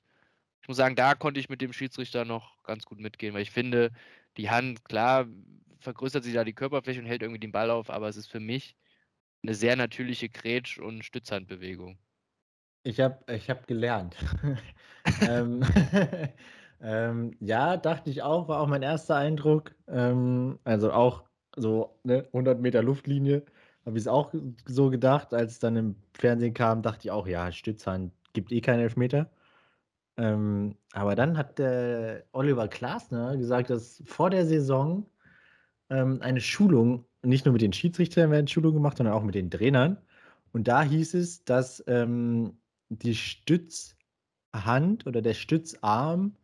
Ich 0.62 0.68
muss 0.68 0.78
sagen, 0.78 0.96
da 0.96 1.16
konnte 1.16 1.40
ich 1.40 1.50
mit 1.50 1.62
dem 1.62 1.74
Schiedsrichter 1.74 2.26
noch 2.26 2.64
ganz 2.64 2.86
gut 2.86 3.00
mitgehen, 3.00 3.34
weil 3.34 3.42
ich 3.42 3.52
finde, 3.52 3.92
die 4.38 4.50
Hand, 4.50 4.86
klar, 4.86 5.28
vergrößert 5.80 6.24
sich 6.24 6.34
da 6.34 6.44
die 6.44 6.54
Körperfläche 6.54 7.00
und 7.02 7.06
hält 7.06 7.22
irgendwie 7.22 7.40
den 7.40 7.52
Ball 7.52 7.70
auf, 7.70 7.90
aber 7.90 8.08
es 8.10 8.18
ist 8.18 8.28
für 8.28 8.40
mich 8.40 8.76
eine 9.48 9.56
sehr 9.56 9.76
natürliche 9.76 10.28
Grätsch- 10.28 10.80
und 10.80 11.04
Stützhandbewegung. 11.06 11.98
Ich 12.84 13.00
habe 13.00 13.20
ich 13.34 13.50
hab 13.50 13.68
gelernt. 13.68 14.16
ähm, 15.22 15.64
ähm, 16.82 17.32
ja, 17.40 17.78
dachte 17.78 18.10
ich 18.10 18.22
auch, 18.22 18.48
war 18.48 18.60
auch 18.62 18.68
mein 18.68 18.84
erster 18.84 19.16
Eindruck. 19.16 19.76
Ähm, 19.88 20.60
also 20.64 20.92
auch 20.92 21.24
so 21.56 22.00
ne, 22.04 22.28
100 22.28 22.60
Meter 22.60 22.84
Luftlinie, 22.84 23.44
habe 23.86 23.98
ich 23.98 24.04
es 24.04 24.08
auch 24.08 24.34
so 24.66 24.90
gedacht. 24.90 25.34
Als 25.34 25.54
es 25.54 25.60
dann 25.60 25.76
im 25.76 25.96
Fernsehen 26.14 26.54
kam, 26.54 26.82
dachte 26.82 27.08
ich 27.08 27.12
auch, 27.12 27.28
ja, 27.28 27.52
Stützhand 27.52 28.12
gibt 28.34 28.52
eh 28.52 28.62
keinen 28.62 28.82
Elfmeter. 28.82 29.30
Ähm, 30.18 30.78
aber 30.94 31.16
dann 31.16 31.38
hat 31.38 31.60
der 31.60 32.24
Oliver 32.32 32.68
Klasner 32.68 33.38
gesagt, 33.38 33.70
dass 33.70 34.02
vor 34.06 34.30
der 34.30 34.46
Saison 34.46 35.06
ähm, 35.90 36.22
eine 36.22 36.42
Schulung 36.42 37.06
nicht 37.26 37.46
nur 37.46 37.54
mit 37.54 37.62
den 37.62 37.74
Schiedsrichtern 37.74 38.32
werden 38.32 38.48
Schulungen 38.48 38.76
gemacht, 38.76 38.98
sondern 38.98 39.16
auch 39.16 39.24
mit 39.24 39.36
den 39.36 39.52
Trainern. 39.52 39.98
Und 40.52 40.68
da 40.68 40.84
hieß 40.84 41.14
es, 41.16 41.44
dass 41.44 41.84
ähm, 41.88 42.58
die 42.90 43.16
Stützhand 43.16 45.06
oder 45.06 45.22
der 45.22 45.34
Stützarm 45.34 46.36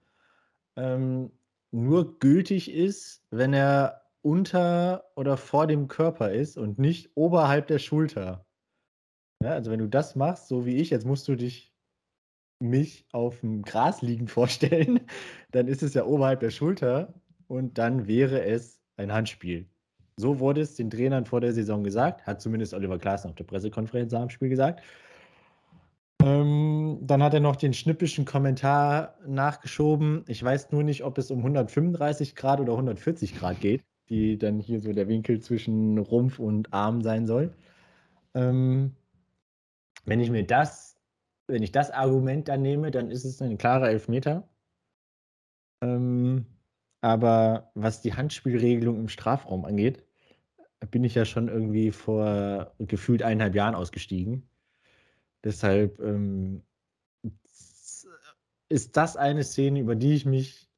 ähm, 0.75 1.31
nur 1.71 2.19
gültig 2.19 2.71
ist, 2.71 3.23
wenn 3.31 3.53
er 3.53 4.01
unter 4.21 5.05
oder 5.15 5.37
vor 5.37 5.67
dem 5.67 5.87
Körper 5.87 6.31
ist 6.31 6.57
und 6.57 6.77
nicht 6.77 7.11
oberhalb 7.15 7.67
der 7.67 7.79
Schulter. 7.79 8.45
Ja, 9.41 9.51
also 9.51 9.71
wenn 9.71 9.79
du 9.79 9.87
das 9.87 10.15
machst, 10.15 10.47
so 10.47 10.65
wie 10.65 10.75
ich, 10.77 10.91
jetzt 10.91 11.05
musst 11.05 11.27
du 11.27 11.35
dich 11.35 11.73
mich 12.59 13.07
auf 13.11 13.39
dem 13.39 13.63
Gras 13.63 14.01
liegen 14.01 14.27
vorstellen, 14.27 14.99
dann 15.51 15.67
ist 15.67 15.83
es 15.83 15.93
ja 15.93 16.05
oberhalb 16.05 16.41
der 16.41 16.51
Schulter 16.51 17.13
und 17.47 17.77
dann 17.77 18.07
wäre 18.07 18.43
es 18.43 18.79
ein 18.97 19.11
Handspiel. 19.11 19.67
So 20.17 20.39
wurde 20.39 20.61
es 20.61 20.75
den 20.75 20.89
Trainern 20.89 21.25
vor 21.25 21.41
der 21.41 21.53
Saison 21.53 21.83
gesagt, 21.83 22.25
hat 22.27 22.41
zumindest 22.41 22.73
Oliver 22.73 22.99
Klaas 22.99 23.25
auf 23.25 23.35
der 23.35 23.43
Pressekonferenz 23.43 24.13
am 24.13 24.29
Spiel 24.29 24.49
gesagt. 24.49 24.81
Ähm, 26.23 26.99
dann 27.01 27.23
hat 27.23 27.33
er 27.33 27.39
noch 27.39 27.55
den 27.55 27.73
schnippischen 27.73 28.25
Kommentar 28.25 29.15
nachgeschoben. 29.25 30.23
Ich 30.27 30.43
weiß 30.43 30.71
nur 30.71 30.83
nicht, 30.83 31.03
ob 31.03 31.17
es 31.17 31.31
um 31.31 31.39
135 31.39 32.35
Grad 32.35 32.59
oder 32.59 32.73
140 32.73 33.35
Grad 33.35 33.59
geht, 33.59 33.83
die 34.09 34.37
dann 34.37 34.59
hier 34.59 34.79
so 34.79 34.93
der 34.93 35.07
Winkel 35.07 35.39
zwischen 35.41 35.97
Rumpf 35.97 36.39
und 36.39 36.73
Arm 36.73 37.01
sein 37.01 37.25
soll. 37.25 37.53
Ähm, 38.35 38.95
wenn 40.05 40.19
ich 40.19 40.29
mir 40.29 40.45
das, 40.45 40.95
wenn 41.47 41.63
ich 41.63 41.71
das 41.71 41.91
Argument 41.91 42.47
dann 42.47 42.61
nehme, 42.61 42.91
dann 42.91 43.11
ist 43.11 43.25
es 43.25 43.41
ein 43.41 43.57
klarer 43.57 43.89
Elfmeter. 43.89 44.47
Ähm, 45.81 46.45
aber 47.01 47.71
was 47.73 48.01
die 48.01 48.13
Handspielregelung 48.13 48.99
im 48.99 49.09
Strafraum 49.09 49.65
angeht, 49.65 50.05
bin 50.91 51.03
ich 51.03 51.15
ja 51.15 51.25
schon 51.25 51.47
irgendwie 51.47 51.91
vor 51.91 52.73
gefühlt 52.79 53.23
eineinhalb 53.23 53.55
Jahren 53.55 53.75
ausgestiegen. 53.75 54.47
Deshalb 55.43 55.99
ähm, 55.99 56.63
ist 58.69 58.95
das 58.97 59.17
eine 59.17 59.43
Szene, 59.43 59.79
über 59.79 59.95
die 59.95 60.13
ich 60.13 60.25
mich 60.25 60.69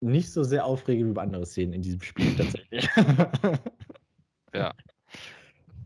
nicht 0.00 0.30
so 0.30 0.44
sehr 0.44 0.66
aufrege 0.66 1.04
wie 1.04 1.10
über 1.10 1.22
andere 1.22 1.46
Szenen 1.46 1.72
in 1.72 1.82
diesem 1.82 2.02
Spiel 2.02 2.36
tatsächlich. 2.36 2.88
ja. 4.54 4.74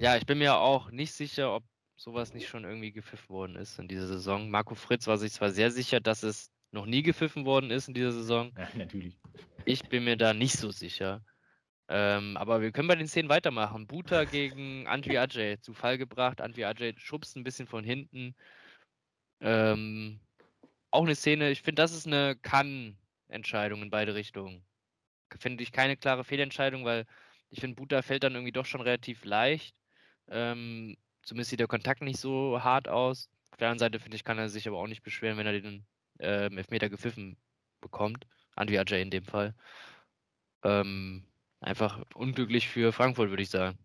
Ja, 0.01 0.17
ich 0.17 0.27
bin 0.27 0.39
mir 0.39 0.57
auch 0.57 0.91
nicht 0.91 1.13
sicher, 1.13 1.55
ob 1.55 1.65
sowas 1.97 2.35
nicht 2.35 2.49
schon 2.49 2.65
irgendwie 2.65 2.93
gepfiffen 2.93 3.29
worden 3.31 3.57
ist 3.57 3.79
in 3.79 3.89
dieser 3.89 4.07
Saison. 4.07 4.51
Marco 4.51 4.75
Fritz 4.75 5.07
war 5.07 5.19
sich 5.19 5.33
zwar 5.33 5.51
sehr 5.51 5.71
sicher, 5.71 6.01
dass 6.01 6.23
es 6.23 6.53
noch 6.73 6.87
nie 6.87 7.03
gepfiffen 7.03 7.45
worden 7.45 7.71
ist 7.71 7.89
in 7.89 7.95
dieser 7.95 8.13
Saison. 8.13 8.53
Ja, 8.57 8.69
natürlich. 8.77 9.19
Ich 9.65 9.83
bin 9.89 10.05
mir 10.05 10.17
da 10.17 10.35
nicht 10.35 10.57
so 10.57 10.71
sicher. 10.71 11.23
Ähm, 11.89 12.37
aber 12.37 12.61
wir 12.61 12.71
können 12.71 12.89
bei 12.89 12.97
den 12.97 13.09
Szenen 13.09 13.29
weitermachen. 13.29 13.87
Buta 13.87 14.25
gegen 14.25 14.87
Antwi 14.87 15.17
Ajay 15.19 15.59
zu 15.61 15.73
Fall 15.73 15.99
gebracht. 15.99 16.41
Antwi 16.41 16.65
Ajay 16.65 16.95
schubst 16.99 17.37
ein 17.37 17.45
bisschen 17.45 17.67
von 17.67 17.85
hinten. 17.85 18.35
Ähm, 19.41 20.21
auch 20.91 21.05
eine 21.05 21.15
Szene, 21.15 21.51
ich 21.51 21.63
finde, 21.63 21.83
das 21.83 21.93
ist 21.93 22.07
eine 22.07 22.37
Kann-Entscheidung 22.37 23.83
in 23.83 23.91
beide 23.91 24.15
Richtungen. 24.15 24.65
Finde 25.39 25.63
ich 25.63 25.73
keine 25.73 25.97
klare 25.97 26.25
Fehlentscheidung, 26.25 26.85
weil 26.85 27.07
ich 27.51 27.61
finde, 27.61 27.77
Buta 27.77 28.03
fällt 28.03 28.23
dann 28.25 28.35
irgendwie 28.35 28.53
doch 28.53 28.67
schon 28.67 28.81
relativ 28.81 29.25
leicht. 29.25 29.75
Ähm, 30.29 30.97
zumindest 31.23 31.51
sieht 31.51 31.61
der 31.61 31.67
Kontakt 31.67 32.03
nicht 32.03 32.19
so 32.19 32.63
hart 32.63 32.89
aus. 32.89 33.31
Auf 33.51 33.59
der 33.59 33.69
anderen 33.69 33.79
Seite, 33.79 34.01
finde 34.01 34.17
ich, 34.17 34.25
kann 34.25 34.39
er 34.39 34.49
sich 34.49 34.69
aber 34.69 34.79
auch 34.79 34.87
nicht 34.87 35.03
beschweren, 35.03 35.39
wenn 35.39 35.47
er 35.47 35.61
den 35.61 35.87
äh, 36.19 36.55
Elfmeter 36.55 36.89
gepfiffen 36.89 37.37
bekommt. 37.81 38.27
Antwi 38.57 38.79
Ajay 38.79 39.03
in 39.03 39.11
dem 39.11 39.25
Fall. 39.25 39.55
Ähm, 40.65 41.25
einfach 41.61 42.03
unglücklich 42.15 42.69
für 42.69 42.93
Frankfurt, 42.93 43.31
würde 43.31 43.43
ich 43.43 43.51
sagen. 43.51 43.79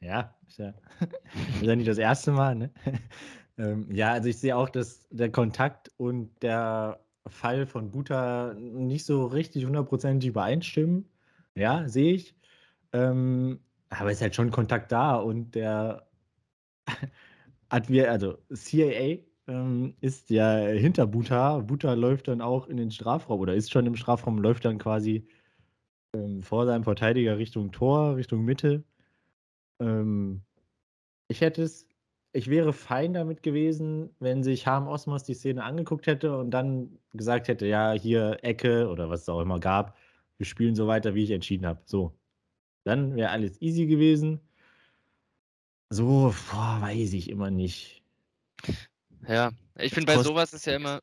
Ja, 0.00 0.34
ist 0.46 0.58
ja, 0.58 0.74
ist 1.54 1.62
ja 1.62 1.76
nicht 1.76 1.88
das 1.88 1.98
erste 1.98 2.32
Mal. 2.32 2.54
Ne? 2.54 2.70
ähm, 3.58 3.90
ja, 3.90 4.12
also 4.12 4.28
ich 4.28 4.38
sehe 4.38 4.56
auch, 4.56 4.68
dass 4.68 5.08
der 5.10 5.30
Kontakt 5.30 5.90
und 5.96 6.42
der 6.42 7.00
Fall 7.26 7.66
von 7.66 7.90
Buta 7.90 8.54
nicht 8.54 9.04
so 9.04 9.26
richtig 9.26 9.66
hundertprozentig 9.66 10.30
übereinstimmen. 10.30 11.10
Ja, 11.54 11.88
sehe 11.88 12.14
ich. 12.14 12.34
Ähm, 12.92 13.60
aber 13.90 14.10
es 14.10 14.18
ist 14.18 14.22
halt 14.22 14.34
schon 14.34 14.50
Kontakt 14.50 14.92
da 14.92 15.16
und 15.16 15.54
der 15.54 16.08
hat 17.70 17.88
wir, 17.88 18.10
also 18.10 18.38
CAA 18.54 19.27
ähm, 19.48 19.94
ist 20.00 20.30
ja 20.30 20.58
hinter 20.58 21.06
Buta. 21.06 21.58
Buta 21.60 21.94
läuft 21.94 22.28
dann 22.28 22.40
auch 22.40 22.68
in 22.68 22.76
den 22.76 22.90
Strafraum 22.90 23.40
oder 23.40 23.54
ist 23.54 23.72
schon 23.72 23.86
im 23.86 23.96
Strafraum, 23.96 24.38
läuft 24.38 24.64
dann 24.64 24.78
quasi 24.78 25.26
ähm, 26.14 26.42
vor 26.42 26.66
seinem 26.66 26.84
Verteidiger 26.84 27.38
Richtung 27.38 27.72
Tor, 27.72 28.16
Richtung 28.16 28.44
Mitte. 28.44 28.84
Ähm, 29.80 30.42
ich 31.28 31.40
hätte 31.40 31.62
es, 31.62 31.88
ich 32.32 32.48
wäre 32.50 32.72
fein 32.72 33.14
damit 33.14 33.42
gewesen, 33.42 34.10
wenn 34.20 34.42
sich 34.42 34.66
Harm 34.66 34.88
Osmos 34.88 35.24
die 35.24 35.34
Szene 35.34 35.64
angeguckt 35.64 36.06
hätte 36.06 36.36
und 36.38 36.50
dann 36.50 36.98
gesagt 37.12 37.48
hätte, 37.48 37.66
ja, 37.66 37.92
hier 37.92 38.38
Ecke 38.42 38.88
oder 38.88 39.10
was 39.10 39.22
es 39.22 39.28
auch 39.28 39.40
immer 39.40 39.60
gab, 39.60 39.96
wir 40.38 40.46
spielen 40.46 40.74
so 40.76 40.86
weiter, 40.86 41.14
wie 41.14 41.24
ich 41.24 41.30
entschieden 41.32 41.66
habe. 41.66 41.80
So. 41.86 42.14
Dann 42.84 43.16
wäre 43.16 43.30
alles 43.30 43.60
easy 43.62 43.86
gewesen. 43.86 44.40
So, 45.90 46.34
boah, 46.50 46.78
weiß 46.80 47.14
ich 47.14 47.30
immer 47.30 47.50
nicht. 47.50 48.02
Ja, 49.26 49.50
ich 49.76 49.92
finde 49.92 50.12
bei 50.12 50.22
sowas 50.22 50.52
ist 50.52 50.66
ja 50.66 50.76
immer 50.76 51.00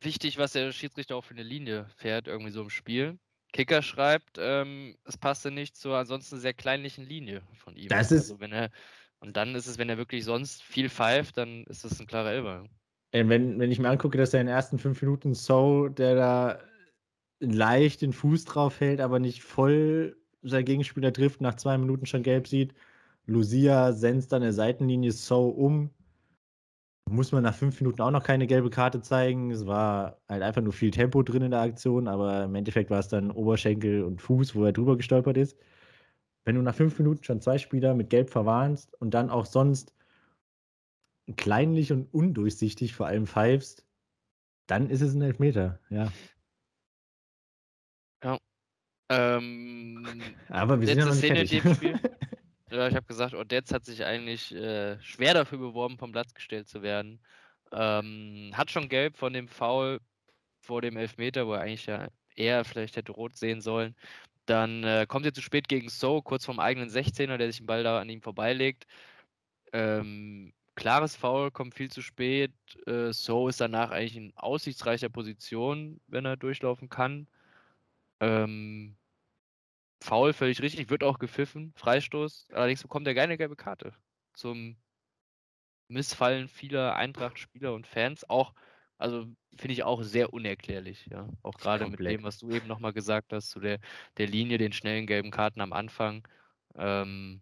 wichtig, 0.00 0.38
was 0.38 0.52
der 0.52 0.72
Schiedsrichter 0.72 1.16
auch 1.16 1.24
für 1.24 1.34
eine 1.34 1.42
Linie 1.42 1.86
fährt, 1.96 2.28
irgendwie 2.28 2.50
so 2.50 2.62
im 2.62 2.70
Spiel. 2.70 3.18
Kicker 3.52 3.82
schreibt, 3.82 4.38
ähm, 4.38 4.96
es 5.04 5.16
passte 5.16 5.50
nicht 5.50 5.76
zur 5.76 5.96
ansonsten 5.96 6.38
sehr 6.38 6.54
kleinlichen 6.54 7.04
Linie 7.04 7.42
von 7.54 7.76
ihm. 7.76 7.88
Das 7.88 8.10
ist. 8.10 8.22
Also 8.22 8.40
wenn 8.40 8.52
er, 8.52 8.70
und 9.20 9.36
dann 9.36 9.54
ist 9.54 9.66
es, 9.66 9.78
wenn 9.78 9.88
er 9.88 9.98
wirklich 9.98 10.24
sonst 10.24 10.62
viel 10.62 10.88
pfeift, 10.88 11.36
dann 11.36 11.64
ist 11.64 11.84
es 11.84 12.00
ein 12.00 12.06
klarer 12.06 12.32
Elber. 12.32 12.64
Wenn, 13.12 13.58
wenn 13.58 13.70
ich 13.70 13.78
mir 13.78 13.90
angucke, 13.90 14.16
dass 14.16 14.32
er 14.32 14.40
in 14.40 14.46
den 14.46 14.54
ersten 14.54 14.78
fünf 14.78 15.02
Minuten 15.02 15.34
So, 15.34 15.88
der 15.88 16.14
da 16.14 16.58
leicht 17.40 18.00
den 18.00 18.14
Fuß 18.14 18.46
drauf 18.46 18.80
hält, 18.80 19.00
aber 19.00 19.18
nicht 19.18 19.42
voll 19.42 20.16
sein 20.42 20.64
Gegenspieler 20.64 21.12
trifft, 21.12 21.40
nach 21.40 21.56
zwei 21.56 21.76
Minuten 21.76 22.06
schon 22.06 22.22
gelb 22.22 22.48
sieht. 22.48 22.74
Lucia 23.26 23.92
senzt 23.92 24.32
an 24.32 24.42
der 24.42 24.52
Seitenlinie 24.52 25.12
So 25.12 25.48
um, 25.48 25.90
muss 27.08 27.32
man 27.32 27.42
nach 27.42 27.54
fünf 27.54 27.80
Minuten 27.80 28.00
auch 28.00 28.10
noch 28.10 28.22
keine 28.22 28.46
gelbe 28.46 28.70
Karte 28.70 29.02
zeigen. 29.02 29.50
Es 29.50 29.66
war 29.66 30.20
halt 30.28 30.42
einfach 30.42 30.62
nur 30.62 30.72
viel 30.72 30.90
Tempo 30.90 31.22
drin 31.22 31.42
in 31.42 31.50
der 31.50 31.60
Aktion, 31.60 32.08
aber 32.08 32.44
im 32.44 32.54
Endeffekt 32.54 32.90
war 32.90 33.00
es 33.00 33.08
dann 33.08 33.30
Oberschenkel 33.30 34.02
und 34.02 34.22
Fuß, 34.22 34.54
wo 34.54 34.64
er 34.64 34.72
drüber 34.72 34.96
gestolpert 34.96 35.36
ist. 35.36 35.56
Wenn 36.44 36.56
du 36.56 36.62
nach 36.62 36.74
fünf 36.74 36.98
Minuten 36.98 37.22
schon 37.22 37.40
zwei 37.40 37.58
Spieler 37.58 37.94
mit 37.94 38.10
Gelb 38.10 38.30
verwarnst 38.30 38.94
und 39.00 39.14
dann 39.14 39.30
auch 39.30 39.46
sonst 39.46 39.94
kleinlich 41.36 41.92
und 41.92 42.12
undurchsichtig 42.12 42.94
vor 42.94 43.06
allem 43.06 43.26
pfeifst, 43.26 43.86
dann 44.66 44.90
ist 44.90 45.02
es 45.02 45.14
ein 45.14 45.22
Elfmeter, 45.22 45.80
ja. 45.90 46.12
Ja. 48.24 48.38
Ähm, 49.10 50.22
aber 50.48 50.80
wir 50.80 50.88
sind 50.88 50.98
ja 50.98 51.04
noch 51.04 51.14
nicht 51.14 51.24
Szene 51.24 51.46
fertig. 51.46 52.00
Ja, 52.72 52.88
ich 52.88 52.94
habe 52.94 53.06
gesagt, 53.06 53.34
Odetz 53.34 53.70
hat 53.70 53.84
sich 53.84 54.02
eigentlich 54.04 54.54
äh, 54.54 54.98
schwer 55.02 55.34
dafür 55.34 55.58
beworben, 55.58 55.98
vom 55.98 56.10
Platz 56.12 56.32
gestellt 56.32 56.68
zu 56.68 56.80
werden. 56.82 57.20
Ähm, 57.70 58.52
hat 58.54 58.70
schon 58.70 58.88
gelb 58.88 59.18
von 59.18 59.34
dem 59.34 59.46
Foul 59.46 60.00
vor 60.62 60.80
dem 60.80 60.96
Elfmeter, 60.96 61.46
wo 61.46 61.52
er 61.54 61.60
eigentlich 61.62 61.86
ja 61.86 62.08
eher 62.34 62.64
vielleicht 62.64 62.96
hätte 62.96 63.12
rot 63.12 63.36
sehen 63.36 63.60
sollen. 63.60 63.94
Dann 64.46 64.84
äh, 64.84 65.06
kommt 65.08 65.26
er 65.26 65.34
zu 65.34 65.42
spät 65.42 65.68
gegen 65.68 65.90
So, 65.90 66.22
kurz 66.22 66.46
vom 66.46 66.60
eigenen 66.60 66.88
16er, 66.90 67.36
der 67.36 67.48
sich 67.48 67.58
den 67.58 67.66
Ball 67.66 67.84
da 67.84 68.00
an 68.00 68.08
ihm 68.08 68.22
vorbeilegt. 68.22 68.86
Ähm, 69.74 70.54
klares 70.74 71.16
Foul, 71.16 71.50
kommt 71.50 71.74
viel 71.74 71.90
zu 71.90 72.02
spät. 72.02 72.52
Äh, 72.86 73.12
so 73.12 73.48
ist 73.48 73.60
danach 73.60 73.90
eigentlich 73.90 74.16
in 74.16 74.32
aussichtsreicher 74.36 75.10
Position, 75.10 76.00
wenn 76.08 76.24
er 76.24 76.38
durchlaufen 76.38 76.88
kann. 76.88 77.28
Ähm, 78.20 78.96
Foul, 80.02 80.32
völlig 80.32 80.60
richtig, 80.60 80.90
wird 80.90 81.04
auch 81.04 81.18
gepfiffen, 81.18 81.72
Freistoß. 81.76 82.48
Allerdings 82.52 82.82
bekommt 82.82 83.06
er 83.06 83.14
keine 83.14 83.36
gelbe 83.36 83.56
Karte. 83.56 83.92
Zum 84.34 84.76
Missfallen 85.88 86.48
vieler 86.48 86.96
Eintracht-Spieler 86.96 87.74
und 87.74 87.86
Fans. 87.86 88.28
Auch, 88.28 88.54
also 88.98 89.26
finde 89.56 89.72
ich 89.72 89.84
auch 89.84 90.02
sehr 90.02 90.32
unerklärlich, 90.32 91.06
ja. 91.10 91.28
Auch 91.42 91.54
gerade 91.54 91.86
mit 91.86 92.00
dem, 92.00 92.22
was 92.22 92.38
du 92.38 92.50
eben 92.50 92.66
nochmal 92.66 92.92
gesagt 92.92 93.32
hast, 93.32 93.50
zu 93.50 93.60
der, 93.60 93.78
der 94.16 94.26
Linie, 94.26 94.58
den 94.58 94.72
schnellen 94.72 95.06
gelben 95.06 95.30
Karten 95.30 95.60
am 95.60 95.72
Anfang. 95.72 96.26
Ähm, 96.76 97.40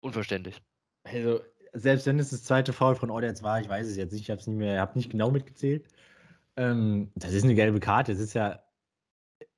unverständlich. 0.00 0.62
Also, 1.04 1.40
selbst 1.74 2.06
wenn 2.06 2.18
es 2.18 2.30
das 2.30 2.44
zweite 2.44 2.72
Foul 2.72 2.96
von 2.96 3.10
Ordetz 3.10 3.42
war, 3.42 3.60
ich 3.60 3.68
weiß 3.68 3.86
es 3.86 3.96
jetzt 3.96 4.12
nicht, 4.12 4.22
ich 4.22 4.30
habe 4.30 4.40
es 4.40 4.46
nicht 4.46 4.56
mehr, 4.56 4.80
habe 4.80 4.96
nicht 4.96 5.10
genau 5.10 5.30
mitgezählt. 5.30 5.86
Ähm, 6.56 7.12
das 7.14 7.32
ist 7.34 7.44
eine 7.44 7.54
gelbe 7.54 7.80
Karte. 7.80 8.12
Das 8.12 8.20
ist 8.20 8.34
ja 8.34 8.62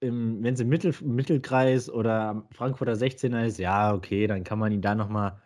wenn 0.00 0.44
es 0.44 0.60
im 0.60 0.68
Mittel, 0.68 0.94
Mittelkreis 1.02 1.90
oder 1.90 2.46
Frankfurter 2.52 2.94
16er 2.94 3.44
ist, 3.44 3.58
ja, 3.58 3.92
okay, 3.94 4.26
dann 4.26 4.44
kann 4.44 4.58
man 4.58 4.72
ihn 4.72 4.82
da 4.82 4.94
nochmal 4.94 5.40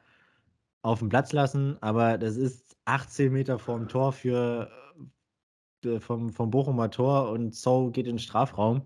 auf 0.83 1.01
den 1.01 1.09
Platz 1.09 1.33
lassen, 1.33 1.77
aber 1.81 2.19
das 2.19 2.37
ist 2.37 2.77
18 2.85 3.33
Meter 3.33 3.59
vorm 3.59 3.89
Tor 3.89 4.13
für, 4.13 4.71
für 5.83 6.01
vom, 6.01 6.31
vom 6.31 6.51
Bochumer 6.51 6.91
Tor 6.91 7.31
und 7.31 7.55
So 7.55 7.91
geht 7.91 8.07
in 8.07 8.15
den 8.17 8.19
Strafraum. 8.19 8.83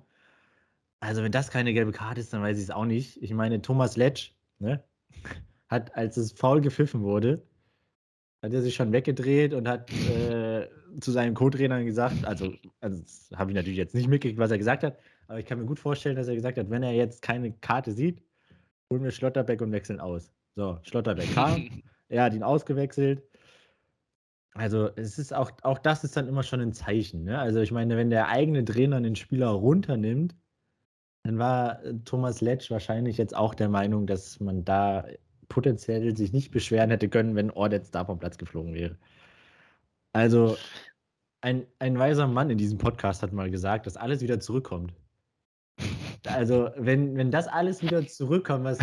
Also, 1.00 1.22
wenn 1.22 1.32
das 1.32 1.50
keine 1.50 1.72
gelbe 1.72 1.92
Karte 1.92 2.20
ist, 2.20 2.32
dann 2.32 2.42
weiß 2.42 2.56
ich 2.58 2.64
es 2.64 2.70
auch 2.70 2.84
nicht. 2.84 3.22
Ich 3.22 3.32
meine, 3.32 3.62
Thomas 3.62 3.96
Letsch 3.96 4.32
ne, 4.58 4.82
hat, 5.68 5.94
als 5.96 6.16
es 6.16 6.32
faul 6.32 6.60
gepfiffen 6.60 7.02
wurde, 7.02 7.42
hat 8.42 8.52
er 8.52 8.62
sich 8.62 8.74
schon 8.74 8.92
weggedreht 8.92 9.54
und 9.54 9.68
hat 9.68 9.90
äh, 9.92 10.47
zu 11.00 11.12
seinen 11.12 11.34
Co-Trainern 11.34 11.86
gesagt, 11.86 12.24
also, 12.24 12.52
also 12.80 13.02
habe 13.34 13.50
ich 13.50 13.56
natürlich 13.56 13.78
jetzt 13.78 13.94
nicht 13.94 14.08
mitgekriegt, 14.08 14.38
was 14.38 14.50
er 14.50 14.58
gesagt 14.58 14.82
hat, 14.82 14.98
aber 15.26 15.38
ich 15.38 15.46
kann 15.46 15.58
mir 15.58 15.66
gut 15.66 15.78
vorstellen, 15.78 16.16
dass 16.16 16.28
er 16.28 16.34
gesagt 16.34 16.58
hat, 16.58 16.70
wenn 16.70 16.82
er 16.82 16.92
jetzt 16.92 17.22
keine 17.22 17.52
Karte 17.52 17.92
sieht, 17.92 18.22
holen 18.90 19.02
wir 19.02 19.10
Schlotterbeck 19.10 19.60
und 19.60 19.72
wechseln 19.72 20.00
aus. 20.00 20.32
So, 20.56 20.78
Schlotterbeck 20.82 21.32
kam, 21.34 21.82
er 22.08 22.24
hat 22.24 22.34
ihn 22.34 22.42
ausgewechselt. 22.42 23.22
Also 24.54 24.90
es 24.96 25.18
ist 25.18 25.32
auch, 25.32 25.52
auch 25.62 25.78
das 25.78 26.02
ist 26.04 26.16
dann 26.16 26.26
immer 26.26 26.42
schon 26.42 26.60
ein 26.60 26.72
Zeichen. 26.72 27.24
Ne? 27.24 27.38
Also 27.38 27.60
ich 27.60 27.70
meine, 27.70 27.96
wenn 27.96 28.10
der 28.10 28.28
eigene 28.28 28.64
Trainer 28.64 29.00
den 29.00 29.14
Spieler 29.16 29.48
runternimmt, 29.50 30.34
Dann 31.24 31.38
war 31.38 31.84
äh, 31.84 31.94
Thomas 32.04 32.40
Letsch 32.40 32.70
wahrscheinlich 32.70 33.18
jetzt 33.18 33.36
auch 33.36 33.54
der 33.54 33.68
Meinung, 33.68 34.06
dass 34.06 34.40
man 34.40 34.64
da 34.64 35.06
potenziell 35.48 36.16
sich 36.16 36.32
nicht 36.32 36.50
beschweren 36.50 36.90
hätte 36.90 37.08
können, 37.08 37.36
wenn 37.36 37.50
Ordetz 37.50 37.90
da 37.90 38.04
vom 38.04 38.18
Platz 38.18 38.38
geflogen 38.38 38.74
wäre. 38.74 38.96
Also, 40.12 40.56
ein, 41.40 41.66
ein 41.78 41.98
weiser 41.98 42.26
Mann 42.26 42.50
in 42.50 42.58
diesem 42.58 42.78
Podcast 42.78 43.22
hat 43.22 43.32
mal 43.32 43.50
gesagt, 43.50 43.86
dass 43.86 43.96
alles 43.96 44.20
wieder 44.22 44.40
zurückkommt. 44.40 44.92
Also, 46.26 46.70
wenn, 46.76 47.16
wenn 47.16 47.30
das 47.30 47.46
alles 47.46 47.82
wieder 47.82 48.06
zurückkommt, 48.06 48.64
was 48.64 48.78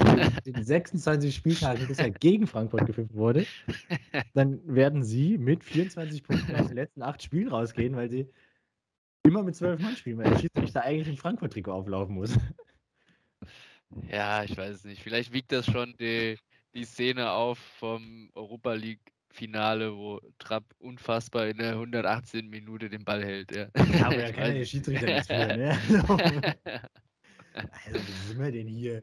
in 0.46 0.54
den 0.54 0.64
26 0.64 1.36
Spieltagen 1.36 1.88
bisher 1.88 2.10
gegen 2.10 2.48
Frankfurt 2.48 2.86
gepfiffen 2.86 3.16
wurde, 3.16 3.46
dann 4.34 4.62
werden 4.66 5.04
sie 5.04 5.38
mit 5.38 5.64
24 5.64 6.24
Punkten 6.24 6.56
aus 6.56 6.68
den 6.68 6.76
letzten 6.76 7.02
acht 7.02 7.22
Spielen 7.22 7.50
rausgehen, 7.50 7.96
weil 7.96 8.10
sie 8.10 8.30
immer 9.24 9.44
mit 9.44 9.56
zwölf 9.56 9.82
Mann 9.82 9.96
spielen, 9.96 10.18
weil 10.20 10.30
der 10.30 10.40
Schiedsrichter 10.40 10.84
eigentlich 10.84 11.10
im 11.10 11.18
Frankfurt-Trikot 11.18 11.72
auflaufen 11.72 12.16
muss. 12.16 12.38
Ja, 14.10 14.44
ich 14.44 14.58
weiß 14.58 14.78
es 14.78 14.84
nicht. 14.86 15.02
Vielleicht 15.04 15.32
wiegt 15.34 15.52
das 15.52 15.66
schon 15.66 15.96
die, 15.98 16.38
die 16.74 16.86
Szene 16.86 17.32
auf 17.32 17.58
vom 17.60 18.30
Europa 18.34 18.74
League 18.74 19.15
Finale, 19.36 19.96
wo 19.96 20.20
Trapp 20.40 20.64
unfassbar 20.80 21.48
in 21.48 21.58
der 21.58 21.74
118 21.74 22.50
Minute 22.50 22.90
den 22.90 23.04
Ball 23.04 23.24
hält. 23.24 23.56
Ja, 23.56 23.68
ja 23.76 24.06
aber 24.06 24.16
er 24.16 24.48
ja 24.48 24.54
der 24.54 24.66
Schiedsrichter 24.66 25.06
nichts 25.14 25.28
für, 25.28 25.58
ne? 25.58 25.78
Also, 27.86 28.00
was 28.00 28.28
sind 28.28 28.40
wir 28.40 28.52
denn 28.52 28.68
hier? 28.68 29.02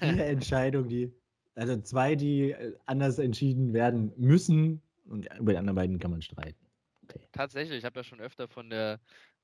Vier 0.00 0.26
Entscheidungen, 0.26 0.88
die, 0.88 1.12
also 1.54 1.80
zwei, 1.82 2.16
die 2.16 2.50
äh, 2.50 2.74
anders 2.86 3.20
entschieden 3.20 3.72
werden 3.72 4.12
müssen 4.16 4.82
und 5.04 5.28
über 5.38 5.52
die 5.52 5.58
anderen 5.58 5.76
beiden 5.76 6.00
kann 6.00 6.10
man 6.10 6.20
streiten. 6.20 6.66
Okay. 7.04 7.20
Tatsächlich, 7.30 7.78
ich 7.78 7.84
habe 7.84 8.00
ja 8.00 8.04
schon 8.04 8.20
öfter 8.20 8.48
von 8.48 8.70
der 8.70 8.98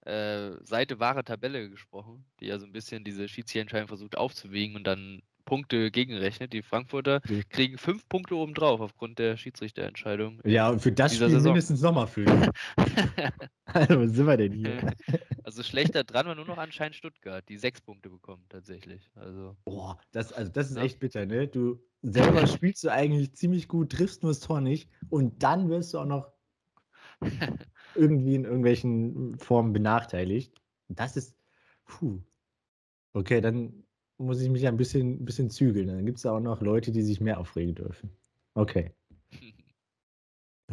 äh, 0.07 0.51
Seite 0.65 0.99
wahre 0.99 1.23
Tabelle 1.23 1.71
gesprochen, 1.71 2.25
die 2.41 2.47
ja 2.47 2.59
so 2.59 2.67
ein 2.67 2.73
bisschen 2.73 3.05
diese 3.05 3.29
Schiedsrichterentscheidung 3.29 3.87
versucht 3.87 4.19
aufzuwiegen 4.19 4.75
und 4.75 4.89
dann 4.89 5.23
Punkte 5.49 5.91
gegenrechnet. 5.91 6.53
Die 6.53 6.61
Frankfurter 6.61 7.23
kriegen 7.49 7.79
fünf 7.79 8.07
Punkte 8.11 8.37
obendrauf 8.37 8.83
aufgrund 8.83 9.19
der 9.19 9.39
Schiedsrichterentscheidung. 9.39 10.43
Ja, 10.45 10.69
und 10.69 10.81
für 10.81 10.93
das 10.93 11.15
Spiel 11.15 11.31
Saison. 11.31 11.53
mindestens 11.53 11.81
Sommerfüllung. 11.81 12.51
also, 13.65 13.99
wo 13.99 14.07
sind 14.07 14.27
wir 14.27 14.37
denn 14.37 14.53
hier? 14.53 14.93
Also 15.45 15.63
schlechter 15.63 16.05
dran 16.05 16.27
war 16.27 16.35
nur 16.35 16.45
noch 16.45 16.59
anscheinend 16.59 16.95
Stuttgart, 16.95 17.43
die 17.49 17.57
sechs 17.57 17.81
Punkte 17.81 18.11
bekommen 18.11 18.45
tatsächlich. 18.51 19.09
Also. 19.15 19.57
Boah, 19.65 19.99
das, 20.13 20.31
also 20.31 20.53
das 20.53 20.69
ist 20.69 20.77
ja. 20.77 20.83
echt 20.83 21.01
bitter, 21.01 21.25
ne? 21.25 21.49
Du 21.49 21.81
selber 22.03 22.47
spielst 22.47 22.85
du 22.85 22.91
eigentlich 22.91 23.33
ziemlich 23.33 23.67
gut, 23.67 23.93
triffst 23.93 24.23
nur 24.23 24.33
das 24.33 24.41
Tor 24.41 24.61
nicht 24.61 24.91
und 25.09 25.43
dann 25.43 25.71
wirst 25.71 25.95
du 25.95 26.01
auch 26.01 26.05
noch 26.05 26.31
irgendwie 27.95 28.35
in 28.35 28.45
irgendwelchen 28.45 29.39
Formen 29.39 29.73
benachteiligt. 29.73 30.53
Das 30.89 31.17
ist, 31.17 31.35
puh. 31.87 32.21
Okay, 33.15 33.41
dann 33.41 33.85
muss 34.19 34.41
ich 34.41 34.51
mich 34.51 34.67
ein 34.67 34.77
bisschen, 34.77 35.25
bisschen 35.25 35.51
zügeln. 35.51 35.89
Dann 35.89 36.05
gibt 36.05 36.19
es 36.19 36.27
auch 36.27 36.41
noch 36.41 36.61
Leute, 36.61 36.91
die 36.91 37.03
sich 37.03 37.21
mehr 37.21 37.39
aufregen 37.39 37.75
dürfen. 37.75 38.11
Okay. 38.55 38.93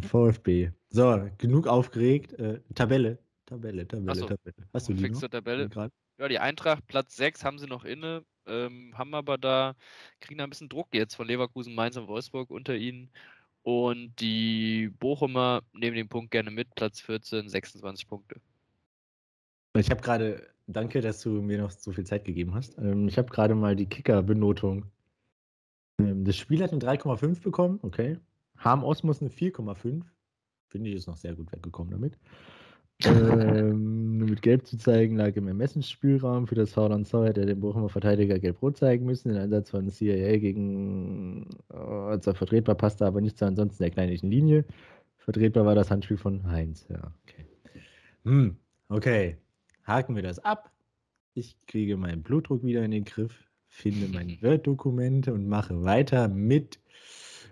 VfB. 0.02 0.72
So, 0.90 1.30
genug 1.38 1.68
aufgeregt. 1.68 2.34
Äh, 2.34 2.60
Tabelle. 2.74 3.20
Tabelle, 3.46 3.88
Tabelle, 3.88 4.16
so. 4.16 4.26
Tabelle. 4.26 4.56
Hast 4.74 4.90
du 4.90 4.94
die 4.94 5.10
noch? 5.10 5.22
Tabelle. 5.22 5.70
Ja, 6.18 6.28
die 6.28 6.40
Eintracht, 6.40 6.88
Platz 6.88 7.16
6 7.18 7.44
haben 7.44 7.60
sie 7.60 7.68
noch 7.68 7.84
inne, 7.84 8.24
ähm, 8.48 8.98
haben 8.98 9.14
aber 9.14 9.38
da, 9.38 9.76
kriegen 10.22 10.38
da 10.38 10.46
ein 10.46 10.50
bisschen 10.50 10.70
Druck 10.70 10.88
jetzt 10.94 11.16
von 11.16 11.28
Leverkusen, 11.28 11.76
Mainz 11.76 11.98
und 11.98 12.08
Wolfsburg 12.08 12.50
unter 12.50 12.76
ihnen. 12.76 13.12
Und 13.64 14.14
die 14.20 14.90
Bochumer 15.00 15.62
nehmen 15.74 15.96
den 15.96 16.08
Punkt 16.08 16.32
gerne 16.32 16.52
mit, 16.52 16.74
Platz 16.76 17.02
14, 17.02 17.50
26 17.50 18.08
Punkte. 18.08 18.40
Ich 19.78 19.90
habe 19.90 20.02
gerade 20.02 20.55
danke, 20.67 21.01
dass 21.01 21.21
du 21.21 21.30
mir 21.41 21.58
noch 21.58 21.71
so 21.71 21.91
viel 21.91 22.06
Zeit 22.06 22.25
gegeben 22.25 22.54
hast. 22.54 22.78
Ähm, 22.78 23.08
ich 23.08 23.17
habe 23.17 23.30
gerade 23.30 23.56
mal 23.56 23.75
die 23.75 23.88
Kicker-Benotung. 23.88 24.86
Ähm, 25.99 26.25
das 26.25 26.36
Spiel 26.36 26.62
hat 26.63 26.71
eine 26.71 26.82
3,5 26.82 27.41
bekommen, 27.41 27.80
okay. 27.82 28.17
Harm 28.58 28.84
Osmos 28.84 29.21
eine 29.21 29.30
4,5. 29.30 30.04
Finde 30.67 30.89
ich, 30.89 30.95
ist 30.95 31.08
noch 31.08 31.17
sehr 31.17 31.36
gut 31.36 31.51
weggekommen 31.51 31.91
damit. 31.91 32.17
ähm, 33.04 34.17
mit 34.25 34.41
Gelb 34.41 34.65
zu 34.65 34.78
zeigen 34.78 35.17
lag 35.17 35.36
im 35.36 35.47
Ermessensspielraum 35.47 36.47
für 36.47 36.56
das 36.56 36.73
Foul 36.73 36.91
on 36.91 37.04
Sau 37.04 37.25
hätte 37.25 37.45
der 37.45 37.56
Bochumer 37.56 37.89
Verteidiger 37.89 38.39
gelb-rot 38.39 38.78
zeigen 38.78 39.06
müssen. 39.06 39.30
Den 39.30 39.38
Einsatz 39.38 39.69
von 39.69 39.89
CIA 39.89 40.38
gegen 40.38 41.49
als 41.69 42.25
er 42.25 42.36
vertretbar 42.36 42.75
passte, 42.75 43.06
aber 43.06 43.21
nicht 43.21 43.38
zur 43.38 43.49
ansonsten 43.49 43.84
der 43.84 43.91
kleinlichen 43.91 44.32
Linie. 44.32 44.65
Vertretbar 45.17 45.65
war 45.65 45.75
das 45.75 45.91
Handspiel 45.91 46.17
von 46.17 46.49
Heinz. 46.49 46.88
Ja, 46.89 47.12
okay. 47.23 47.45
Hm, 48.23 48.58
okay 48.89 49.38
haken 49.86 50.15
wir 50.15 50.24
das 50.24 50.39
ab. 50.39 50.71
Ich 51.34 51.58
kriege 51.67 51.98
meinen 51.98 52.24
Blutdruck 52.24 52.63
wieder 52.63 52.84
in 52.84 52.91
den 52.91 53.06
Griff, 53.06 53.50
finde 53.67 54.08
meine 54.08 54.34
Word-Dokumente 54.41 55.34
und 55.34 55.48
mache 55.48 55.84
weiter 55.84 56.28
mit. 56.28 56.80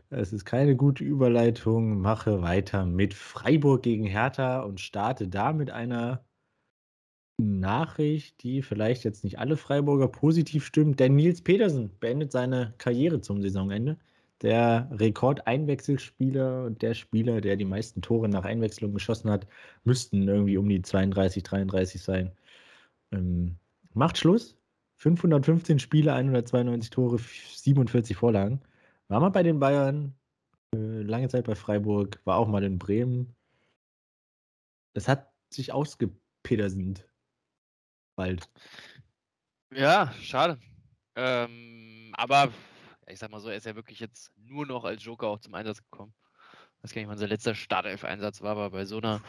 Es 0.09 0.31
ist 0.31 0.45
keine 0.45 0.75
gute 0.75 1.03
Überleitung. 1.03 1.99
Mache 1.99 2.41
weiter 2.41 2.85
mit 2.85 3.13
Freiburg 3.13 3.83
gegen 3.83 4.05
Hertha 4.05 4.61
und 4.61 4.79
starte 4.79 5.27
da 5.27 5.53
mit 5.53 5.71
einer 5.71 6.23
Nachricht, 7.37 8.43
die 8.43 8.61
vielleicht 8.61 9.03
jetzt 9.03 9.23
nicht 9.23 9.39
alle 9.39 9.57
Freiburger 9.57 10.07
positiv 10.07 10.65
stimmt. 10.65 10.99
Denn 10.99 11.15
Nils 11.15 11.41
Petersen 11.41 11.97
beendet 11.99 12.31
seine 12.31 12.73
Karriere 12.77 13.21
zum 13.21 13.41
Saisonende. 13.41 13.97
Der 14.43 14.89
Rekordeinwechselspieler 14.91 16.65
und 16.65 16.81
der 16.81 16.93
Spieler, 16.93 17.41
der 17.41 17.55
die 17.55 17.65
meisten 17.65 18.01
Tore 18.01 18.29
nach 18.29 18.43
Einwechslung 18.43 18.93
geschossen 18.93 19.31
hat, 19.31 19.47
müssten 19.85 20.27
irgendwie 20.27 20.57
um 20.57 20.67
die 20.67 20.81
32, 20.81 21.43
33 21.43 22.01
sein. 22.01 22.31
Ähm, 23.11 23.57
macht 23.93 24.17
Schluss. 24.17 24.57
515 24.97 25.79
Spiele, 25.79 26.13
192 26.13 26.89
Tore, 26.89 27.17
47 27.19 28.15
Vorlagen. 28.15 28.61
War 29.07 29.19
mal 29.19 29.29
bei 29.29 29.43
den 29.43 29.59
Bayern, 29.59 30.15
äh, 30.73 31.01
lange 31.01 31.29
Zeit 31.29 31.45
bei 31.45 31.55
Freiburg, 31.55 32.21
war 32.25 32.37
auch 32.37 32.47
mal 32.47 32.63
in 32.63 32.79
Bremen. 32.79 33.35
Das 34.93 35.07
hat 35.07 35.31
sich 35.49 35.71
ausgepetersend. 35.73 37.07
Bald. 38.15 38.49
Ja, 39.73 40.13
schade. 40.21 40.59
Ähm, 41.15 42.11
aber 42.13 42.51
ich 43.07 43.19
sag 43.19 43.31
mal 43.31 43.39
so, 43.39 43.49
er 43.49 43.55
ist 43.55 43.65
ja 43.65 43.75
wirklich 43.75 43.99
jetzt 43.99 44.31
nur 44.37 44.65
noch 44.65 44.83
als 44.83 45.03
Joker 45.03 45.27
auch 45.27 45.39
zum 45.39 45.53
Einsatz 45.53 45.81
gekommen. 45.83 46.13
Ich 46.77 46.83
weiß 46.83 46.93
gar 46.93 47.01
nicht, 47.01 47.09
wann 47.09 47.17
sein 47.17 47.29
letzter 47.29 47.55
Startelf-Einsatz 47.55 48.41
war, 48.41 48.51
aber 48.51 48.69
bei 48.71 48.85
so 48.85 48.97
einer, 48.97 49.21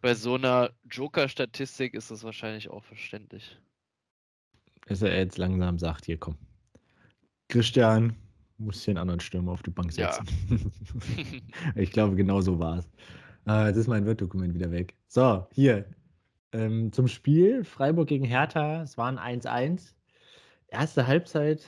bei 0.00 0.14
so 0.14 0.34
einer 0.34 0.70
Joker-Statistik 0.90 1.94
ist 1.94 2.10
das 2.10 2.24
wahrscheinlich 2.24 2.68
auch 2.68 2.84
verständlich. 2.84 3.58
Dass 4.86 5.02
er 5.02 5.16
jetzt 5.16 5.38
langsam 5.38 5.78
sagt, 5.78 6.04
hier 6.04 6.18
komm. 6.18 6.36
Christian, 7.48 8.14
muss 8.58 8.84
hier 8.84 8.92
einen 8.92 8.98
anderen 8.98 9.20
Stürmer 9.20 9.52
auf 9.52 9.62
die 9.62 9.70
Bank 9.70 9.92
setzen. 9.92 10.26
Ja. 10.50 11.72
ich 11.80 11.90
glaube, 11.90 12.16
genau 12.16 12.40
so 12.40 12.58
war 12.58 12.78
es. 12.78 12.88
Äh, 13.46 13.68
jetzt 13.68 13.76
ist 13.76 13.88
mein 13.88 14.06
Word-Dokument 14.06 14.54
wieder 14.54 14.70
weg. 14.70 14.94
So, 15.08 15.46
hier. 15.52 15.86
Ähm, 16.52 16.92
zum 16.92 17.08
Spiel 17.08 17.64
Freiburg 17.64 18.08
gegen 18.08 18.24
Hertha. 18.24 18.82
Es 18.82 18.96
waren 18.96 19.18
1-1. 19.18 19.94
Erste 20.68 21.06
Halbzeit 21.06 21.66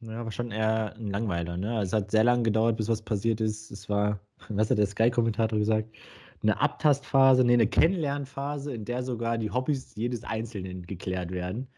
ja, 0.00 0.24
war 0.24 0.32
schon 0.32 0.50
eher 0.50 0.94
ein 0.96 1.08
Langweiler, 1.10 1.56
ne? 1.56 1.80
Es 1.80 1.92
hat 1.92 2.10
sehr 2.10 2.24
lange 2.24 2.44
gedauert, 2.44 2.76
bis 2.76 2.88
was 2.88 3.02
passiert 3.02 3.40
ist. 3.40 3.70
Es 3.70 3.88
war, 3.88 4.20
was 4.48 4.70
hat 4.70 4.78
der 4.78 4.86
Sky-Kommentator 4.86 5.58
gesagt? 5.58 5.94
Eine 6.42 6.60
Abtastphase, 6.60 7.44
nee, 7.44 7.54
eine 7.54 7.66
Kennenlernphase, 7.66 8.74
in 8.74 8.84
der 8.84 9.02
sogar 9.02 9.38
die 9.38 9.50
Hobbys 9.50 9.94
jedes 9.96 10.22
Einzelnen 10.22 10.82
geklärt 10.86 11.30
werden. 11.30 11.68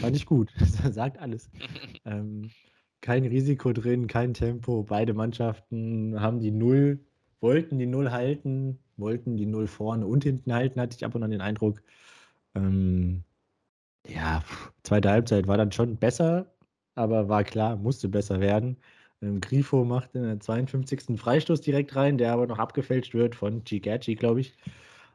Fand 0.00 0.16
ich 0.16 0.26
gut. 0.26 0.52
Das 0.58 0.94
sagt 0.94 1.18
alles. 1.18 1.50
ähm, 2.04 2.50
kein 3.00 3.24
Risiko 3.24 3.72
drin, 3.72 4.06
kein 4.06 4.34
Tempo. 4.34 4.82
Beide 4.82 5.14
Mannschaften 5.14 6.20
haben 6.20 6.40
die 6.40 6.50
Null, 6.50 7.00
wollten 7.40 7.78
die 7.78 7.86
Null 7.86 8.10
halten, 8.10 8.78
wollten 8.96 9.36
die 9.36 9.46
Null 9.46 9.66
vorne 9.66 10.06
und 10.06 10.24
hinten 10.24 10.52
halten, 10.52 10.80
hatte 10.80 10.96
ich 10.96 11.04
aber 11.04 11.18
noch 11.18 11.28
den 11.28 11.40
Eindruck. 11.40 11.82
Ähm, 12.54 13.22
ja, 14.06 14.42
zweite 14.82 15.10
Halbzeit 15.10 15.46
war 15.46 15.56
dann 15.58 15.72
schon 15.72 15.96
besser, 15.96 16.46
aber 16.98 17.28
war 17.28 17.44
klar, 17.44 17.76
musste 17.76 18.08
besser 18.08 18.40
werden. 18.40 18.76
Ähm, 19.22 19.40
Grifo 19.40 19.84
macht 19.84 20.14
in 20.14 20.22
der 20.24 20.40
52. 20.40 21.18
Freistoß 21.18 21.60
direkt 21.60 21.94
rein, 21.96 22.18
der 22.18 22.32
aber 22.32 22.46
noch 22.46 22.58
abgefälscht 22.58 23.14
wird 23.14 23.34
von 23.36 23.64
Gigachi, 23.64 24.14
glaube 24.16 24.40
ich. 24.40 24.56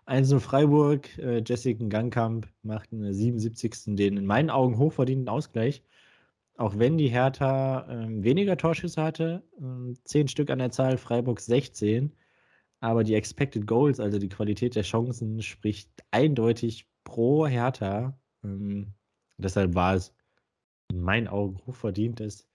1 0.05 0.33
Freiburg, 0.43 1.17
äh, 1.17 1.41
Jessica 1.45 1.85
Gangkamp 1.87 2.47
macht 2.63 2.91
in 2.91 3.01
der 3.01 3.13
77. 3.13 3.95
den 3.95 4.17
in 4.17 4.25
meinen 4.25 4.49
Augen 4.49 4.77
hochverdienten 4.77 5.29
Ausgleich. 5.29 5.83
Auch 6.57 6.77
wenn 6.77 6.97
die 6.97 7.09
Hertha 7.09 7.87
äh, 7.89 8.23
weniger 8.23 8.57
Torschüsse 8.57 9.01
hatte, 9.01 9.43
äh, 9.59 9.93
10 10.05 10.27
Stück 10.27 10.49
an 10.51 10.59
der 10.59 10.71
Zahl, 10.71 10.97
Freiburg 10.97 11.39
16. 11.39 12.13
Aber 12.81 13.03
die 13.03 13.15
Expected 13.15 13.65
Goals, 13.67 13.99
also 13.99 14.19
die 14.19 14.29
Qualität 14.29 14.75
der 14.75 14.83
Chancen, 14.83 15.41
spricht 15.41 15.89
eindeutig 16.11 16.87
pro 17.05 17.47
Hertha. 17.47 18.17
Ähm, 18.43 18.93
deshalb 19.37 19.75
war 19.75 19.95
es 19.95 20.13
in 20.93 21.01
meinen 21.01 21.27
Augen 21.27 21.59
hochverdient, 21.65 22.19
dass 22.19 22.47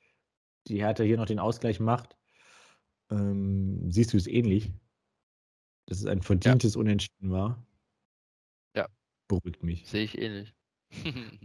die 0.69 0.81
Hertha 0.81 1.03
hier 1.03 1.17
noch 1.17 1.27
den 1.27 1.39
Ausgleich 1.39 1.81
macht. 1.81 2.17
Ähm, 3.11 3.91
siehst 3.91 4.13
du 4.13 4.17
es 4.17 4.27
ähnlich? 4.27 4.73
Dass 5.87 5.99
es 5.99 6.07
ein 6.07 6.23
verdientes 6.23 6.75
ja. 6.75 6.81
Unentschieden 6.81 7.31
war? 7.31 7.67
Ja. 8.77 8.89
Beruhigt 9.27 9.63
mich. 9.63 9.87
Sehe 9.89 10.05
ich 10.05 10.19
ähnlich. 10.19 10.55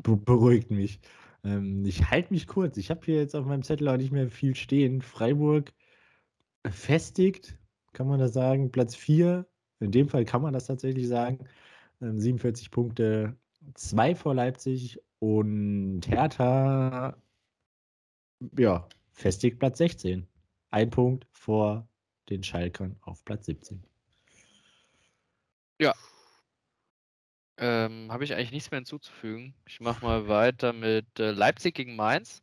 Be 0.03 0.17
beruhigt 0.17 0.71
mich. 0.71 0.99
Ähm, 1.43 1.85
ich 1.85 2.09
halte 2.09 2.33
mich 2.33 2.47
kurz. 2.47 2.77
Ich 2.77 2.89
habe 2.89 3.01
hier 3.05 3.15
jetzt 3.15 3.35
auf 3.35 3.45
meinem 3.45 3.63
Zettel 3.63 3.87
auch 3.87 3.97
nicht 3.97 4.11
mehr 4.11 4.29
viel 4.29 4.55
stehen. 4.55 5.01
Freiburg 5.01 5.73
festigt, 6.69 7.57
kann 7.93 8.07
man 8.07 8.19
das 8.19 8.33
sagen, 8.33 8.71
Platz 8.71 8.95
4. 8.95 9.47
In 9.79 9.91
dem 9.91 10.09
Fall 10.09 10.25
kann 10.25 10.41
man 10.41 10.53
das 10.53 10.67
tatsächlich 10.67 11.07
sagen. 11.07 11.45
Ähm, 12.01 12.19
47 12.19 12.71
Punkte, 12.71 13.37
2 13.75 14.15
vor 14.15 14.35
Leipzig 14.35 14.99
und 15.19 16.01
Hertha, 16.07 17.15
ja, 18.57 18.87
festigt 19.11 19.59
Platz 19.59 19.77
16. 19.77 20.27
Ein 20.71 20.89
Punkt 20.89 21.27
vor 21.31 21.87
den 22.29 22.43
Schalkern 22.43 22.97
auf 23.01 23.23
Platz 23.25 23.45
17. 23.45 23.83
Ja. 25.79 25.93
Ähm, 27.57 28.11
Habe 28.11 28.23
ich 28.23 28.33
eigentlich 28.33 28.51
nichts 28.51 28.71
mehr 28.71 28.79
hinzuzufügen. 28.79 29.53
Ich 29.65 29.79
mache 29.79 30.03
mal 30.03 30.27
weiter 30.27 30.73
mit 30.73 31.19
äh, 31.19 31.31
Leipzig 31.31 31.75
gegen 31.75 31.95
Mainz. 31.95 32.41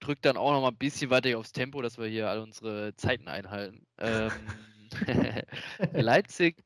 Drückt 0.00 0.24
dann 0.24 0.36
auch 0.36 0.52
noch 0.52 0.62
mal 0.62 0.68
ein 0.68 0.76
bisschen 0.76 1.10
weiter 1.10 1.38
aufs 1.38 1.52
Tempo, 1.52 1.82
dass 1.82 1.98
wir 1.98 2.06
hier 2.06 2.28
all 2.28 2.40
unsere 2.40 2.94
Zeiten 2.96 3.28
einhalten. 3.28 3.86
Ähm, 3.98 4.32
Leipzig, 5.92 6.56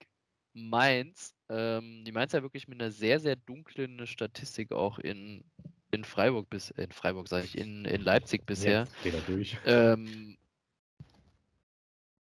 Mainz. 0.55 1.36
Ähm, 1.49 2.05
die 2.05 2.13
Mainz 2.13 2.33
ja 2.33 2.43
wirklich 2.43 2.69
mit 2.69 2.81
einer 2.81 2.91
sehr, 2.91 3.21
sehr 3.21 3.37
dunklen 3.37 4.07
Statistik 4.07 4.73
auch 4.73 4.99
in, 4.99 5.45
in 5.91 6.05
Freiburg 6.05 6.51
bis 6.51 6.71
in 6.71 6.91
Freiburg, 6.91 7.29
sage 7.29 7.45
ich, 7.45 7.57
in, 7.57 7.85
in 7.85 8.03
Leipzig 8.03 8.45
bisher. 8.47 8.89
Er 9.05 9.21
durch. 9.27 9.57
Ähm, 9.65 10.37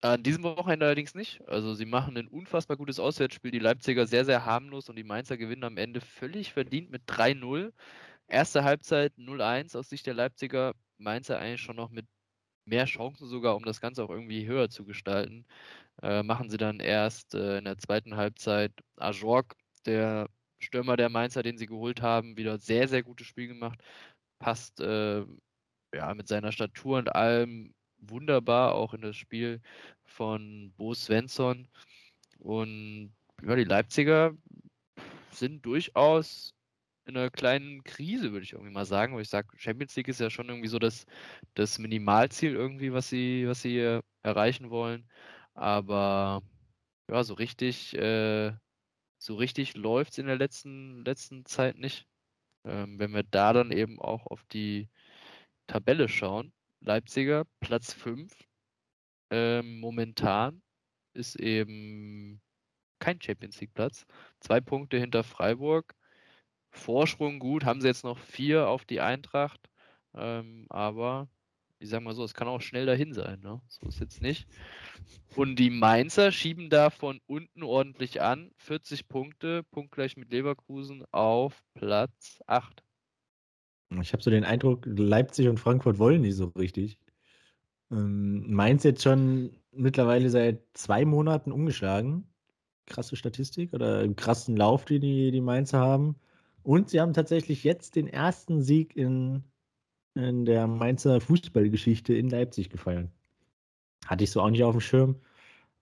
an 0.05 0.23
diesem 0.23 0.43
Wochenende 0.43 0.85
allerdings 0.85 1.15
nicht. 1.15 1.41
Also 1.49 1.73
sie 1.73 1.87
machen 1.87 2.19
ein 2.19 2.29
unfassbar 2.29 2.77
gutes 2.77 3.01
Auswärtsspiel. 3.01 3.51
Die 3.51 3.59
Leipziger 3.59 4.07
sehr, 4.07 4.27
sehr 4.27 4.45
harmlos 4.45 4.91
und 4.91 4.97
die 4.97 5.05
Mainzer 5.05 5.39
gewinnen 5.39 5.65
am 5.65 5.79
Ende 5.79 6.03
völlig 6.03 6.53
verdient 6.53 6.91
mit 6.91 7.05
3-0. 7.09 7.73
Erste 8.29 8.65
Halbzeit 8.65 9.15
0-1 9.17 9.75
aus 9.79 9.89
Sicht 9.89 10.07
der 10.07 10.13
Leipziger. 10.13 10.75
Mainzer 10.99 11.39
eigentlich 11.39 11.63
schon 11.63 11.77
noch 11.77 11.91
mit 11.91 12.07
mehr 12.67 12.85
Chancen 12.85 13.27
sogar, 13.27 13.57
um 13.57 13.65
das 13.65 13.81
Ganze 13.81 14.05
auch 14.05 14.11
irgendwie 14.11 14.47
höher 14.47 14.69
zu 14.69 14.85
gestalten. 14.85 15.47
Äh, 16.03 16.23
machen 16.23 16.51
sie 16.51 16.57
dann 16.57 16.81
erst 16.81 17.35
äh, 17.35 17.59
in 17.59 17.65
der 17.65 17.79
zweiten 17.79 18.17
Halbzeit 18.17 18.73
Ajorg, 18.97 19.55
der 19.87 20.29
Stürmer 20.59 20.97
der 20.97 21.09
Mainzer, 21.09 21.43
den 21.43 21.59
sie 21.59 21.67
geholt 21.67 22.03
haben, 22.03 22.37
wieder 22.37 22.59
sehr, 22.59 22.89
sehr 22.89 23.03
gutes 23.03 23.27
Spiel 23.27 23.49
gemacht. 23.49 23.81
Passt 24.39 24.81
äh, 24.81 25.25
ja 25.95 26.15
mit 26.15 26.29
seiner 26.29 26.53
Statur 26.53 26.99
und 26.99 27.15
allem 27.15 27.75
wunderbar 27.99 28.75
auch 28.75 28.95
in 28.95 29.03
das 29.03 29.17
Spiel 29.17 29.61
von 30.05 30.73
Bo 30.77 30.95
Svensson. 30.95 31.69
Und 32.39 33.15
ja, 33.43 33.57
die 33.57 33.65
Leipziger 33.65 34.37
sind 35.31 35.65
durchaus 35.65 36.55
in 37.07 37.17
einer 37.17 37.31
kleinen 37.31 37.85
Krise, 37.85 38.33
würde 38.33 38.45
ich 38.45 38.53
irgendwie 38.53 38.73
mal 38.73 38.87
sagen, 38.87 39.15
wo 39.15 39.21
ich 39.21 39.29
sage, 39.29 39.49
Champions 39.57 39.95
League 39.97 40.09
ist 40.09 40.21
ja 40.21 40.31
schon 40.31 40.49
irgendwie 40.49 40.69
so 40.69 40.79
das, 40.79 41.07
das 41.55 41.79
Minimalziel 41.79 42.55
irgendwie, 42.55 42.93
was 42.93 43.09
sie, 43.09 43.47
was 43.47 43.63
sie 43.63 44.01
erreichen 44.23 44.71
wollen. 44.71 45.07
Aber 45.55 46.43
ja, 47.11 47.25
so 47.25 47.35
richtig, 47.35 47.95
äh, 47.97 48.53
so 49.19 49.37
richtig 49.37 49.75
läuft 49.77 50.13
es 50.13 50.19
in 50.19 50.27
der 50.27 50.37
letzten, 50.37 51.05
letzten 51.05 51.45
Zeit 51.47 51.79
nicht. 51.79 52.07
Ähm, 52.65 52.99
wenn 52.99 53.13
wir 53.13 53.25
da 53.25 53.53
dann 53.53 53.71
eben 53.73 54.01
auch 54.01 54.27
auf 54.27 54.45
die 54.53 54.89
Tabelle 55.67 56.09
schauen, 56.09 56.53
Leipziger, 56.81 57.47
Platz 57.61 57.93
5. 57.93 58.33
Ähm, 59.31 59.81
momentan 59.81 60.63
ist 61.15 61.37
eben 61.37 62.43
kein 62.99 63.21
Champions 63.21 63.61
League 63.61 63.75
Platz. 63.75 64.07
Zwei 64.41 64.61
Punkte 64.61 64.99
hinter 64.99 65.25
Freiburg. 65.25 65.95
Vorsprung 66.71 67.39
gut, 67.39 67.65
haben 67.65 67.81
sie 67.81 67.89
jetzt 67.89 68.05
noch 68.05 68.19
vier 68.19 68.69
auf 68.69 68.85
die 68.85 69.01
Eintracht. 69.01 69.61
Ähm, 70.15 70.67
aber 70.71 71.29
ich 71.85 71.91
sag 71.91 72.03
mal 72.03 72.15
so, 72.15 72.25
es 72.25 72.33
kann 72.33 72.49
auch 72.49 72.63
schnell 72.63 72.87
dahin 72.87 73.13
sein. 73.13 73.41
Ne? 73.43 73.61
So 73.69 73.87
ist 73.87 74.01
jetzt 74.01 74.23
nicht. 74.23 74.49
Und 75.37 75.57
die 75.57 75.69
Mainzer 75.69 76.33
schieben 76.33 76.71
da 76.71 76.89
von 76.89 77.21
unten 77.27 77.63
ordentlich 77.63 78.23
an. 78.23 78.51
40 78.57 79.07
Punkte, 79.07 79.63
punktgleich 79.65 80.17
mit 80.17 80.33
Leverkusen 80.33 81.05
auf 81.13 81.63
Platz 81.75 82.43
8. 82.47 82.83
Ich 84.01 84.15
habe 84.15 84.23
so 84.23 84.31
den 84.31 84.45
Eindruck, 84.45 84.87
Leipzig 84.87 85.47
und 85.47 85.61
Frankfurt 85.61 85.99
wollen 85.99 86.23
nicht 86.23 86.37
so 86.37 86.47
richtig. 86.59 86.99
Ähm, 87.91 88.51
Mainz 88.51 88.83
jetzt 88.83 89.03
schon 89.03 89.51
mittlerweile 89.71 90.31
seit 90.31 90.63
zwei 90.73 91.05
Monaten 91.05 91.53
umgeschlagen. 91.53 92.27
Krasse 92.87 93.17
Statistik 93.17 93.75
oder 93.75 94.09
krassen 94.15 94.57
Lauf, 94.57 94.87
den 94.87 95.03
die, 95.03 95.31
die 95.31 95.41
Mainzer 95.43 95.81
haben. 95.81 96.17
Und 96.63 96.89
sie 96.89 97.03
haben 97.03 97.13
tatsächlich 97.13 97.63
jetzt 97.63 97.95
den 97.95 98.07
ersten 98.07 98.63
Sieg 98.63 98.97
in, 98.97 99.45
in 100.15 100.45
der 100.45 100.67
Mainzer 100.67 101.21
Fußballgeschichte 101.21 102.15
in 102.15 102.31
Leipzig 102.31 102.71
gefeiert. 102.71 103.11
Hatte 104.07 104.25
ich 104.25 104.31
so 104.31 104.41
auch 104.41 104.51
nicht 104.51 104.65
auf 104.65 104.75
dem 104.75 104.81
Schirm. 104.81 105.17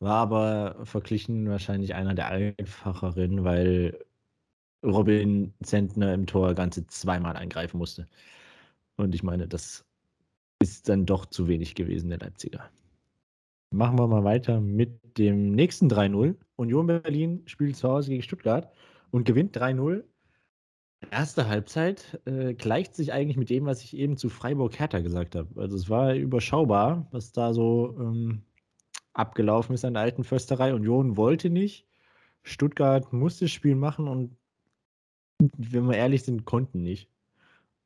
War 0.01 0.17
aber 0.17 0.85
verglichen 0.85 1.49
wahrscheinlich 1.49 1.95
einer 1.95 2.15
der 2.15 2.29
einfacheren, 2.29 3.45
weil 3.45 4.05
Robin 4.85 5.55
Zentner 5.63 6.15
im 6.15 6.27
Tor 6.27 6.55
ganze 6.55 6.87
zweimal 6.87 7.37
eingreifen 7.37 7.79
musste. 7.79 8.09
Und 8.97 9.15
ich 9.15 9.23
meine, 9.23 9.47
das 9.49 9.85
ist 10.61 10.89
dann 10.89 11.07
doch 11.07 11.27
zu 11.27 11.49
wenig 11.49 11.75
gewesen, 11.75 12.11
der 12.11 12.19
Leipziger. 12.19 12.69
Machen 13.71 13.99
wir 13.99 14.07
mal 14.07 14.25
weiter 14.25 14.61
mit 14.61 15.19
dem 15.19 15.53
nächsten 15.53 15.89
3-0. 15.89 16.37
Union 16.57 16.87
Berlin 16.87 17.43
spielt 17.47 17.77
zu 17.77 17.89
Hause 17.89 18.11
gegen 18.11 18.23
Stuttgart 18.23 18.73
und 19.11 19.25
gewinnt 19.25 19.57
3-0. 19.57 20.05
Erste 21.11 21.49
Halbzeit 21.49 22.21
äh, 22.25 22.55
gleicht 22.55 22.95
sich 22.95 23.13
eigentlich 23.13 23.37
mit 23.37 23.51
dem, 23.51 23.67
was 23.67 23.83
ich 23.83 23.97
eben 23.97 24.17
zu 24.17 24.29
Freiburg 24.29 24.79
Hertha 24.79 25.01
gesagt 25.01 25.35
habe. 25.35 25.61
Also 25.61 25.77
es 25.77 25.91
war 25.91 26.15
überschaubar, 26.15 27.07
was 27.11 27.33
da 27.33 27.53
so 27.53 27.97
ähm, 27.99 28.43
abgelaufen 29.13 29.75
ist 29.75 29.85
an 29.85 29.95
der 29.95 30.03
alten 30.03 30.25
Försterei. 30.25 30.75
Union 30.75 31.17
wollte 31.17 31.51
nicht. 31.51 31.87
Stuttgart 32.43 33.13
musste 33.13 33.45
das 33.45 33.53
Spiel 33.53 33.75
machen 33.75 34.09
und 34.09 34.37
wenn 35.39 35.87
wir 35.87 35.97
ehrlich 35.97 36.23
sind, 36.23 36.45
konnten 36.45 36.83
nicht. 36.83 37.09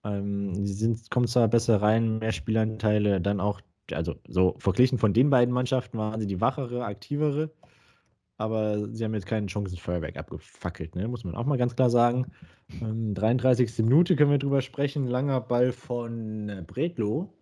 Ähm, 0.04 0.54
sie 0.66 0.72
sind, 0.72 1.10
kommen 1.10 1.26
zwar 1.26 1.48
besser 1.48 1.80
rein, 1.82 2.18
mehr 2.18 2.32
Spielanteile, 2.32 3.20
dann 3.20 3.40
auch, 3.40 3.60
also 3.92 4.16
so 4.28 4.56
verglichen 4.58 4.98
von 4.98 5.12
den 5.12 5.30
beiden 5.30 5.52
Mannschaften 5.52 5.98
waren 5.98 6.20
sie 6.20 6.26
die 6.26 6.40
wachere, 6.40 6.84
aktivere, 6.84 7.50
aber 8.38 8.88
sie 8.92 9.04
haben 9.04 9.14
jetzt 9.14 9.26
keinen 9.26 9.48
Chancenfeuerwerk 9.48 10.16
abgefackelt, 10.16 10.94
ne? 10.94 11.08
muss 11.08 11.24
man 11.24 11.34
auch 11.34 11.46
mal 11.46 11.58
ganz 11.58 11.74
klar 11.74 11.90
sagen. 11.90 12.26
Ähm, 12.82 13.14
33. 13.14 13.78
Minute 13.78 14.16
können 14.16 14.30
wir 14.30 14.38
drüber 14.38 14.62
sprechen, 14.62 15.06
langer 15.06 15.40
Ball 15.40 15.72
von 15.72 16.64
Bredlo. 16.66 17.32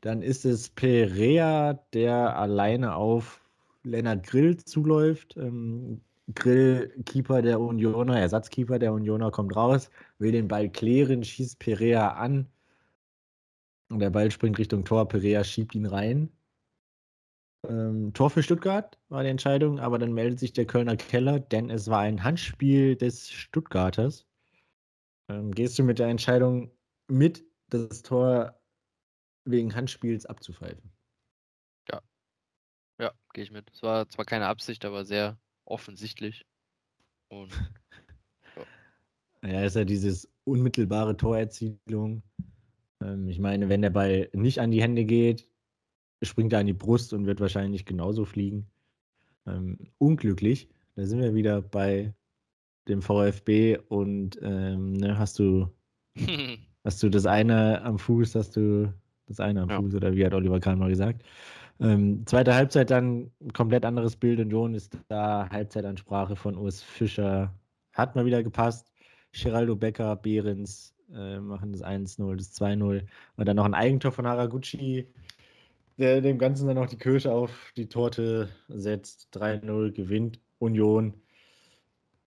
Dann 0.00 0.20
ist 0.22 0.44
es 0.44 0.68
Perea, 0.68 1.74
der 1.94 2.36
alleine 2.38 2.94
auf 2.94 3.40
Lennart 3.84 4.26
Grill 4.26 4.56
zuläuft. 4.56 5.36
Ähm, 5.36 6.02
Grillkeeper 6.34 7.42
der 7.42 7.60
Unioner, 7.60 8.18
Ersatzkeeper 8.18 8.78
der 8.78 8.92
Unioner 8.92 9.30
kommt 9.30 9.54
raus, 9.56 9.90
will 10.18 10.32
den 10.32 10.48
Ball 10.48 10.70
klären, 10.70 11.22
schießt 11.22 11.58
Perea 11.58 12.08
an. 12.12 12.46
Und 13.90 13.98
der 14.00 14.10
Ball 14.10 14.30
springt 14.30 14.58
Richtung 14.58 14.84
Tor, 14.84 15.06
Perea 15.08 15.44
schiebt 15.44 15.74
ihn 15.74 15.86
rein. 15.86 16.30
Ähm, 17.68 18.12
Tor 18.12 18.30
für 18.30 18.42
Stuttgart 18.42 18.98
war 19.08 19.22
die 19.22 19.28
Entscheidung, 19.28 19.78
aber 19.78 19.98
dann 19.98 20.12
meldet 20.12 20.38
sich 20.38 20.52
der 20.52 20.66
Kölner 20.66 20.96
Keller, 20.96 21.40
denn 21.40 21.70
es 21.70 21.88
war 21.88 22.00
ein 22.00 22.22
Handspiel 22.22 22.96
des 22.96 23.30
Stuttgarters. 23.30 24.26
Ähm, 25.28 25.52
gehst 25.52 25.78
du 25.78 25.82
mit 25.82 25.98
der 25.98 26.08
Entscheidung 26.08 26.70
mit, 27.08 27.44
das 27.70 28.02
Tor 28.02 28.60
wegen 29.44 29.74
Handspiels 29.74 30.26
abzupfeifen? 30.26 30.92
Ja. 31.90 32.00
Ja, 33.00 33.12
gehe 33.32 33.44
ich 33.44 33.50
mit. 33.50 33.70
Es 33.72 33.82
war 33.82 34.08
zwar 34.08 34.24
keine 34.24 34.46
Absicht, 34.46 34.84
aber 34.84 35.04
sehr 35.04 35.38
offensichtlich. 35.64 36.46
Und 37.28 37.50
ja. 39.42 39.50
ja, 39.50 39.64
ist 39.64 39.76
ja 39.76 39.84
dieses 39.84 40.30
unmittelbare 40.44 41.16
Torerzielung. 41.16 42.22
Ähm, 43.00 43.28
ich 43.28 43.38
meine, 43.38 43.68
wenn 43.68 43.82
der 43.82 43.90
Ball 43.90 44.28
nicht 44.32 44.60
an 44.60 44.70
die 44.70 44.82
Hände 44.82 45.04
geht, 45.04 45.48
springt 46.24 46.52
er 46.52 46.60
an 46.60 46.66
die 46.66 46.72
Brust 46.72 47.12
und 47.12 47.26
wird 47.26 47.40
wahrscheinlich 47.40 47.84
genauso 47.84 48.24
fliegen. 48.24 48.66
Ähm, 49.46 49.78
unglücklich. 49.98 50.68
Da 50.96 51.06
sind 51.06 51.20
wir 51.20 51.34
wieder 51.34 51.62
bei 51.62 52.14
dem 52.88 53.02
VfB 53.02 53.78
und 53.88 54.38
ähm, 54.42 54.92
ne, 54.94 55.18
hast 55.18 55.38
du 55.38 55.68
hast 56.84 57.02
du 57.02 57.08
das 57.08 57.26
eine 57.26 57.82
am 57.82 57.98
Fuß, 57.98 58.34
hast 58.34 58.56
du 58.56 58.92
das 59.26 59.40
eine 59.40 59.62
am 59.62 59.70
ja. 59.70 59.80
Fuß 59.80 59.94
oder 59.94 60.14
wie 60.14 60.24
hat 60.24 60.34
Oliver 60.34 60.60
Kahn 60.60 60.78
mal 60.78 60.90
gesagt. 60.90 61.24
Ähm, 61.80 62.24
zweite 62.26 62.54
Halbzeit 62.54 62.90
dann 62.90 63.30
komplett 63.52 63.84
anderes 63.84 64.16
Bild. 64.16 64.38
Union 64.38 64.74
ist 64.74 64.96
da 65.08 65.48
Halbzeitansprache 65.50 66.36
von 66.36 66.56
Urs 66.56 66.82
Fischer. 66.82 67.52
Hat 67.92 68.14
mal 68.14 68.26
wieder 68.26 68.42
gepasst. 68.42 68.92
Geraldo 69.32 69.74
Becker, 69.74 70.14
Behrens 70.14 70.94
äh, 71.12 71.40
machen 71.40 71.72
das 71.72 71.82
1-0, 71.82 72.36
das 72.36 72.54
2-0. 72.60 73.04
Und 73.36 73.48
dann 73.48 73.56
noch 73.56 73.64
ein 73.64 73.74
Eigentor 73.74 74.12
von 74.12 74.26
Haraguchi, 74.26 75.08
der 75.98 76.20
dem 76.20 76.38
Ganzen 76.38 76.66
dann 76.66 76.76
noch 76.76 76.86
die 76.88 76.98
Kirsche 76.98 77.32
auf 77.32 77.72
die 77.76 77.88
Torte 77.88 78.48
setzt. 78.68 79.28
3-0 79.32 79.92
gewinnt 79.92 80.40
Union. 80.58 81.14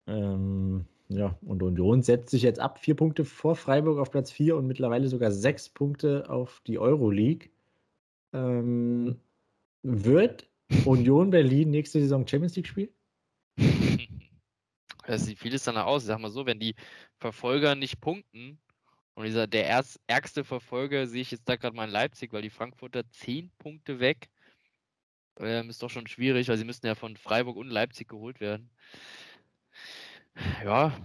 Ähm, 0.07 0.87
Ja, 1.09 1.39
und 1.43 1.63
Union 1.63 2.03
setzt 2.03 2.31
sich 2.31 2.43
jetzt 2.43 2.61
ab, 2.61 2.79
vier 2.79 2.97
Punkte 2.97 3.25
vor 3.25 3.57
Freiburg 3.57 3.99
auf 3.99 4.11
Platz 4.11 4.33
4 4.33 4.57
und 4.57 4.67
mittlerweile 4.67 5.09
sogar 5.09 5.31
sechs 5.31 5.69
Punkte 5.69 6.29
auf 6.31 6.63
die 6.67 6.79
Euroleague. 6.79 7.51
Ähm, 8.33 9.21
wird 9.83 10.49
Union 10.87 11.31
Berlin 11.31 11.71
nächste 11.71 12.01
Saison 12.01 12.27
Champions 12.27 12.57
League 12.57 12.69
spielen? 12.69 12.91
Das 15.07 15.27
sieht 15.27 15.39
vieles 15.39 15.65
danach 15.65 15.85
aus. 15.85 16.03
Ich 16.05 16.07
sag 16.07 16.19
mal 16.19 16.31
so, 16.31 16.47
wenn 16.47 16.59
die 16.59 16.75
Verfolger 17.19 17.75
nicht 17.75 18.01
punkten, 18.01 18.59
und 19.15 19.25
dieser, 19.25 19.47
der 19.47 19.65
erst, 19.67 20.01
ärgste 20.07 20.45
Verfolger 20.45 21.07
sehe 21.07 21.23
ich 21.23 21.31
jetzt 21.31 21.49
da 21.49 21.57
gerade 21.57 21.77
mal 21.77 21.85
in 21.85 21.91
Leipzig, 21.91 22.33
weil 22.33 22.43
die 22.43 22.51
Frankfurter 22.51 23.09
zehn 23.11 23.51
Punkte 23.59 24.01
weg. 24.01 24.29
Ähm, 25.39 25.71
ist 25.71 25.83
doch 25.83 25.91
schon 25.91 26.07
schwierig, 26.07 26.49
weil 26.49 26.57
sie 26.57 26.65
müssten 26.65 26.87
ja 26.87 26.95
von 26.95 27.17
Freiburg 27.17 27.57
und 27.57 27.69
Leipzig 27.69 28.09
geholt 28.09 28.41
werden. 28.41 28.71
Ja, 30.65 30.97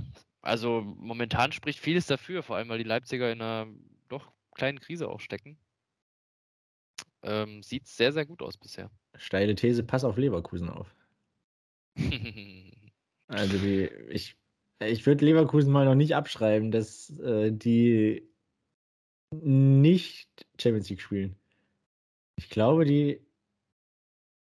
also 0.42 0.82
momentan 0.82 1.52
spricht 1.52 1.80
vieles 1.80 2.08
dafür, 2.08 2.42
vor 2.42 2.56
allem 2.56 2.70
weil 2.70 2.78
die 2.80 2.84
Leipziger 2.84 3.32
in 3.32 3.42
einer 3.42 3.68
doch 4.08 4.32
kleinen 4.56 4.80
Krise 4.80 5.08
auch 5.08 5.20
stecken. 5.20 5.58
Ähm, 7.22 7.62
sieht 7.62 7.88
sehr, 7.88 8.12
sehr 8.12 8.26
gut 8.26 8.42
aus 8.42 8.58
bisher. 8.58 8.90
Steile 9.18 9.54
These, 9.54 9.84
pass 9.84 10.04
auf 10.04 10.18
Leverkusen 10.18 10.70
auf. 10.70 10.96
also 13.28 13.58
die, 13.58 13.90
ich, 14.10 14.36
ich 14.80 15.06
würde 15.06 15.26
Leverkusen 15.26 15.72
mal 15.72 15.86
noch 15.86 15.96
nicht 15.96 16.16
abschreiben, 16.16 16.72
dass 16.72 17.10
äh, 17.20 17.52
die 17.52 18.30
nicht 19.32 20.48
Champions 20.60 20.90
League 20.90 21.02
spielen. 21.02 21.36
Ich 22.38 22.50
glaube, 22.50 22.86
die 22.86 23.22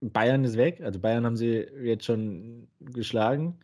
Bayern 0.01 0.43
ist 0.43 0.57
weg. 0.57 0.81
Also 0.81 0.99
Bayern 0.99 1.25
haben 1.25 1.35
sie 1.35 1.67
jetzt 1.81 2.05
schon 2.05 2.69
geschlagen. 2.79 3.59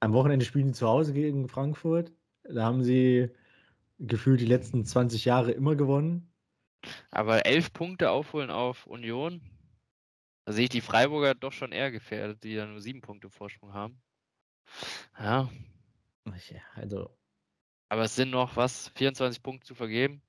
Am 0.00 0.12
Wochenende 0.12 0.44
spielen 0.44 0.68
die 0.68 0.72
zu 0.72 0.86
Hause 0.86 1.12
gegen 1.12 1.48
Frankfurt. 1.48 2.12
Da 2.44 2.64
haben 2.64 2.84
sie 2.84 3.30
gefühlt 3.98 4.40
die 4.40 4.46
letzten 4.46 4.84
20 4.84 5.24
Jahre 5.24 5.52
immer 5.52 5.76
gewonnen. 5.76 6.32
Aber 7.10 7.44
elf 7.44 7.72
Punkte 7.72 8.10
aufholen 8.10 8.50
auf 8.50 8.86
Union, 8.86 9.42
da 10.46 10.52
sehe 10.52 10.64
ich 10.64 10.70
die 10.70 10.80
Freiburger 10.80 11.34
doch 11.34 11.52
schon 11.52 11.72
eher 11.72 11.90
gefährdet, 11.90 12.42
die 12.42 12.54
ja 12.54 12.66
nur 12.66 12.80
sieben 12.80 13.02
Punkte 13.02 13.28
Vorsprung 13.28 13.74
haben. 13.74 14.00
Ja. 15.18 15.48
Also. 16.74 17.10
Aber 17.88 18.02
es 18.02 18.14
sind 18.14 18.30
noch 18.30 18.56
was, 18.56 18.88
24 18.96 19.42
Punkte 19.42 19.66
zu 19.66 19.74
vergeben. 19.74 20.22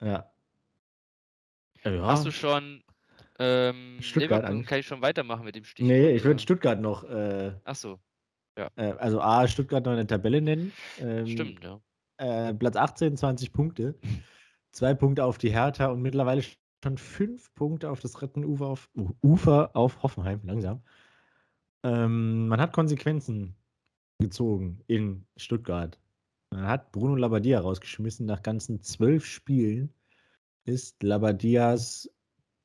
Ja. 0.00 0.30
ja. 1.84 2.06
Hast 2.06 2.26
du 2.26 2.32
schon 2.32 2.82
ähm, 3.38 3.98
Stuttgart 4.00 4.44
an. 4.44 4.64
Kann 4.64 4.80
ich 4.80 4.86
schon 4.86 5.02
weitermachen 5.02 5.44
mit 5.44 5.54
dem 5.54 5.64
Stichwort? 5.64 5.88
Nee, 5.88 6.10
ich 6.10 6.24
würde 6.24 6.40
Stuttgart 6.40 6.80
noch. 6.80 7.04
Äh, 7.04 7.52
Ach 7.64 7.74
so. 7.74 7.98
Ja. 8.58 8.68
Äh, 8.76 8.92
also 8.92 9.20
A, 9.20 9.46
Stuttgart 9.48 9.84
noch 9.84 9.92
in 9.92 9.98
der 9.98 10.06
Tabelle 10.06 10.40
nennen. 10.40 10.72
Ähm, 10.98 11.26
Stimmt, 11.26 11.64
ja. 11.64 11.80
Äh, 12.16 12.54
Platz 12.54 12.76
18, 12.76 13.16
20 13.16 13.52
Punkte. 13.52 13.98
Zwei 14.70 14.94
Punkte 14.94 15.24
auf 15.24 15.38
die 15.38 15.50
Hertha 15.50 15.86
und 15.86 16.02
mittlerweile 16.02 16.42
schon 16.42 16.98
fünf 16.98 17.52
Punkte 17.54 17.90
auf 17.90 18.00
das 18.00 18.22
Rettenufer 18.22 18.66
auf, 18.66 18.90
Ufer 19.22 19.70
auf 19.74 20.02
Hoffenheim, 20.02 20.40
langsam. 20.44 20.82
Ähm, 21.82 22.48
man 22.48 22.60
hat 22.60 22.72
Konsequenzen 22.72 23.56
gezogen 24.18 24.80
in 24.86 25.26
Stuttgart. 25.36 25.98
Man 26.50 26.66
hat 26.66 26.92
Bruno 26.92 27.16
Labbadia 27.16 27.60
rausgeschmissen 27.60 28.26
nach 28.26 28.42
ganzen 28.42 28.82
zwölf 28.82 29.26
Spielen. 29.26 29.92
Ist 30.64 31.02
Labbadias 31.02 32.08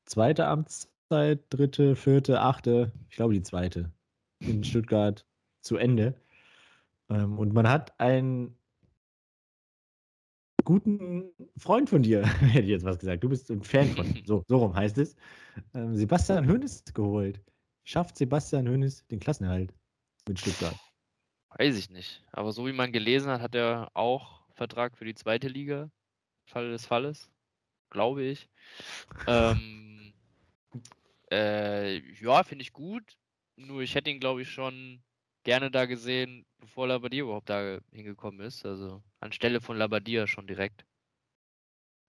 zweite 0.06 0.46
Amtszeit, 0.46 1.44
dritte, 1.50 1.96
vierte, 1.96 2.40
achte, 2.40 2.92
ich 3.08 3.16
glaube 3.16 3.34
die 3.34 3.42
zweite 3.42 3.92
in 4.40 4.64
Stuttgart 4.64 5.26
zu 5.60 5.76
Ende. 5.76 6.14
Ähm, 7.08 7.38
und 7.38 7.52
man 7.52 7.68
hat 7.68 7.98
einen 8.00 8.56
guten 10.64 11.32
Freund 11.56 11.90
von 11.90 12.02
dir, 12.02 12.26
hätte 12.40 12.60
ich 12.60 12.68
jetzt 12.68 12.84
was 12.84 12.98
gesagt. 12.98 13.24
Du 13.24 13.28
bist 13.28 13.50
ein 13.50 13.62
Fan 13.62 13.88
von, 13.88 14.22
so, 14.24 14.44
so 14.46 14.58
rum 14.58 14.74
heißt 14.74 14.98
es. 14.98 15.16
Ähm, 15.74 15.96
Sebastian 15.96 16.46
Hönes 16.46 16.84
geholt. 16.94 17.40
Schafft 17.84 18.16
Sebastian 18.16 18.68
Hönes 18.68 19.06
den 19.08 19.20
Klassenerhalt 19.20 19.74
mit 20.28 20.38
Stuttgart? 20.38 20.76
Weiß 21.56 21.76
ich 21.76 21.90
nicht. 21.90 22.22
Aber 22.32 22.52
so 22.52 22.66
wie 22.66 22.72
man 22.72 22.92
gelesen 22.92 23.30
hat, 23.30 23.40
hat 23.40 23.54
er 23.54 23.90
auch 23.94 24.42
Vertrag 24.54 24.96
für 24.96 25.04
die 25.04 25.14
zweite 25.14 25.48
Liga. 25.48 25.90
Fall 26.44 26.70
des 26.70 26.86
Falles. 26.86 27.30
Glaube 27.90 28.22
ich. 28.22 28.48
Ähm, 29.26 30.12
äh, 31.30 31.98
ja, 32.20 32.42
finde 32.42 32.62
ich 32.62 32.72
gut. 32.72 33.16
Nur 33.56 33.82
ich 33.82 33.94
hätte 33.94 34.10
ihn, 34.10 34.20
glaube 34.20 34.42
ich, 34.42 34.50
schon 34.50 35.02
gerne 35.42 35.70
da 35.70 35.86
gesehen, 35.86 36.46
bevor 36.58 36.86
Labadia 36.86 37.24
überhaupt 37.24 37.50
da 37.50 37.78
hingekommen 37.92 38.40
ist. 38.40 38.64
Also 38.64 39.02
anstelle 39.20 39.60
von 39.60 39.76
Labadia 39.76 40.26
schon 40.26 40.46
direkt. 40.46 40.84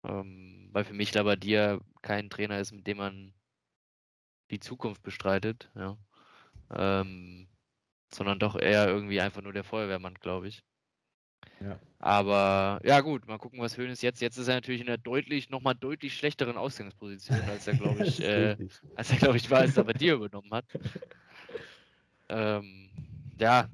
Ähm, 0.04 0.70
weil 0.72 0.84
für 0.84 0.94
mich 0.94 1.14
Labadia 1.14 1.80
kein 2.02 2.30
Trainer 2.30 2.60
ist, 2.60 2.72
mit 2.72 2.88
dem 2.88 2.98
man 2.98 3.34
die 4.50 4.60
Zukunft 4.60 5.04
bestreitet, 5.04 5.70
ja. 5.76 5.98
Ähm, 6.72 7.48
sondern 8.14 8.39
doch 8.39 8.55
eher 8.55 8.88
irgendwie 8.88 9.22
einfach 9.22 9.41
nur 9.41 9.53
der 9.53 9.64
Feuerwehrmann, 9.64 10.16
glaube 10.16 10.47
ich. 10.47 10.64
Ja. 11.59 11.80
Aber 11.99 12.82
ja 12.84 13.01
gut, 13.01 13.28
mal 13.28 13.38
gucken, 13.38 13.59
was 13.59 13.78
Hönes 13.78 14.01
jetzt. 14.01 14.22
Jetzt 14.22 14.38
ist 14.38 14.47
er 14.47 14.55
natürlich 14.55 14.82
in 14.82 14.88
einer 14.88 14.97
deutlich, 14.97 15.49
nochmal 15.49 15.76
deutlich 15.76 16.16
schlechteren 16.16 16.57
Ausgangsposition, 16.57 17.39
als 17.47 17.68
er, 17.68 17.76
glaube 17.76 18.05
ich, 18.05 18.20
äh, 18.24 18.57
als 18.95 19.12
er, 19.12 19.18
glaube 19.18 19.38
ich, 19.38 19.49
war, 19.49 19.59
als 19.59 19.78
er 19.78 19.84
bei 19.84 19.93
dir 19.93 20.16
übernommen 20.16 20.51
hat. 20.51 20.66
Ähm, 22.34 22.89
ja, 23.39 23.68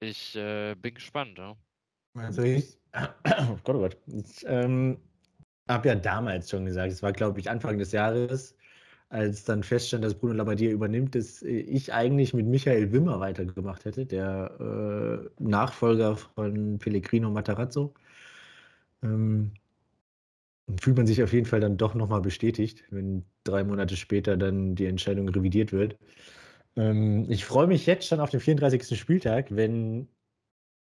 ich 0.00 0.34
äh, 0.34 0.74
bin 0.74 0.94
gespannt. 0.94 1.38
Ja. 1.38 1.56
Also 2.14 2.42
ich, 2.42 2.76
oh 2.92 3.58
Gott, 3.62 3.76
oh 3.76 3.78
Gott. 3.78 3.96
Ich 4.08 4.44
ähm, 4.48 4.98
habe 5.68 5.88
ja 5.88 5.94
damals 5.94 6.50
schon 6.50 6.64
gesagt, 6.64 6.92
es 6.92 7.04
war, 7.04 7.12
glaube 7.12 7.38
ich, 7.38 7.48
Anfang 7.48 7.78
des 7.78 7.92
Jahres, 7.92 8.56
als 9.08 9.44
dann 9.44 9.62
feststand, 9.62 10.04
dass 10.04 10.14
Bruno 10.14 10.34
Labbadia 10.34 10.70
übernimmt, 10.70 11.14
dass 11.14 11.42
ich 11.42 11.92
eigentlich 11.92 12.34
mit 12.34 12.46
Michael 12.46 12.92
Wimmer 12.92 13.20
weitergemacht 13.20 13.84
hätte, 13.84 14.04
der 14.06 15.30
äh, 15.38 15.42
Nachfolger 15.42 16.16
von 16.16 16.78
Pellegrino 16.78 17.30
Matarazzo. 17.30 17.94
Ähm, 19.02 19.52
fühlt 20.80 20.96
man 20.96 21.06
sich 21.06 21.22
auf 21.22 21.32
jeden 21.32 21.46
Fall 21.46 21.60
dann 21.60 21.76
doch 21.76 21.94
nochmal 21.94 22.20
bestätigt, 22.20 22.84
wenn 22.90 23.24
drei 23.44 23.62
Monate 23.64 23.96
später 23.96 24.36
dann 24.36 24.74
die 24.74 24.86
Entscheidung 24.86 25.28
revidiert 25.28 25.72
wird. 25.72 25.98
Ähm, 26.76 27.26
ich 27.30 27.44
freue 27.44 27.66
mich 27.68 27.86
jetzt 27.86 28.06
schon 28.08 28.20
auf 28.20 28.30
den 28.30 28.40
34. 28.40 28.98
Spieltag, 28.98 29.54
wenn 29.54 30.08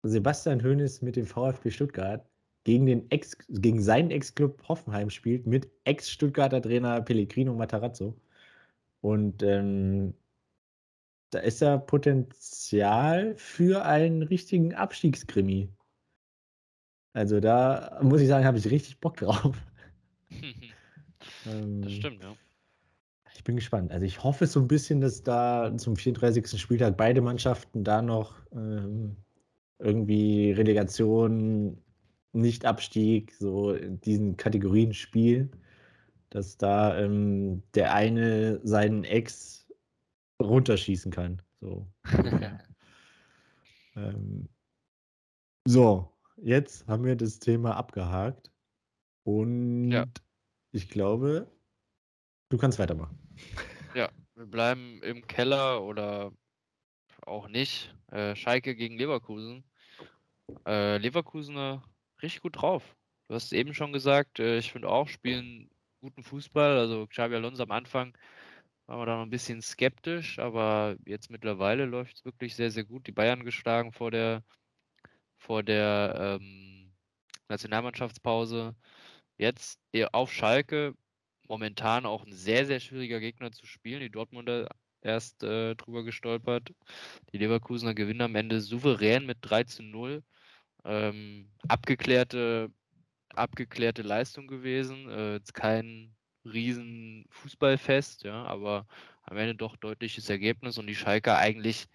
Sebastian 0.03 0.64
Hoeneß 0.64 1.01
mit 1.01 1.16
dem 1.16 1.26
VfB 1.26 1.72
Stuttgart 1.72 2.28
gegen, 2.64 2.86
den 2.86 3.09
Ex, 3.11 3.38
gegen 3.49 3.82
seinen 3.82 4.11
Ex-Club 4.11 4.64
Hoffenheim 4.68 5.09
spielt, 5.09 5.47
mit 5.47 5.70
Ex-Stuttgarter 5.84 6.61
Trainer 6.61 7.01
Pellegrino 7.01 7.53
Matarazzo. 7.53 8.16
Und 9.01 9.43
ähm, 9.43 10.14
da 11.32 11.39
ist 11.39 11.61
ja 11.61 11.78
Potenzial 11.78 13.36
für 13.36 13.86
einen 13.86 14.22
richtigen 14.22 14.74
Abstiegskrimi. 14.74 15.70
Also 17.14 17.39
da 17.39 17.99
muss 18.01 18.22
ich 18.22 18.28
sagen, 18.28 18.45
habe 18.45 18.57
ich 18.57 18.70
richtig 18.70 18.99
Bock 18.99 19.18
drauf. 19.18 19.55
das 20.30 21.53
ähm, 21.53 21.89
stimmt, 21.89 22.24
ja. 22.24 22.36
Ich 23.36 23.43
bin 23.43 23.55
gespannt. 23.55 23.91
Also 23.91 24.05
ich 24.05 24.24
hoffe 24.24 24.47
so 24.47 24.59
ein 24.59 24.68
bisschen, 24.68 25.01
dass 25.01 25.22
da 25.22 25.76
zum 25.78 25.95
34. 25.95 26.59
Spieltag 26.59 26.95
beide 26.95 27.22
Mannschaften 27.22 27.84
da 27.84 28.01
noch 28.01 28.36
ähm, 28.53 29.18
irgendwie 29.80 30.51
Relegation, 30.51 31.78
Nicht-Abstieg, 32.34 33.34
so 33.34 33.71
in 33.73 34.01
diesen 34.01 34.38
Kategorien 34.38 34.93
spielen, 34.93 35.55
dass 36.29 36.57
da 36.57 36.97
ähm, 36.97 37.63
der 37.75 37.93
eine 37.93 38.59
seinen 38.63 39.03
Ex 39.03 39.67
runterschießen 40.41 41.11
kann. 41.11 41.41
So. 41.61 41.88
ähm, 43.95 44.49
so, 45.65 46.11
jetzt 46.38 46.88
haben 46.88 47.05
wir 47.05 47.15
das 47.15 47.39
Thema 47.39 47.77
abgehakt 47.77 48.51
und 49.23 49.91
ja. 49.91 50.05
ich 50.71 50.89
glaube, 50.89 51.49
du 52.49 52.57
kannst 52.57 52.79
weitermachen. 52.79 53.17
Ja, 53.95 54.09
wir 54.36 54.47
bleiben 54.47 55.01
im 55.03 55.25
Keller 55.27 55.84
oder 55.84 56.31
auch 57.21 57.47
nicht. 57.47 57.95
Äh, 58.07 58.36
Schalke 58.36 58.75
gegen 58.75 58.97
Leverkusen. 58.97 59.63
Äh, 60.65 60.97
Leverkusen 60.97 61.81
richtig 62.24 62.41
gut 62.41 62.61
drauf. 62.61 62.95
Du 63.28 63.36
hast 63.36 63.53
eben 63.53 63.74
schon 63.74 63.93
gesagt, 63.93 64.39
äh, 64.39 64.57
ich 64.57 64.71
finde 64.71 64.89
auch, 64.89 65.07
spielen 65.07 65.69
guten 66.01 66.24
Fußball. 66.24 66.78
Also 66.78 67.07
Xabi 67.07 67.36
Alonso 67.36 67.63
am 67.63 67.71
Anfang 67.71 68.17
war 68.88 68.97
man 68.97 69.07
da 69.07 69.15
noch 69.17 69.24
ein 69.24 69.30
bisschen 69.30 69.61
skeptisch, 69.61 70.39
aber 70.39 70.97
jetzt 71.05 71.30
mittlerweile 71.30 71.86
läuft 71.86 72.17
es 72.17 72.26
wirklich 72.26 72.55
sehr, 72.55 72.71
sehr 72.71 72.84
gut. 72.84 73.07
Die 73.07 73.11
Bayern 73.11 73.45
geschlagen 73.45 73.91
vor 73.93 74.11
der, 74.11 74.43
vor 75.38 75.63
der 75.63 76.39
ähm, 76.41 76.93
Nationalmannschaftspause. 77.49 78.76
Jetzt 79.38 79.80
auf 80.11 80.32
Schalke 80.32 80.95
momentan 81.47 82.05
auch 82.05 82.26
ein 82.26 82.34
sehr, 82.34 82.65
sehr 82.65 82.80
schwieriger 82.80 83.19
Gegner 83.19 83.51
zu 83.51 83.65
spielen. 83.65 84.01
Die 84.01 84.09
Dortmunder 84.09 84.69
erst 85.01 85.43
äh, 85.43 85.76
drüber 85.76 86.03
gestolpert. 86.03 86.74
Die 87.32 87.38
Leverkusener 87.38 87.93
gewinnen 87.93 88.21
am 88.21 88.36
Ende 88.36 88.61
souverän 88.61 89.26
mit 89.26 89.39
3 89.41 89.63
zu 89.65 89.84
0. 89.84 90.24
Ähm, 90.86 91.49
abgeklärte, 91.67 92.71
abgeklärte 93.29 94.01
Leistung 94.01 94.47
gewesen. 94.47 95.09
Äh, 95.09 95.34
jetzt 95.36 95.53
kein 95.53 96.15
riesen 96.45 97.25
Fußballfest, 97.29 98.23
ja, 98.23 98.43
aber 98.43 98.88
am 99.23 99.38
Ende 99.38 99.55
doch 99.55 99.77
deutliches 99.77 100.29
Ergebnis 100.29 100.77
und 100.77 100.88
die 100.88 100.95
Schalker 100.95 101.38
eigentlich 101.38 101.88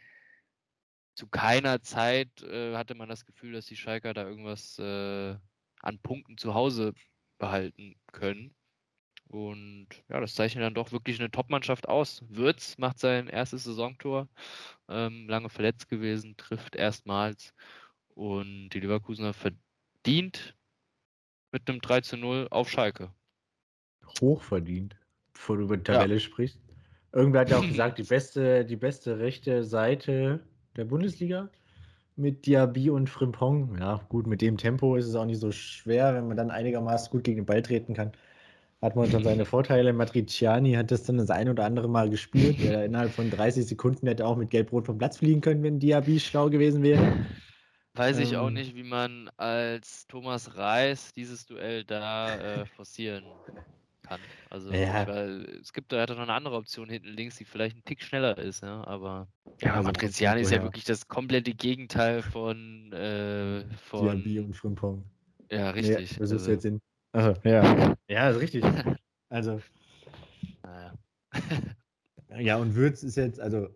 zu 1.14 1.26
keiner 1.26 1.82
Zeit 1.82 2.42
äh, 2.42 2.76
hatte 2.76 2.94
man 2.94 3.08
das 3.08 3.26
Gefühl, 3.26 3.52
dass 3.52 3.66
die 3.66 3.76
Schalker 3.76 4.14
da 4.14 4.22
irgendwas 4.26 4.78
äh, 4.78 5.36
an 5.80 5.98
Punkten 6.00 6.38
zu 6.38 6.54
Hause 6.54 6.94
behalten 7.38 7.96
können. 8.12 8.54
Und 9.28 9.88
ja, 10.08 10.20
das 10.20 10.34
zeichnet 10.34 10.64
dann 10.64 10.74
doch 10.74 10.92
wirklich 10.92 11.18
eine 11.18 11.30
Top-Mannschaft 11.30 11.88
aus. 11.88 12.22
Würz 12.28 12.78
macht 12.78 12.98
sein 12.98 13.28
erstes 13.28 13.64
Saisontor, 13.64 14.28
ähm, 14.88 15.28
lange 15.28 15.50
verletzt 15.50 15.88
gewesen, 15.88 16.36
trifft 16.36 16.76
erstmals. 16.76 17.52
Und 18.18 18.70
die 18.70 18.80
Leverkusener 18.80 19.32
verdient 19.32 20.56
mit 21.52 21.68
einem 21.68 21.80
3 21.80 22.00
zu 22.00 22.16
0 22.16 22.48
auf 22.50 22.68
Schalke. 22.68 23.12
Hochverdient, 24.20 24.96
bevor 25.32 25.58
du 25.58 25.62
über 25.62 25.76
die 25.76 25.84
Tabelle 25.84 26.14
ja. 26.14 26.20
sprichst. 26.20 26.58
Irgendwer 27.12 27.42
hat 27.42 27.50
ja 27.50 27.58
auch 27.58 27.62
gesagt, 27.68 27.96
die 27.96 28.02
beste, 28.02 28.64
die 28.64 28.74
beste 28.74 29.20
rechte 29.20 29.62
Seite 29.62 30.40
der 30.74 30.86
Bundesliga 30.86 31.48
mit 32.16 32.44
Diaby 32.44 32.90
und 32.90 33.08
Frimpong. 33.08 33.78
Ja, 33.78 34.00
gut, 34.08 34.26
mit 34.26 34.42
dem 34.42 34.56
Tempo 34.56 34.96
ist 34.96 35.06
es 35.06 35.14
auch 35.14 35.24
nicht 35.24 35.38
so 35.38 35.52
schwer, 35.52 36.12
wenn 36.16 36.26
man 36.26 36.36
dann 36.36 36.50
einigermaßen 36.50 37.12
gut 37.12 37.22
gegen 37.22 37.42
den 37.42 37.46
Ball 37.46 37.62
treten 37.62 37.94
kann. 37.94 38.10
Hat 38.82 38.96
man 38.96 39.08
schon 39.08 39.22
seine 39.22 39.44
Vorteile. 39.44 39.92
Matriciani 39.92 40.72
hat 40.72 40.90
das 40.90 41.04
dann 41.04 41.18
das 41.18 41.30
ein 41.30 41.48
oder 41.48 41.64
andere 41.64 41.88
Mal 41.88 42.10
gespielt. 42.10 42.58
Der 42.64 42.84
innerhalb 42.84 43.12
von 43.12 43.30
30 43.30 43.64
Sekunden 43.64 44.08
hätte 44.08 44.26
auch 44.26 44.36
mit 44.36 44.50
Gelb-Rot 44.50 44.86
vom 44.86 44.98
Platz 44.98 45.18
fliegen 45.18 45.40
können, 45.40 45.62
wenn 45.62 45.78
Diaby 45.78 46.18
schlau 46.18 46.50
gewesen 46.50 46.82
wäre. 46.82 47.24
Weiß 47.98 48.18
ich 48.18 48.36
auch 48.36 48.48
ähm. 48.48 48.54
nicht, 48.54 48.74
wie 48.74 48.84
man 48.84 49.30
als 49.36 50.06
Thomas 50.06 50.56
Reis 50.56 51.12
dieses 51.12 51.46
Duell 51.46 51.84
da 51.84 52.36
äh, 52.36 52.66
forcieren 52.66 53.24
kann. 54.02 54.20
Also 54.50 54.72
ja. 54.72 55.06
weil 55.06 55.44
es 55.60 55.74
gibt 55.74 55.92
da 55.92 56.06
noch 56.06 56.18
eine 56.18 56.32
andere 56.32 56.56
Option 56.56 56.88
hinten 56.88 57.08
links, 57.08 57.36
die 57.36 57.44
vielleicht 57.44 57.76
ein 57.76 57.84
Tick 57.84 58.00
schneller 58.00 58.38
ist, 58.38 58.62
ja. 58.62 58.82
Aber 58.86 59.28
ja, 59.60 59.74
also 59.74 59.88
Matriziani 59.88 60.40
ist 60.40 60.50
ja, 60.50 60.56
ja 60.56 60.62
wirklich 60.62 60.84
das 60.84 61.08
komplette 61.08 61.52
Gegenteil 61.52 62.22
von 62.22 62.90
äh, 62.94 63.64
von 63.76 64.22
Diaby 64.22 64.40
und 64.40 64.54
Frimpong. 64.54 65.04
Ja, 65.50 65.68
richtig. 65.70 66.12
Nee, 66.12 66.18
das 66.20 66.30
ist 66.30 66.40
also, 66.40 66.50
jetzt 66.50 66.64
in. 66.64 66.80
Also, 67.12 67.34
ja. 67.44 67.94
ja, 68.08 68.30
ist 68.30 68.40
richtig. 68.40 68.64
Also. 69.30 69.60
Naja. 70.62 70.94
ja, 72.38 72.56
und 72.56 72.74
Würz 72.74 73.02
ist 73.02 73.16
jetzt, 73.18 73.38
also, 73.38 73.68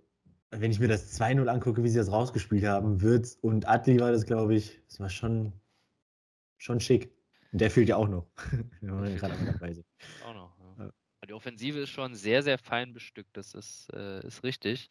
wenn 0.53 0.70
ich 0.70 0.78
mir 0.78 0.88
das 0.88 1.18
2-0 1.18 1.46
angucke, 1.48 1.82
wie 1.82 1.88
sie 1.88 1.98
das 1.98 2.12
rausgespielt 2.12 2.64
haben, 2.64 3.00
Würz 3.00 3.38
und 3.40 3.66
Adli 3.66 3.98
war 3.98 4.12
das, 4.12 4.26
glaube 4.26 4.55
ich, 4.55 4.80
das 4.86 5.00
war 5.00 5.09
schon, 5.09 5.53
schon 6.59 6.78
schick. 6.78 7.11
Und 7.53 7.61
der 7.61 7.70
fehlt 7.70 7.88
ja 7.88 7.96
auch 7.96 8.09
noch. 8.09 8.26
Auch 10.26 10.34
noch. 10.34 10.57
Ja. 10.78 10.84
Ja. 10.84 11.26
Die 11.26 11.32
Offensive 11.32 11.80
ist 11.80 11.90
schon 11.90 12.14
sehr, 12.14 12.42
sehr 12.42 12.59
fein 12.59 12.92
bestückt. 12.92 13.36
Das 13.36 13.55
ist, 13.55 13.88
äh, 13.94 14.26
ist 14.26 14.42
richtig. 14.42 14.88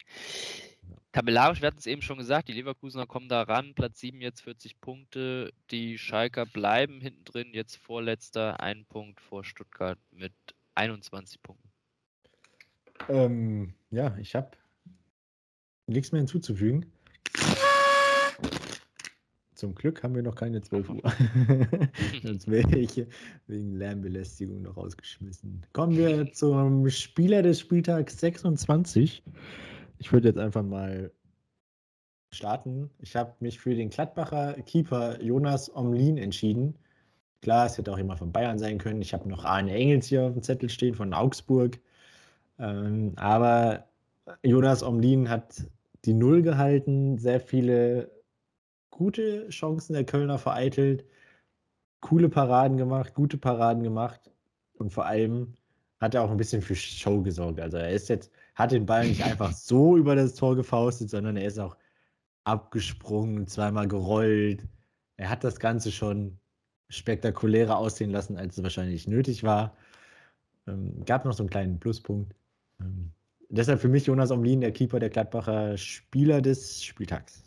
Tabellarisch, 1.12 1.60
wir 1.60 1.68
hatten 1.68 1.78
es 1.78 1.86
eben 1.86 2.02
schon 2.02 2.18
gesagt, 2.18 2.48
die 2.48 2.52
Leverkusener 2.52 3.06
kommen 3.06 3.28
da 3.28 3.42
ran. 3.42 3.74
Platz 3.74 4.00
7 4.00 4.20
jetzt 4.20 4.40
40 4.42 4.80
Punkte. 4.80 5.52
Die 5.70 5.98
Schalker 5.98 6.46
bleiben 6.46 7.00
hinten 7.00 7.24
drin. 7.24 7.50
Jetzt 7.52 7.76
vorletzter, 7.76 8.60
ein 8.60 8.84
Punkt 8.86 9.20
vor 9.20 9.44
Stuttgart 9.44 9.98
mit 10.10 10.32
21 10.74 11.42
Punkten. 11.42 11.70
Ähm, 13.08 13.74
ja, 13.90 14.16
ich 14.18 14.34
habe 14.34 14.50
nichts 15.86 16.12
mehr 16.12 16.20
hinzuzufügen. 16.20 16.86
Zum 19.54 19.76
Glück 19.76 20.02
haben 20.02 20.16
wir 20.16 20.22
noch 20.22 20.34
keine 20.34 20.60
12 20.60 20.90
Uhr. 20.90 21.02
Sonst 22.24 22.50
wäre 22.50 22.76
ich 22.76 23.06
wegen 23.46 23.76
Lärmbelästigung 23.76 24.62
noch 24.62 24.76
rausgeschmissen. 24.76 25.64
Kommen 25.72 25.96
wir 25.96 26.32
zum 26.32 26.88
Spieler 26.90 27.42
des 27.42 27.60
Spieltags 27.60 28.18
26. 28.18 29.22
Ich 29.98 30.12
würde 30.12 30.28
jetzt 30.28 30.38
einfach 30.38 30.64
mal 30.64 31.12
starten. 32.34 32.90
Ich 32.98 33.14
habe 33.14 33.34
mich 33.38 33.60
für 33.60 33.76
den 33.76 33.90
Gladbacher 33.90 34.54
Keeper 34.66 35.22
Jonas 35.22 35.72
Omlin 35.72 36.18
entschieden. 36.18 36.74
Klar, 37.40 37.66
es 37.66 37.78
hätte 37.78 37.92
auch 37.92 37.98
jemand 37.98 38.18
von 38.18 38.32
Bayern 38.32 38.58
sein 38.58 38.78
können. 38.78 39.00
Ich 39.00 39.14
habe 39.14 39.28
noch 39.28 39.44
Arne 39.44 39.72
Engels 39.74 40.06
hier 40.06 40.24
auf 40.24 40.32
dem 40.32 40.42
Zettel 40.42 40.70
stehen 40.70 40.94
von 40.94 41.14
Augsburg. 41.14 41.78
Ähm, 42.58 43.12
aber 43.14 43.86
Jonas 44.42 44.82
Omlin 44.82 45.28
hat 45.28 45.64
die 46.04 46.14
Null 46.14 46.42
gehalten, 46.42 47.18
sehr 47.18 47.40
viele 47.40 48.10
gute 48.90 49.48
Chancen 49.48 49.94
der 49.94 50.04
Kölner 50.04 50.38
vereitelt, 50.38 51.04
coole 52.00 52.28
Paraden 52.28 52.76
gemacht, 52.76 53.14
gute 53.14 53.38
Paraden 53.38 53.82
gemacht 53.82 54.30
und 54.74 54.90
vor 54.90 55.06
allem 55.06 55.54
hat 56.00 56.14
er 56.14 56.22
auch 56.22 56.30
ein 56.30 56.36
bisschen 56.36 56.62
für 56.62 56.74
Show 56.74 57.22
gesorgt. 57.22 57.60
Also 57.60 57.76
er 57.76 57.90
ist 57.90 58.08
jetzt, 58.08 58.32
hat 58.54 58.72
den 58.72 58.86
Ball 58.86 59.06
nicht 59.06 59.24
einfach 59.24 59.52
so 59.52 59.96
über 59.96 60.16
das 60.16 60.34
Tor 60.34 60.56
gefaustet, 60.56 61.10
sondern 61.10 61.36
er 61.36 61.46
ist 61.46 61.58
auch 61.58 61.76
abgesprungen, 62.44 63.46
zweimal 63.46 63.86
gerollt. 63.86 64.66
Er 65.16 65.30
hat 65.30 65.44
das 65.44 65.60
Ganze 65.60 65.92
schon 65.92 66.38
spektakulärer 66.88 67.78
aussehen 67.78 68.10
lassen, 68.10 68.36
als 68.36 68.58
es 68.58 68.62
wahrscheinlich 68.62 69.06
nötig 69.06 69.44
war. 69.44 69.76
Ähm, 70.66 71.04
gab 71.04 71.24
noch 71.24 71.32
so 71.32 71.44
einen 71.44 71.50
kleinen 71.50 71.78
Pluspunkt. 71.78 72.34
Ähm, 72.80 73.12
deshalb 73.52 73.80
für 73.80 73.88
mich 73.88 74.06
Jonas 74.06 74.30
Omlin, 74.30 74.60
der 74.60 74.72
Keeper 74.72 74.98
der 74.98 75.10
Gladbacher 75.10 75.76
Spieler 75.76 76.42
des 76.42 76.82
Spieltags. 76.84 77.44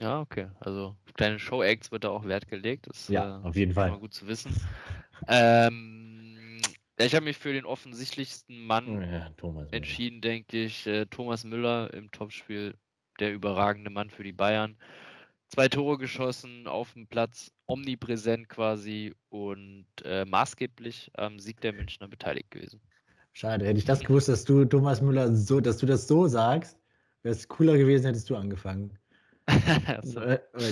Ja, 0.00 0.20
okay. 0.20 0.48
Also 0.60 0.96
kleine 1.14 1.38
Show-Acts 1.38 1.92
wird 1.92 2.04
da 2.04 2.10
auch 2.10 2.24
Wert 2.24 2.48
gelegt. 2.48 2.86
Das 2.88 3.08
ja, 3.08 3.40
äh, 3.40 3.42
auf 3.44 3.56
jeden 3.56 3.72
Fall. 3.72 3.98
gut 3.98 4.12
zu 4.12 4.26
wissen. 4.26 4.52
ähm, 5.28 6.60
ich 6.98 7.14
habe 7.14 7.24
mich 7.24 7.36
für 7.36 7.52
den 7.52 7.64
offensichtlichsten 7.64 8.66
Mann 8.66 9.02
ja, 9.02 9.30
entschieden, 9.70 10.20
denke 10.20 10.64
ich. 10.64 10.86
Äh, 10.86 11.06
Thomas 11.06 11.44
Müller 11.44 11.92
im 11.94 12.10
Topspiel, 12.10 12.74
der 13.20 13.32
überragende 13.32 13.90
Mann 13.90 14.10
für 14.10 14.24
die 14.24 14.32
Bayern. 14.32 14.76
Zwei 15.48 15.68
Tore 15.68 15.98
geschossen 15.98 16.66
auf 16.66 16.94
dem 16.94 17.06
Platz, 17.06 17.52
omnipräsent 17.66 18.48
quasi 18.48 19.14
und 19.28 19.86
äh, 20.04 20.24
maßgeblich 20.24 21.12
am 21.14 21.38
Sieg 21.38 21.60
der 21.60 21.72
Münchner 21.72 22.08
beteiligt 22.08 22.50
gewesen. 22.50 22.80
Schade, 23.36 23.66
hätte 23.66 23.78
ich 23.78 23.84
das 23.84 24.00
gewusst, 24.00 24.28
dass 24.28 24.44
du 24.44 24.64
Thomas 24.64 25.02
Müller 25.02 25.34
so, 25.34 25.60
dass 25.60 25.78
du 25.78 25.86
das 25.86 26.06
so 26.06 26.28
sagst, 26.28 26.78
wäre 27.24 27.34
es 27.34 27.48
cooler 27.48 27.76
gewesen, 27.76 28.06
hättest 28.06 28.30
du 28.30 28.36
angefangen. 28.36 28.96
so. 30.02 30.20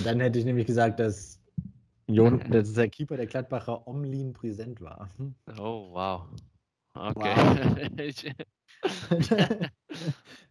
Dann 0.05 0.21
hätte 0.21 0.39
ich 0.39 0.45
nämlich 0.45 0.65
gesagt, 0.65 1.01
dass, 1.01 1.41
Jon, 2.07 2.39
dass 2.51 2.71
der 2.71 2.87
Keeper 2.87 3.17
der 3.17 3.27
Gladbacher 3.27 3.85
Omlin 3.85 4.31
präsent 4.31 4.79
war. 4.79 5.09
Oh, 5.59 5.91
wow. 5.91 6.25
Okay. 6.93 7.35
Wow. 7.35 7.77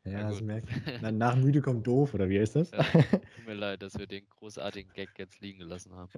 ja, 0.04 0.28
das 0.28 0.42
merkt. 0.42 0.68
Nach 1.12 1.36
müde 1.36 1.62
kommt 1.62 1.86
doof, 1.86 2.12
oder 2.12 2.28
wie 2.28 2.36
ist 2.36 2.56
das? 2.56 2.72
Ja, 2.72 2.82
tut 2.82 3.46
mir 3.46 3.54
leid, 3.54 3.80
dass 3.82 3.98
wir 3.98 4.06
den 4.06 4.28
großartigen 4.28 4.92
Gag 4.92 5.08
jetzt 5.18 5.40
liegen 5.40 5.60
gelassen 5.60 5.94
haben. 5.94 6.10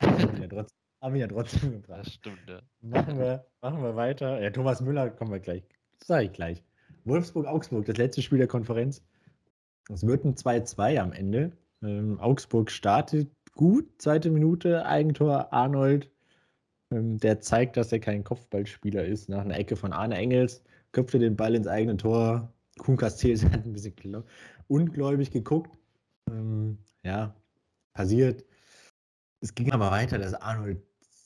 ja 0.00 0.48
trotzdem, 0.48 0.81
haben 1.02 1.14
wir 1.14 1.20
ja 1.22 1.26
trotzdem 1.26 1.72
gebracht. 1.72 2.06
Das 2.06 2.14
stimmt, 2.14 2.38
ja. 2.48 2.60
Machen 2.80 3.18
wir, 3.18 3.44
machen 3.60 3.82
wir 3.82 3.96
weiter. 3.96 4.40
Ja, 4.40 4.50
Thomas 4.50 4.80
Müller 4.80 5.10
kommen 5.10 5.32
wir 5.32 5.40
gleich. 5.40 5.64
Das 5.98 6.08
sage 6.08 6.26
ich 6.26 6.32
gleich. 6.32 6.62
Wolfsburg-Augsburg, 7.04 7.84
das 7.84 7.96
letzte 7.96 8.22
Spiel 8.22 8.38
der 8.38 8.46
Konferenz. 8.46 9.04
Es 9.90 10.06
wird 10.06 10.24
ein 10.24 10.36
2-2 10.36 10.98
am 10.98 11.12
Ende. 11.12 11.52
Ähm, 11.82 12.20
Augsburg 12.20 12.70
startet 12.70 13.28
gut, 13.54 13.88
zweite 13.98 14.30
Minute, 14.30 14.86
Eigentor 14.86 15.52
Arnold. 15.52 16.08
Ähm, 16.92 17.18
der 17.18 17.40
zeigt, 17.40 17.76
dass 17.76 17.92
er 17.92 17.98
kein 17.98 18.22
Kopfballspieler 18.22 19.04
ist. 19.04 19.28
Nach 19.28 19.44
einer 19.44 19.58
Ecke 19.58 19.74
von 19.74 19.92
Arne 19.92 20.16
Engels 20.16 20.62
köpfte 20.92 21.18
den 21.18 21.36
Ball 21.36 21.56
ins 21.56 21.66
eigene 21.66 21.96
Tor. 21.96 22.52
Kuhn 22.78 22.96
Castells 22.96 23.44
hat 23.44 23.64
ein 23.66 23.72
bisschen 23.72 24.22
ungläubig 24.68 25.32
geguckt. 25.32 25.76
Ähm, 26.30 26.78
ja, 27.02 27.34
passiert. 27.92 28.44
Es 29.40 29.52
ging 29.56 29.72
aber 29.72 29.90
weiter, 29.90 30.18
dass 30.18 30.34
Arnold 30.34 30.80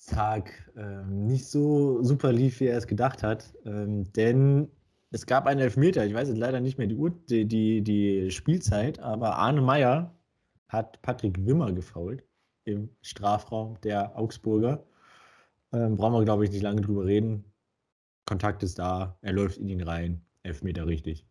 Tag 0.07 0.71
ähm, 0.77 1.27
nicht 1.27 1.47
so 1.47 2.03
super 2.03 2.33
lief, 2.33 2.61
wie 2.61 2.67
er 2.67 2.79
es 2.79 2.87
gedacht 2.87 3.23
hat. 3.23 3.53
Ähm, 3.65 4.11
denn 4.13 4.69
es 5.11 5.27
gab 5.27 5.47
einen 5.47 5.61
Elfmeter, 5.61 6.05
ich 6.07 6.15
weiß 6.15 6.29
jetzt 6.29 6.39
leider 6.39 6.61
nicht 6.61 6.79
mehr 6.79 6.87
die, 6.87 6.97
Uhr, 6.97 7.11
die, 7.11 7.47
die, 7.47 7.83
die 7.83 8.31
Spielzeit, 8.31 8.99
aber 9.01 9.37
Arne 9.37 9.61
Meyer 9.61 10.15
hat 10.69 11.01
Patrick 11.03 11.45
Wimmer 11.45 11.73
gefault 11.73 12.25
im 12.65 12.91
Strafraum 13.03 13.81
der 13.83 14.19
Augsburger. 14.19 14.85
Ähm, 15.73 15.97
brauchen 15.97 16.15
wir, 16.15 16.25
glaube 16.25 16.45
ich, 16.45 16.51
nicht 16.51 16.63
lange 16.63 16.81
drüber 16.81 17.05
reden. 17.05 17.45
Kontakt 18.25 18.63
ist 18.63 18.79
da, 18.79 19.17
er 19.23 19.33
läuft 19.33 19.59
in 19.59 19.69
ihn 19.69 19.83
rein, 19.83 20.21
Elfmeter 20.43 20.87
richtig. 20.87 21.27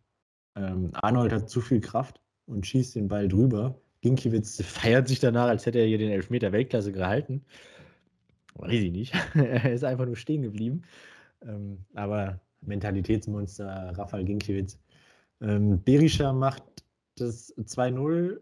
Ähm, 0.55 0.91
Arnold 0.93 1.33
hat 1.33 1.49
zu 1.49 1.59
viel 1.61 1.81
Kraft 1.81 2.21
und 2.45 2.65
schießt 2.65 2.95
den 2.95 3.07
Ball 3.07 3.27
drüber. 3.27 3.79
Ginkiewicz 4.01 4.61
feiert 4.63 5.07
sich 5.07 5.19
danach, 5.19 5.47
als 5.47 5.65
hätte 5.65 5.79
er 5.79 5.87
hier 5.87 5.97
den 5.97 6.11
Elfmeter 6.11 6.51
Weltklasse 6.51 6.91
gehalten. 6.91 7.43
Weiß 8.55 8.71
ich 8.71 8.91
nicht. 8.91 9.13
er 9.35 9.73
ist 9.73 9.83
einfach 9.83 10.05
nur 10.05 10.15
stehen 10.15 10.41
geblieben. 10.41 10.83
Ähm, 11.41 11.85
aber 11.93 12.39
Mentalitätsmonster 12.61 13.93
Rafael 13.97 14.25
Ginkiewicz 14.25 14.79
Ähm, 15.41 15.83
Berisha 15.83 16.33
macht 16.33 16.63
das 17.15 17.55
2-0. 17.57 18.39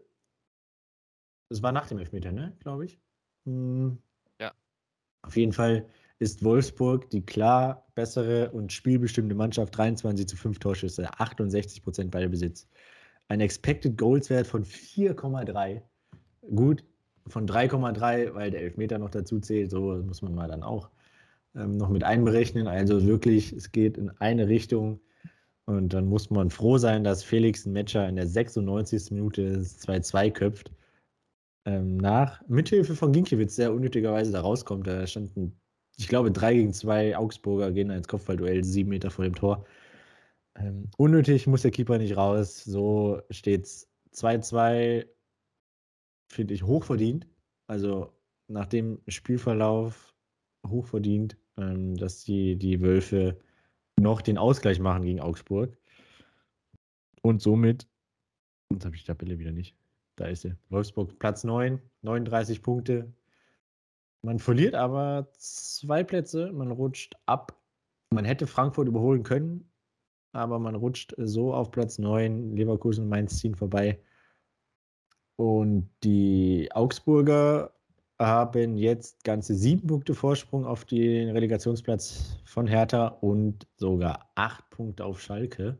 Das 1.50 1.62
war 1.62 1.72
nach 1.72 1.88
dem 1.88 1.98
Elfmeter, 1.98 2.32
ne? 2.32 2.56
Glaube 2.60 2.86
ich. 2.86 2.98
Hm. 3.44 3.98
Ja. 4.40 4.52
Auf 5.22 5.36
jeden 5.36 5.52
Fall 5.52 5.86
ist 6.18 6.44
Wolfsburg 6.44 7.10
die 7.10 7.24
klar 7.24 7.86
bessere 7.94 8.50
und 8.52 8.72
spielbestimmte 8.72 9.34
Mannschaft. 9.34 9.76
23 9.76 10.28
zu 10.28 10.36
5 10.36 10.58
Torschüsse, 10.58 11.08
68 11.18 11.82
Prozent 11.82 12.10
bei 12.10 12.20
der 12.20 12.28
Besitz. 12.28 12.68
Ein 13.28 13.40
Expected 13.40 13.98
Goals 13.98 14.30
Wert 14.30 14.46
von 14.46 14.64
4,3. 14.64 15.82
Gut, 16.54 16.84
von 17.26 17.46
3,3, 17.46 18.34
weil 18.34 18.50
der 18.50 18.62
Elfmeter 18.62 18.98
noch 18.98 19.10
dazu 19.10 19.40
zählt. 19.40 19.70
So 19.70 20.02
muss 20.06 20.22
man 20.22 20.34
mal 20.34 20.48
dann 20.48 20.62
auch 20.62 20.90
ähm, 21.54 21.76
noch 21.76 21.88
mit 21.88 22.04
einberechnen. 22.04 22.66
Also 22.66 23.04
wirklich, 23.06 23.52
es 23.52 23.72
geht 23.72 23.96
in 23.96 24.10
eine 24.18 24.48
Richtung. 24.48 25.00
Und 25.66 25.94
dann 25.94 26.06
muss 26.06 26.30
man 26.30 26.50
froh 26.50 26.76
sein, 26.78 27.04
dass 27.04 27.24
Felix 27.24 27.64
ein 27.64 27.72
Matcher 27.72 28.08
in 28.08 28.16
der 28.16 28.26
96. 28.26 29.10
Minute 29.12 29.60
2-2 29.60 30.30
köpft. 30.30 30.70
Ähm, 31.64 31.96
nach 31.96 32.46
Mithilfe 32.48 32.94
von 32.94 33.12
Ginkiewicz, 33.12 33.56
der 33.56 33.72
unnötigerweise 33.72 34.32
da 34.32 34.42
rauskommt. 34.42 34.86
Da 34.86 35.06
standen, 35.06 35.58
ich 35.96 36.08
glaube, 36.08 36.30
3 36.30 36.54
gegen 36.54 36.72
2 36.74 37.16
Augsburger 37.16 37.72
gehen 37.72 37.90
ins 37.90 38.08
Kopfballduell, 38.08 38.62
sieben 38.64 38.90
Meter 38.90 39.10
vor 39.10 39.24
dem 39.24 39.34
Tor. 39.34 39.64
Ähm, 40.56 40.90
unnötig 40.98 41.46
muss 41.46 41.62
der 41.62 41.70
Keeper 41.70 41.98
nicht 41.98 42.16
raus. 42.16 42.64
So 42.64 43.22
steht 43.30 43.64
es 43.64 43.88
2-2, 44.14 45.06
finde 46.28 46.54
ich 46.54 46.62
hochverdient. 46.62 47.26
Also 47.66 48.12
nach 48.48 48.66
dem 48.66 49.00
Spielverlauf 49.08 50.14
hochverdient, 50.66 51.36
ähm, 51.56 51.96
dass 51.96 52.24
die, 52.24 52.56
die 52.56 52.80
Wölfe 52.80 53.38
noch 53.98 54.22
den 54.22 54.38
Ausgleich 54.38 54.80
machen 54.80 55.04
gegen 55.04 55.20
Augsburg. 55.20 55.76
Und 57.22 57.40
somit, 57.40 57.88
jetzt 58.70 58.84
habe 58.84 58.96
ich 58.96 59.02
die 59.02 59.06
Tabelle 59.06 59.38
wieder 59.38 59.52
nicht. 59.52 59.76
Da 60.16 60.26
ist 60.26 60.42
sie. 60.42 60.54
Wolfsburg 60.68 61.18
Platz 61.18 61.44
9, 61.44 61.80
39 62.02 62.62
Punkte. 62.62 63.12
Man 64.22 64.38
verliert 64.38 64.74
aber 64.74 65.28
zwei 65.32 66.04
Plätze, 66.04 66.52
man 66.52 66.70
rutscht 66.70 67.14
ab. 67.26 67.60
Man 68.10 68.24
hätte 68.24 68.46
Frankfurt 68.46 68.88
überholen 68.88 69.22
können, 69.22 69.70
aber 70.32 70.58
man 70.58 70.74
rutscht 70.74 71.14
so 71.18 71.52
auf 71.52 71.70
Platz 71.70 71.98
9. 71.98 72.56
Leverkusen 72.56 73.04
und 73.04 73.10
Mainz 73.10 73.38
ziehen 73.38 73.54
vorbei. 73.54 74.00
Und 75.36 75.90
die 76.04 76.68
Augsburger 76.72 77.72
haben 78.18 78.76
jetzt 78.76 79.24
ganze 79.24 79.54
sieben 79.54 79.86
Punkte 79.86 80.14
Vorsprung 80.14 80.64
auf 80.64 80.84
den 80.84 81.30
Relegationsplatz 81.30 82.38
von 82.44 82.66
Hertha 82.66 83.08
und 83.08 83.66
sogar 83.76 84.30
acht 84.36 84.70
Punkte 84.70 85.04
auf 85.04 85.20
Schalke. 85.20 85.78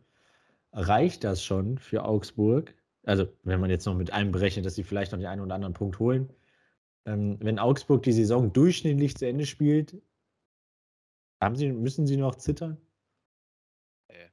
Reicht 0.73 1.23
das 1.23 1.45
schon 1.45 1.79
für 1.79 2.05
Augsburg? 2.05 2.75
Also, 3.05 3.29
wenn 3.45 3.61
man 3.61 3.71
jetzt 3.71 3.87
noch 3.87 3.95
mit 3.95 4.13
einem 4.13 4.33
berechnet, 4.33 4.67
dass 4.67 4.75
sie 4.75 4.83
vielleicht 4.83 5.13
noch 5.13 5.19
den 5.19 5.29
einen 5.29 5.43
oder 5.43 5.55
anderen 5.55 5.75
Punkt 5.75 5.99
holen. 5.99 6.33
Ähm, 7.07 7.39
wenn 7.41 7.59
Augsburg 7.59 8.03
die 8.03 8.13
Saison 8.13 8.53
durchschnittlich 8.53 9.17
zu 9.17 9.27
Ende 9.27 9.47
spielt, 9.47 10.01
sie, 11.55 11.71
müssen 11.71 12.07
sie 12.07 12.17
noch 12.17 12.37
zittern? 12.37 12.79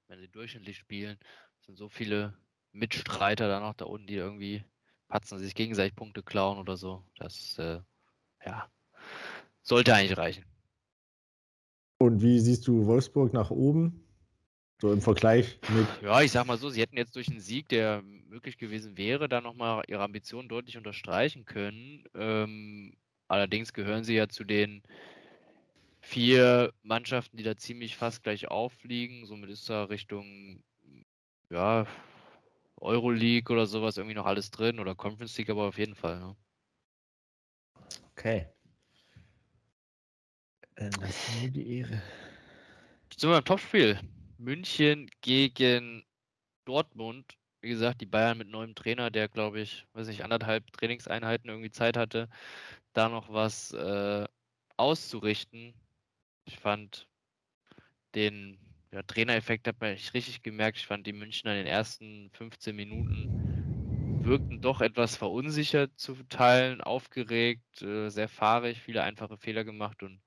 Wenn 0.08 0.20
sie 0.20 0.30
durchschnittlich 0.30 0.78
spielen, 0.78 1.18
sind 1.60 1.78
so 1.78 1.88
viele 1.88 2.34
Mitstreiter 2.74 3.48
da 3.48 3.60
noch 3.60 3.74
da 3.76 3.86
unten, 3.86 4.08
die 4.08 4.16
irgendwie 4.16 4.64
patzen, 5.12 5.38
sich 5.40 5.54
gegenseitig 5.54 5.96
Punkte 5.96 6.24
klauen 6.24 6.58
oder 6.58 6.78
so. 6.78 7.04
Das 7.18 7.58
äh, 7.60 7.80
ja, 8.46 8.68
sollte 9.62 9.94
eigentlich 9.94 10.18
reichen. 10.18 10.46
Und 12.00 12.22
wie 12.22 12.40
siehst 12.40 12.68
du 12.68 12.86
Wolfsburg 12.88 13.34
nach 13.34 13.52
oben? 13.52 14.04
So 14.82 14.92
im 14.92 15.02
Vergleich 15.02 15.60
mit. 15.76 15.86
Ja, 16.02 16.22
ich 16.22 16.32
sag 16.32 16.48
mal 16.48 16.58
so, 16.58 16.70
sie 16.70 16.82
hätten 16.82 16.98
jetzt 16.98 17.16
durch 17.16 17.30
einen 17.30 17.42
Sieg, 17.42 17.70
der 17.70 18.02
möglich 18.02 18.58
gewesen 18.58 18.98
wäre, 18.98 19.30
da 19.30 19.42
nochmal 19.42 19.84
ihre 19.88 20.02
Ambitionen 20.02 20.50
deutlich 20.50 20.78
unterstreichen 20.78 21.46
können. 21.46 22.06
Ähm, 22.16 22.94
allerdings 23.28 23.74
gehören 23.74 24.04
sie 24.04 24.16
ja 24.16 24.28
zu 24.28 24.44
den 24.44 24.82
vier 26.00 26.74
Mannschaften, 26.82 27.38
die 27.38 27.44
da 27.44 27.56
ziemlich 27.56 27.96
fast 27.96 28.24
gleich 28.24 28.48
auffliegen. 28.48 29.28
Somit 29.28 29.52
ist 29.52 29.70
da 29.70 29.84
Richtung 29.84 30.64
ja, 31.52 31.86
Euroleague 32.82 33.54
oder 33.54 33.66
sowas 33.66 33.98
irgendwie 33.98 34.16
noch 34.16 34.26
alles 34.26 34.52
drin 34.52 34.80
oder 34.80 34.96
Conference 34.96 35.38
League 35.38 35.50
aber 35.50 35.68
auf 35.68 35.78
jeden 35.78 35.96
Fall. 35.96 36.20
Ne? 36.20 36.36
Okay. 38.12 38.48
Dann 40.76 40.92
lassen 40.94 41.42
wir 41.42 41.52
die 41.52 41.78
Ehre. 41.78 42.02
Jetzt 43.10 43.22
sind 43.22 43.30
wir 43.30 43.38
im 43.38 43.46
Topspiel. 43.46 44.00
München 44.38 45.10
gegen 45.22 46.04
Dortmund. 46.66 47.38
Wie 47.62 47.70
gesagt, 47.70 48.02
die 48.02 48.08
Bayern 48.08 48.40
mit 48.40 48.48
neuem 48.48 48.74
Trainer, 48.74 49.12
der, 49.12 49.28
glaube 49.28 49.62
ich, 49.62 49.86
weiß 49.94 50.08
nicht, 50.08 50.24
anderthalb 50.24 50.72
Trainingseinheiten 50.74 51.50
irgendwie 51.50 51.70
Zeit 51.70 51.96
hatte, 51.96 52.28
da 52.94 53.08
noch 53.10 53.32
was 53.32 53.72
äh, 53.74 54.26
auszurichten. 54.78 55.76
Ich 56.46 56.58
fand 56.58 57.08
den 58.16 58.58
ja, 58.92 59.04
Trainereffekt 59.04 59.68
hat 59.68 59.80
man 59.80 59.92
richtig 60.14 60.44
gemerkt. 60.44 60.78
Ich 60.78 60.88
fand 60.88 61.08
die 61.08 61.14
Münchner 61.14 61.52
in 61.52 61.60
den 61.60 61.68
ersten 61.68 62.30
15 62.34 62.76
Minuten 62.76 63.32
wirkten 64.24 64.62
doch 64.62 64.82
etwas 64.82 65.16
verunsichert 65.16 65.92
zu 65.98 66.16
teilen, 66.30 66.82
aufgeregt, 66.82 67.82
äh, 67.82 68.10
sehr 68.10 68.28
fahrig, 68.30 68.80
viele 68.82 69.04
einfache 69.04 69.38
Fehler 69.38 69.64
gemacht 69.64 70.04
und 70.04 70.22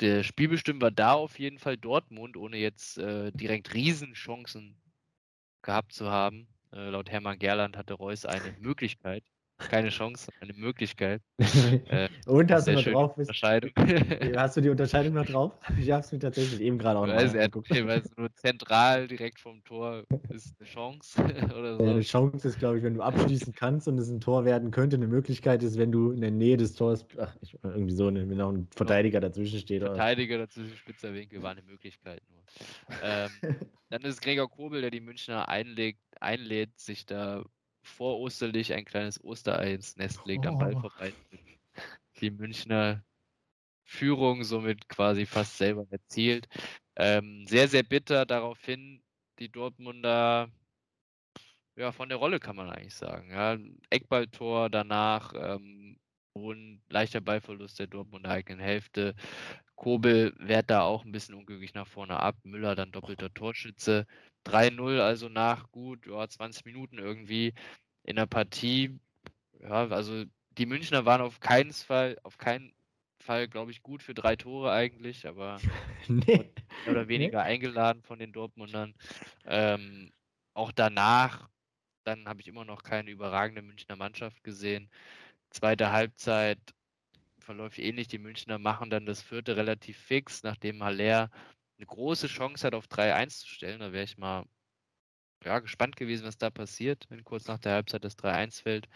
der 0.00 0.22
Spielbestimmt 0.22 0.82
war 0.82 0.90
da 0.90 1.12
auf 1.12 1.38
jeden 1.38 1.58
Fall 1.58 1.76
Dortmund, 1.76 2.36
ohne 2.36 2.56
jetzt 2.56 2.98
äh, 2.98 3.32
direkt 3.32 3.74
Riesenchancen 3.74 4.80
gehabt 5.62 5.92
zu 5.92 6.10
haben. 6.10 6.48
Äh, 6.72 6.90
laut 6.90 7.10
Hermann 7.10 7.38
Gerland 7.38 7.76
hatte 7.76 7.94
Reus 7.94 8.24
eine 8.26 8.52
Möglichkeit. 8.52 9.24
Keine 9.68 9.90
Chance, 9.90 10.30
eine 10.40 10.52
Möglichkeit. 10.54 11.22
Äh, 11.90 12.08
Und 12.26 12.50
hast 12.52 12.68
du 12.68 12.72
noch 12.72 12.82
drauf? 12.84 13.16
Unterscheidung. 13.16 13.70
hast 14.36 14.56
du 14.56 14.60
die 14.60 14.68
Unterscheidung 14.68 15.14
noch 15.14 15.26
drauf? 15.26 15.52
Ich 15.80 15.90
habe 15.90 16.02
es 16.02 16.12
mir 16.12 16.18
tatsächlich 16.18 16.60
eben 16.60 16.78
gerade 16.78 16.98
auch 16.98 17.06
noch 17.06 17.14
weiß, 17.14 17.34
angeguckt. 17.34 17.70
Weil 17.70 18.00
es 18.00 18.16
nur 18.16 18.32
zentral 18.34 19.08
direkt 19.08 19.40
vom 19.40 19.62
Tor 19.64 20.04
ist 20.28 20.54
eine 20.58 20.68
Chance 20.68 21.22
oder 21.58 21.76
so. 21.76 21.84
Ja, 21.84 21.90
eine 21.90 22.00
Chance 22.02 22.48
ist, 22.48 22.58
glaube 22.58 22.78
ich, 22.78 22.84
wenn 22.84 22.94
du 22.94 23.02
abschließen 23.02 23.52
kannst 23.54 23.88
und 23.88 23.98
es 23.98 24.08
ein 24.08 24.20
Tor 24.20 24.44
werden 24.44 24.70
könnte. 24.70 24.96
Eine 24.96 25.06
Möglichkeit 25.06 25.62
ist, 25.62 25.78
wenn 25.78 25.90
du 25.92 26.12
in 26.12 26.20
der 26.20 26.30
Nähe 26.30 26.56
des 26.56 26.74
Tors, 26.74 27.04
ach, 27.18 27.34
ich, 27.40 27.56
irgendwie 27.62 27.94
so, 27.94 28.06
wenn 28.06 28.28
noch 28.28 28.52
ein 28.52 28.68
Verteidiger 28.74 29.20
dazwischen 29.20 29.58
steht. 29.58 29.82
Verteidiger 29.82 30.36
oder. 30.36 30.46
dazwischen, 30.46 30.76
spitzer 30.76 31.12
Winkel, 31.14 31.42
war 31.42 31.52
eine 31.52 31.62
Möglichkeit 31.62 32.22
nur. 32.30 32.42
ähm, 33.02 33.30
dann 33.88 34.02
ist 34.02 34.22
Gregor 34.22 34.48
Kobel, 34.48 34.80
der 34.80 34.90
die 34.90 35.00
Münchner 35.00 35.48
einlegt, 35.48 36.00
einlädt, 36.20 36.78
sich 36.78 37.06
da 37.06 37.44
vor 37.82 38.20
Osterlich 38.20 38.72
ein 38.72 38.84
kleines 38.84 39.22
Osterei 39.22 39.74
ins 39.74 39.96
Nest 39.96 40.24
legt, 40.26 40.46
oh. 40.46 40.50
am 40.50 40.58
Ball 40.58 40.74
oh. 40.76 40.80
vorbei. 40.80 41.12
Die 42.20 42.30
Münchner 42.30 43.04
Führung 43.84 44.44
somit 44.44 44.88
quasi 44.88 45.26
fast 45.26 45.58
selber 45.58 45.86
erzielt. 45.90 46.48
Ähm, 46.96 47.46
sehr, 47.46 47.66
sehr 47.68 47.82
bitter 47.82 48.26
daraufhin, 48.26 49.02
die 49.38 49.50
Dortmunder 49.50 50.50
ja, 51.80 51.92
von 51.92 52.08
der 52.10 52.18
Rolle 52.18 52.40
kann 52.40 52.56
man 52.56 52.68
eigentlich 52.68 52.94
sagen. 52.94 53.30
Ja, 53.30 53.56
Eckballtor 53.88 54.68
danach 54.68 55.32
ähm, 55.34 55.96
und 56.34 56.82
leichter 56.90 57.20
Ballverlust 57.22 57.78
der 57.78 57.86
Dortmunder 57.86 58.30
eigenen 58.30 58.60
Hälfte. 58.60 59.14
Kobel 59.76 60.34
wehrt 60.38 60.68
da 60.68 60.82
auch 60.82 61.04
ein 61.04 61.12
bisschen 61.12 61.34
unglücklich 61.34 61.72
nach 61.72 61.86
vorne 61.86 62.20
ab. 62.20 62.36
Müller 62.42 62.74
dann 62.74 62.92
doppelter 62.92 63.32
Torschütze. 63.32 64.06
3-0, 64.44 65.00
also 65.00 65.28
nach 65.28 65.70
gut 65.70 66.06
ja, 66.06 66.28
20 66.28 66.64
Minuten 66.64 66.98
irgendwie 66.98 67.54
in 68.04 68.16
der 68.16 68.26
Partie. 68.26 68.98
Ja, 69.60 69.88
also 69.88 70.24
die 70.58 70.66
Münchner 70.66 71.04
waren 71.04 71.20
auf 71.20 71.40
keinen 71.40 71.72
Fall, 71.72 72.18
auf 72.22 72.38
keinen 72.38 72.72
Fall, 73.18 73.48
glaube 73.48 73.70
ich, 73.70 73.82
gut 73.82 74.02
für 74.02 74.14
drei 74.14 74.36
Tore 74.36 74.72
eigentlich, 74.72 75.26
aber 75.26 75.58
nee. 76.08 76.52
mehr 76.84 76.92
oder 76.92 77.08
weniger 77.08 77.38
nee. 77.38 77.50
eingeladen 77.50 78.02
von 78.02 78.18
den 78.18 78.32
Dortmundern. 78.32 78.94
Ähm, 79.44 80.10
auch 80.54 80.72
danach, 80.72 81.48
dann 82.04 82.26
habe 82.26 82.40
ich 82.40 82.48
immer 82.48 82.64
noch 82.64 82.82
keine 82.82 83.10
überragende 83.10 83.62
Münchner 83.62 83.96
Mannschaft 83.96 84.42
gesehen. 84.42 84.90
Zweite 85.50 85.92
Halbzeit 85.92 86.58
verläuft 87.38 87.78
ähnlich. 87.78 88.08
Die 88.08 88.18
Münchner 88.18 88.58
machen 88.58 88.90
dann 88.90 89.06
das 89.06 89.22
vierte 89.22 89.56
relativ 89.56 89.98
fix, 89.98 90.42
nachdem 90.42 90.82
Haller 90.82 91.30
eine 91.80 91.86
große 91.86 92.26
Chance 92.26 92.66
hat, 92.66 92.74
auf 92.74 92.86
3-1 92.86 93.40
zu 93.40 93.48
stellen. 93.48 93.80
Da 93.80 93.92
wäre 93.92 94.04
ich 94.04 94.18
mal 94.18 94.44
ja, 95.44 95.58
gespannt 95.58 95.96
gewesen, 95.96 96.26
was 96.26 96.36
da 96.36 96.50
passiert, 96.50 97.06
wenn 97.08 97.24
kurz 97.24 97.46
nach 97.46 97.58
der 97.58 97.72
Halbzeit 97.72 98.04
das 98.04 98.18
3-1 98.18 98.62
fällt. 98.62 98.88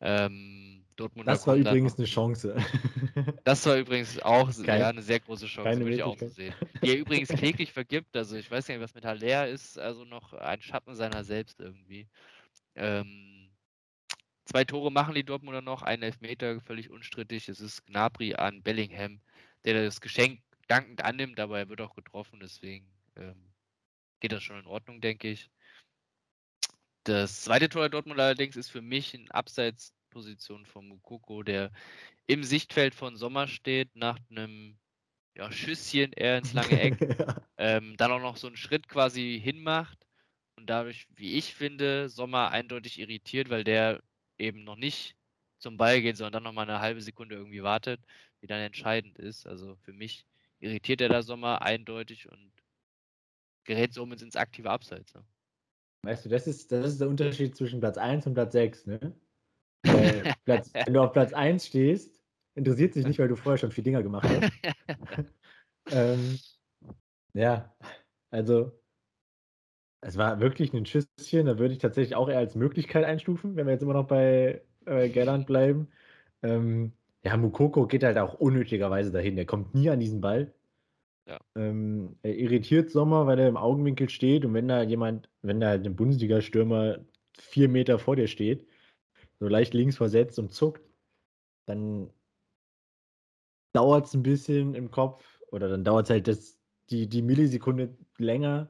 Ähm, 0.00 0.84
Dortmund 0.96 1.28
das 1.28 1.46
war 1.46 1.54
übrigens 1.54 1.96
eine 1.96 2.06
Chance. 2.06 2.56
Das 3.44 3.64
war 3.66 3.76
übrigens 3.76 4.20
auch 4.20 4.50
Kein, 4.64 4.80
ja, 4.80 4.88
eine 4.88 5.02
sehr 5.02 5.20
große 5.20 5.46
Chance, 5.46 5.78
würde 5.80 5.94
ich 5.94 6.02
auch 6.02 6.18
so 6.18 6.28
sehen. 6.28 6.54
Die 6.82 6.90
er 6.90 6.98
übrigens 6.98 7.28
kläglich 7.36 7.72
vergibt. 7.72 8.16
Also 8.16 8.36
ich 8.36 8.50
weiß 8.50 8.68
nicht, 8.68 8.80
was 8.80 8.94
mit 8.94 9.04
Haller 9.04 9.48
ist, 9.48 9.78
also 9.78 10.04
noch 10.04 10.32
ein 10.32 10.60
Schatten 10.62 10.94
seiner 10.94 11.22
selbst 11.22 11.60
irgendwie. 11.60 12.08
Ähm, 12.74 13.50
zwei 14.46 14.64
Tore 14.64 14.90
machen 14.90 15.14
die 15.14 15.24
Dortmunder 15.24 15.60
noch, 15.60 15.82
ein 15.82 16.02
Elfmeter, 16.02 16.60
völlig 16.60 16.90
unstrittig. 16.90 17.48
Es 17.48 17.60
ist 17.60 17.86
Gnabry 17.86 18.34
an 18.34 18.62
Bellingham, 18.62 19.20
der 19.64 19.84
das 19.84 20.00
Geschenk 20.00 20.40
dankend 20.66 21.04
annimmt, 21.04 21.40
aber 21.40 21.58
er 21.58 21.68
wird 21.68 21.80
auch 21.80 21.94
getroffen, 21.94 22.40
deswegen 22.40 22.86
ähm, 23.16 23.52
geht 24.20 24.32
das 24.32 24.42
schon 24.42 24.58
in 24.58 24.66
Ordnung, 24.66 25.00
denke 25.00 25.28
ich. 25.30 25.50
Das 27.04 27.42
zweite 27.42 27.68
Tor 27.68 27.82
der 27.82 27.90
Dortmund 27.90 28.18
allerdings 28.18 28.56
ist 28.56 28.70
für 28.70 28.80
mich 28.80 29.12
in 29.12 29.30
Abseitsposition 29.30 30.64
von 30.64 30.88
Mukoko, 30.88 31.42
der 31.42 31.70
im 32.26 32.42
Sichtfeld 32.42 32.94
von 32.94 33.16
Sommer 33.16 33.46
steht, 33.46 33.94
nach 33.94 34.18
einem 34.30 34.78
ja, 35.36 35.50
Schüsschen 35.52 36.12
eher 36.12 36.38
ins 36.38 36.52
lange 36.54 36.80
Eck, 36.80 37.00
ja. 37.18 37.42
ähm, 37.58 37.96
dann 37.96 38.12
auch 38.12 38.20
noch 38.20 38.36
so 38.36 38.46
einen 38.46 38.56
Schritt 38.56 38.88
quasi 38.88 39.40
hinmacht 39.42 40.06
und 40.56 40.70
dadurch, 40.70 41.06
wie 41.16 41.34
ich 41.34 41.54
finde, 41.54 42.08
Sommer 42.08 42.50
eindeutig 42.50 42.98
irritiert, 42.98 43.50
weil 43.50 43.64
der 43.64 44.02
eben 44.38 44.64
noch 44.64 44.76
nicht 44.76 45.16
zum 45.58 45.76
Ball 45.76 46.00
geht, 46.00 46.16
sondern 46.16 46.32
dann 46.34 46.42
noch 46.44 46.52
mal 46.52 46.62
eine 46.68 46.80
halbe 46.80 47.00
Sekunde 47.00 47.34
irgendwie 47.34 47.62
wartet, 47.62 48.00
die 48.42 48.46
dann 48.46 48.60
entscheidend 48.60 49.18
ist. 49.18 49.46
Also 49.46 49.76
für 49.76 49.92
mich 49.92 50.24
irritiert 50.64 51.00
er 51.00 51.08
da 51.08 51.22
Sommer 51.22 51.62
eindeutig 51.62 52.30
und 52.30 52.50
gerät 53.64 53.92
somit 53.92 54.22
ins 54.22 54.36
aktive 54.36 54.70
Abseits. 54.70 55.14
Ne? 55.14 55.24
Weißt 56.02 56.24
du, 56.24 56.28
das 56.28 56.46
ist, 56.46 56.72
das 56.72 56.86
ist 56.86 57.00
der 57.00 57.08
Unterschied 57.08 57.56
zwischen 57.56 57.80
Platz 57.80 57.98
1 57.98 58.26
und 58.26 58.34
Platz 58.34 58.52
6, 58.52 58.86
ne? 58.86 59.14
Platz, 60.44 60.72
wenn 60.72 60.94
du 60.94 61.02
auf 61.02 61.12
Platz 61.12 61.32
1 61.32 61.66
stehst, 61.66 62.22
interessiert 62.54 62.94
sich 62.94 63.06
nicht, 63.06 63.18
weil 63.18 63.28
du 63.28 63.36
vorher 63.36 63.58
schon 63.58 63.70
vier 63.70 63.84
Dinger 63.84 64.02
gemacht 64.02 64.28
hast. 64.28 64.52
ähm, 65.90 66.38
ja, 67.34 67.74
also 68.30 68.72
es 70.00 70.16
war 70.16 70.40
wirklich 70.40 70.72
ein 70.72 70.86
Schüsschen, 70.86 71.46
da 71.46 71.58
würde 71.58 71.72
ich 71.72 71.80
tatsächlich 71.80 72.14
auch 72.14 72.28
eher 72.28 72.38
als 72.38 72.54
Möglichkeit 72.54 73.04
einstufen, 73.04 73.56
wenn 73.56 73.66
wir 73.66 73.72
jetzt 73.72 73.82
immer 73.82 73.94
noch 73.94 74.06
bei 74.06 74.62
äh, 74.84 75.08
Gerland 75.08 75.46
bleiben. 75.46 75.88
Ähm, 76.42 76.92
ja, 77.24 77.36
Mukoko 77.36 77.86
geht 77.86 78.04
halt 78.04 78.18
auch 78.18 78.34
unnötigerweise 78.34 79.10
dahin. 79.10 79.36
Der 79.36 79.46
kommt 79.46 79.74
nie 79.74 79.88
an 79.88 80.00
diesen 80.00 80.20
Ball. 80.20 80.52
Ja. 81.26 81.40
Ähm, 81.54 82.16
er 82.22 82.36
irritiert 82.36 82.90
Sommer, 82.90 83.26
weil 83.26 83.38
er 83.38 83.48
im 83.48 83.56
Augenwinkel 83.56 84.10
steht 84.10 84.44
und 84.44 84.52
wenn 84.52 84.68
da 84.68 84.82
jemand, 84.82 85.30
wenn 85.40 85.58
da 85.58 85.68
halt 85.68 85.86
ein 85.86 85.96
Bundesliga-Stürmer 85.96 86.98
vier 87.38 87.68
Meter 87.70 87.98
vor 87.98 88.16
dir 88.16 88.28
steht, 88.28 88.66
so 89.40 89.48
leicht 89.48 89.72
links 89.72 89.96
versetzt 89.96 90.38
und 90.38 90.52
zuckt, 90.52 90.82
dann 91.64 92.10
dauert 93.72 94.06
es 94.06 94.14
ein 94.14 94.22
bisschen 94.22 94.74
im 94.74 94.90
Kopf 94.90 95.40
oder 95.50 95.68
dann 95.70 95.82
dauert 95.82 96.06
es 96.06 96.10
halt 96.10 96.28
das, 96.28 96.58
die, 96.90 97.08
die 97.08 97.22
Millisekunde 97.22 97.96
länger, 98.18 98.68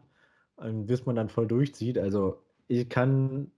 bis 0.57 1.05
man 1.07 1.17
dann 1.17 1.29
voll 1.29 1.49
durchzieht. 1.49 1.99
Also 1.99 2.41
ich 2.69 2.89
kann 2.89 3.51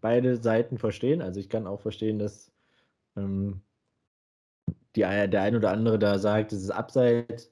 beide 0.00 0.42
Seiten 0.42 0.78
verstehen. 0.78 1.22
Also 1.22 1.38
ich 1.38 1.48
kann 1.48 1.68
auch 1.68 1.80
verstehen, 1.80 2.18
dass 2.18 2.52
ähm, 3.16 3.62
die, 4.96 5.00
der 5.00 5.42
ein 5.42 5.56
oder 5.56 5.70
andere 5.70 5.98
da 5.98 6.18
sagt, 6.18 6.52
es 6.52 6.62
ist 6.62 6.70
abseits. 6.70 7.50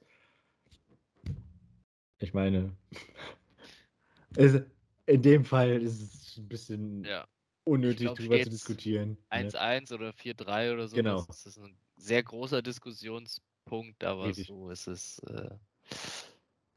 Ich 2.18 2.34
meine, 2.34 2.76
in 5.07 5.22
dem 5.22 5.45
Fall 5.45 5.82
ist 5.82 6.01
es 6.01 6.36
ein 6.38 6.49
bisschen 6.49 7.05
ja. 7.05 7.26
unnötig, 7.64 8.07
glaub, 8.07 8.16
darüber 8.16 8.40
zu 8.40 8.51
diskutieren. 8.51 9.16
1-1 9.30 9.90
ne? 9.90 9.97
oder 9.97 10.11
4-3 10.11 10.72
oder 10.72 10.88
so. 10.88 10.97
Genau. 10.97 11.24
Das 11.26 11.47
ist 11.47 11.59
ein 11.59 11.76
sehr 11.97 12.22
großer 12.22 12.62
Diskussionspunkt, 12.62 14.05
aber 14.05 14.26
Richtig. 14.26 14.47
so 14.47 14.70
ist 14.70 14.86
es 14.86 15.18
äh, 15.20 15.51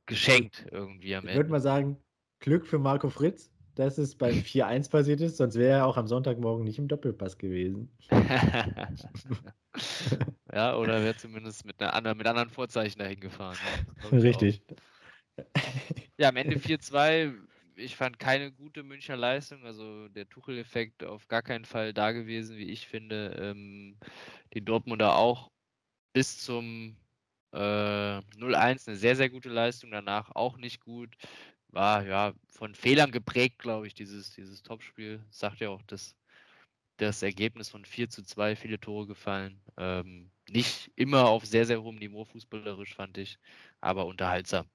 geschenkt 0.08 0.66
irgendwie 0.72 1.16
am 1.16 1.26
ich 1.26 1.30
Ende. 1.30 1.32
Ich 1.32 1.38
würde 1.38 1.52
mal 1.52 1.62
sagen, 1.62 1.98
Glück 2.40 2.66
für 2.66 2.80
Marco 2.80 3.10
Fritz, 3.10 3.52
dass 3.76 3.98
es 3.98 4.16
beim 4.16 4.36
4-1 4.36 4.90
passiert 4.90 5.22
ist, 5.22 5.38
sonst 5.38 5.56
wäre 5.56 5.80
er 5.80 5.86
auch 5.86 5.98
am 5.98 6.08
Sonntagmorgen 6.08 6.64
nicht 6.64 6.80
im 6.80 6.88
Doppelpass 6.88 7.38
gewesen. 7.38 7.90
ja, 10.54 10.76
oder 10.78 11.04
wäre 11.04 11.16
zumindest 11.18 11.66
mit, 11.66 11.82
einer 11.82 11.94
anderen, 11.94 12.18
mit 12.18 12.26
anderen 12.28 12.50
Vorzeichen 12.50 13.00
dahin 13.00 13.20
gefahren. 13.20 13.58
Richtig. 14.12 14.62
Ja, 16.18 16.30
am 16.30 16.38
Ende 16.38 16.58
4-2. 16.58 17.34
Ich 17.76 17.98
fand 17.98 18.20
keine 18.20 18.54
gute 18.54 18.84
Münchner 18.84 19.18
Leistung. 19.18 19.66
Also 19.66 20.08
der 20.08 20.30
Tuchel-Effekt 20.30 21.04
auf 21.04 21.28
gar 21.28 21.42
keinen 21.42 21.66
Fall 21.66 21.94
da 21.94 22.14
gewesen, 22.14 22.56
wie 22.56 22.70
ich 22.70 22.88
finde. 22.88 23.36
Ähm, 23.38 23.98
die 24.54 24.64
Dortmunder 24.64 25.18
auch 25.18 25.52
bis 26.14 26.38
zum 26.38 26.96
äh, 27.52 27.58
0-1 27.58 28.88
eine 28.88 28.96
sehr, 28.96 29.18
sehr 29.18 29.30
gute 29.30 29.50
Leistung. 29.50 29.92
Danach 29.92 30.34
auch 30.36 30.56
nicht 30.56 30.80
gut 30.80 31.18
war 31.76 32.06
ja 32.06 32.34
von 32.48 32.74
Fehlern 32.74 33.12
geprägt, 33.12 33.60
glaube 33.60 33.86
ich, 33.88 33.94
dieses, 33.94 34.32
dieses 34.32 34.64
Topspiel. 34.64 35.24
Sagt 35.30 35.60
ja 35.60 35.70
auch 35.70 35.82
das, 35.84 36.16
das 36.98 37.22
Ergebnis 37.22 37.70
von 37.70 37.86
4 37.86 38.10
zu 38.10 38.24
2, 38.24 38.56
viele 38.56 38.80
Tore 38.80 39.06
gefallen. 39.06 39.60
Ähm, 39.78 40.32
nicht 40.50 40.92
immer 40.96 41.28
auf 41.28 41.46
sehr, 41.46 41.66
sehr 41.66 41.84
hohem 41.84 41.98
Niveau 41.98 42.24
fußballerisch, 42.26 42.96
fand 42.96 43.18
ich, 43.18 43.38
aber 43.82 44.06
unterhaltsam. 44.06 44.68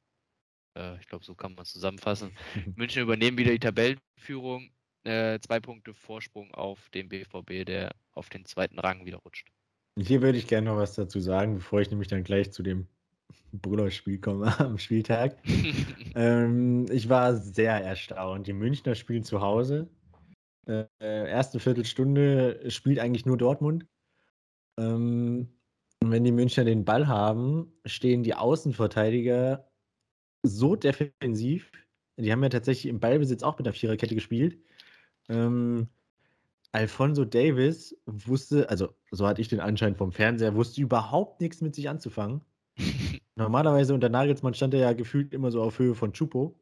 Äh, 0.77 0.99
ich 1.01 1.07
glaube, 1.07 1.25
so 1.25 1.35
kann 1.35 1.55
man 1.55 1.63
es 1.63 1.73
zusammenfassen. 1.73 2.37
München 2.77 3.03
übernehmen 3.03 3.39
wieder 3.39 3.53
die 3.53 3.59
Tabellenführung. 3.59 4.71
Äh, 5.05 5.41
zwei 5.41 5.61
Punkte 5.61 5.95
Vorsprung 5.95 6.53
auf 6.53 6.91
den 6.91 7.09
BVB, 7.09 7.65
der 7.65 7.95
auf 8.13 8.29
den 8.29 8.45
zweiten 8.45 8.79
Rang 8.79 9.07
wieder 9.07 9.17
rutscht. 9.17 9.49
Hier 9.99 10.21
würde 10.21 10.37
ich 10.37 10.47
gerne 10.47 10.71
noch 10.71 10.77
was 10.77 10.95
dazu 10.95 11.21
sagen, 11.21 11.55
bevor 11.55 11.81
ich 11.81 11.91
nämlich 11.91 12.09
dann 12.09 12.23
gleich 12.23 12.53
zu 12.53 12.63
dem 12.63 12.87
Brüller-Spiel 13.53 14.19
komme 14.19 14.53
am 14.59 14.79
Spieltag. 14.79 15.37
ähm, 16.15 16.87
ich 16.91 17.09
war 17.09 17.37
sehr 17.37 17.75
erstaunt. 17.85 18.47
Die 18.47 18.53
Münchner 18.53 18.95
spielen 18.95 19.25
zu 19.25 19.41
Hause. 19.41 19.89
Äh, 20.67 20.87
erste 21.01 21.59
Viertelstunde 21.59 22.71
spielt 22.71 22.99
eigentlich 22.99 23.27
nur 23.27 23.37
Dortmund. 23.37 23.87
Ähm, 24.79 25.49
und 26.03 26.11
wenn 26.11 26.25
die 26.25 26.33
Münchner 26.33 26.65
den 26.65 26.85
Ball 26.85 27.09
haben, 27.09 27.73
stehen 27.85 28.23
die 28.23 28.35
Außenverteidiger 28.35 29.69
so 30.43 30.77
defensiv. 30.77 31.71
Die 32.17 32.33
haben 32.33 32.43
ja 32.43 32.49
tatsächlich 32.49 32.91
im 32.91 33.01
Ballbesitz 33.01 33.43
auch 33.43 33.59
mit 33.59 33.67
der 33.67 33.73
Viererkette 33.73 34.15
gespielt. 34.15 34.59
Ähm, 35.29 35.89
Alfonso 36.73 37.25
Davis 37.25 37.97
wusste, 38.07 38.69
also 38.71 38.95
so 39.11 39.27
hatte 39.27 39.41
ich 39.41 39.49
den 39.49 39.61
Anschein 39.61 39.97
vom 39.97 40.13
Fernseher, 40.13 40.55
wusste 40.55 40.81
überhaupt 40.81 41.41
nichts 41.41 41.61
mit 41.61 41.75
sich 41.75 41.89
anzufangen. 41.89 42.43
Normalerweise 43.41 43.95
unter 43.95 44.11
Nagelsmann 44.11 44.53
stand 44.53 44.75
er 44.75 44.81
ja 44.81 44.93
gefühlt 44.93 45.33
immer 45.33 45.51
so 45.51 45.63
auf 45.63 45.79
Höhe 45.79 45.95
von 45.95 46.13
Chupo. 46.13 46.55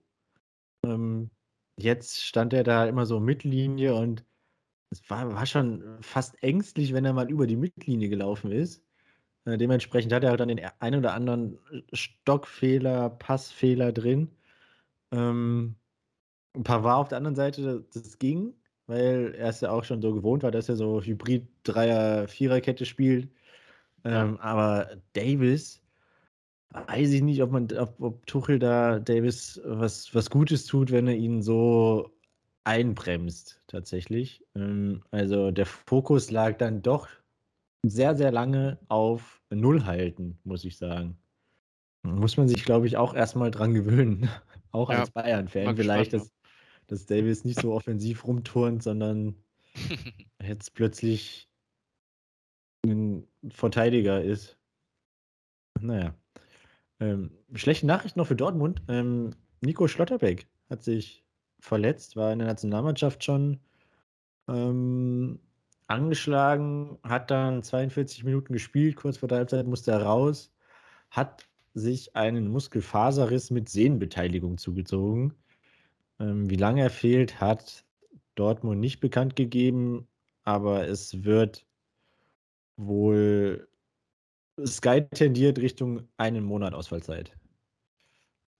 Ähm, 0.85 1.29
jetzt 1.77 2.23
stand 2.23 2.53
er 2.53 2.63
da 2.63 2.87
immer 2.87 3.05
so 3.05 3.19
Mittellinie 3.19 3.97
und 3.97 4.25
es 4.91 5.09
war, 5.11 5.35
war 5.35 5.45
schon 5.45 5.99
fast 6.01 6.41
ängstlich, 6.41 6.95
wenn 6.95 7.05
er 7.05 7.13
mal 7.13 7.31
über 7.31 7.49
die 7.49 7.57
Mittellinie 7.57 8.09
gelaufen 8.09 8.53
ist. 8.53 8.85
Äh, 9.45 9.59
dementsprechend 9.59 10.13
hat 10.13 10.23
er 10.23 10.31
halt 10.31 10.39
dann 10.39 10.49
den 10.49 10.61
einen 10.79 11.01
oder 11.01 11.15
anderen 11.15 11.59
Stockfehler, 11.93 13.11
Passfehler 13.11 13.93
drin. 13.93 14.31
Ähm, 15.11 15.75
ein 16.55 16.63
paar 16.63 16.85
war 16.85 16.99
auf 16.99 17.09
der 17.09 17.19
anderen 17.19 17.37
Seite, 17.37 17.85
das, 17.93 18.19
ging, 18.21 18.55
weil 18.87 19.35
er 19.37 19.49
es 19.49 19.63
ja 19.63 19.71
auch 19.71 19.83
schon 19.83 20.01
so 20.01 20.15
gewohnt 20.15 20.45
war, 20.45 20.53
dass 20.53 20.69
er 20.69 20.77
so 20.77 21.03
Hybrid-Dreier-Vierer-Kette 21.03 22.87
spielt. 22.87 23.29
Ähm, 24.05 24.39
aber 24.39 24.97
Davis, 25.13 25.83
weiß 26.71 27.11
ich 27.11 27.23
nicht, 27.23 27.43
ob 27.43 27.51
man, 27.51 27.71
ob, 27.77 28.01
ob 28.01 28.27
Tuchel 28.27 28.59
da 28.59 28.99
Davis 28.99 29.61
was, 29.65 30.15
was 30.15 30.31
Gutes 30.31 30.67
tut, 30.67 30.91
wenn 30.91 31.09
er 31.09 31.17
ihn 31.17 31.43
so 31.43 32.11
einbremst, 32.65 33.63
tatsächlich. 33.67 34.45
Ähm, 34.55 35.03
also 35.11 35.51
der 35.51 35.67
Fokus 35.67 36.31
lag 36.31 36.59
dann 36.59 36.83
doch 36.83 37.09
sehr, 37.83 38.17
sehr 38.17 38.31
lange 38.31 38.79
auf 38.89 39.41
Null 39.51 39.85
halten, 39.85 40.39
muss 40.45 40.65
ich 40.65 40.77
sagen. 40.77 41.17
Muss 42.03 42.37
man 42.37 42.49
sich, 42.49 42.65
glaube 42.65 42.87
ich, 42.87 42.97
auch 42.97 43.15
erstmal 43.15 43.51
dran 43.51 43.75
gewöhnen. 43.75 44.29
auch 44.71 44.91
ja, 44.91 45.01
als 45.01 45.11
Bayern-Fan 45.11 45.77
vielleicht, 45.77 46.13
dass, 46.13 46.31
dass 46.87 47.07
Davis 47.07 47.45
nicht 47.45 47.61
so 47.61 47.73
offensiv 47.73 48.27
rumturnt, 48.27 48.83
sondern 48.83 49.35
jetzt 50.43 50.75
plötzlich 50.75 51.49
ein 52.85 53.27
Verteidiger 53.49 54.23
ist. 54.23 54.59
Naja. 55.81 56.15
Ähm, 57.01 57.31
schlechte 57.55 57.87
Nachricht 57.87 58.17
noch 58.17 58.27
für 58.27 58.37
Dortmund. 58.37 58.83
Ähm, 58.89 59.31
Nico 59.61 59.89
Schlotterbeck 59.89 60.47
hat 60.69 60.83
sich 60.83 61.25
verletzt, 61.61 62.17
war 62.17 62.33
in 62.33 62.39
der 62.39 62.49
Nationalmannschaft 62.49 63.25
schon 63.25 63.61
ähm, 64.49 65.41
angeschlagen, 65.87 66.99
hat 67.03 67.31
dann 67.31 67.63
42 67.63 68.25
Minuten 68.25 68.53
gespielt, 68.53 68.97
kurz 68.97 69.19
vor 69.19 69.29
der 69.29 69.39
Halbzeit 69.39 69.67
musste 69.67 69.93
er 69.93 70.03
raus, 70.03 70.53
hat 71.11 71.49
sich 71.75 72.15
einen 72.17 72.49
Muskelfaserriss 72.49 73.51
mit 73.51 73.69
Sehnenbeteiligung 73.69 74.59
zugezogen. 74.59 75.35
Ähm, 76.21 76.51
wie 76.51 76.57
lange 76.57 76.83
er 76.83 76.91
fehlt, 76.91 77.41
hat 77.41 77.85
Dortmund 78.35 78.81
nicht 78.81 79.01
bekannt 79.01 79.37
gegeben, 79.37 80.07
aber 80.45 80.89
es 80.89 81.25
wird 81.25 81.67
wohl 82.77 83.68
Sky 84.67 85.03
tendiert 85.03 85.59
Richtung 85.59 86.09
einen 86.17 86.45
Monat 86.45 86.75
Ausfallzeit. 86.75 87.33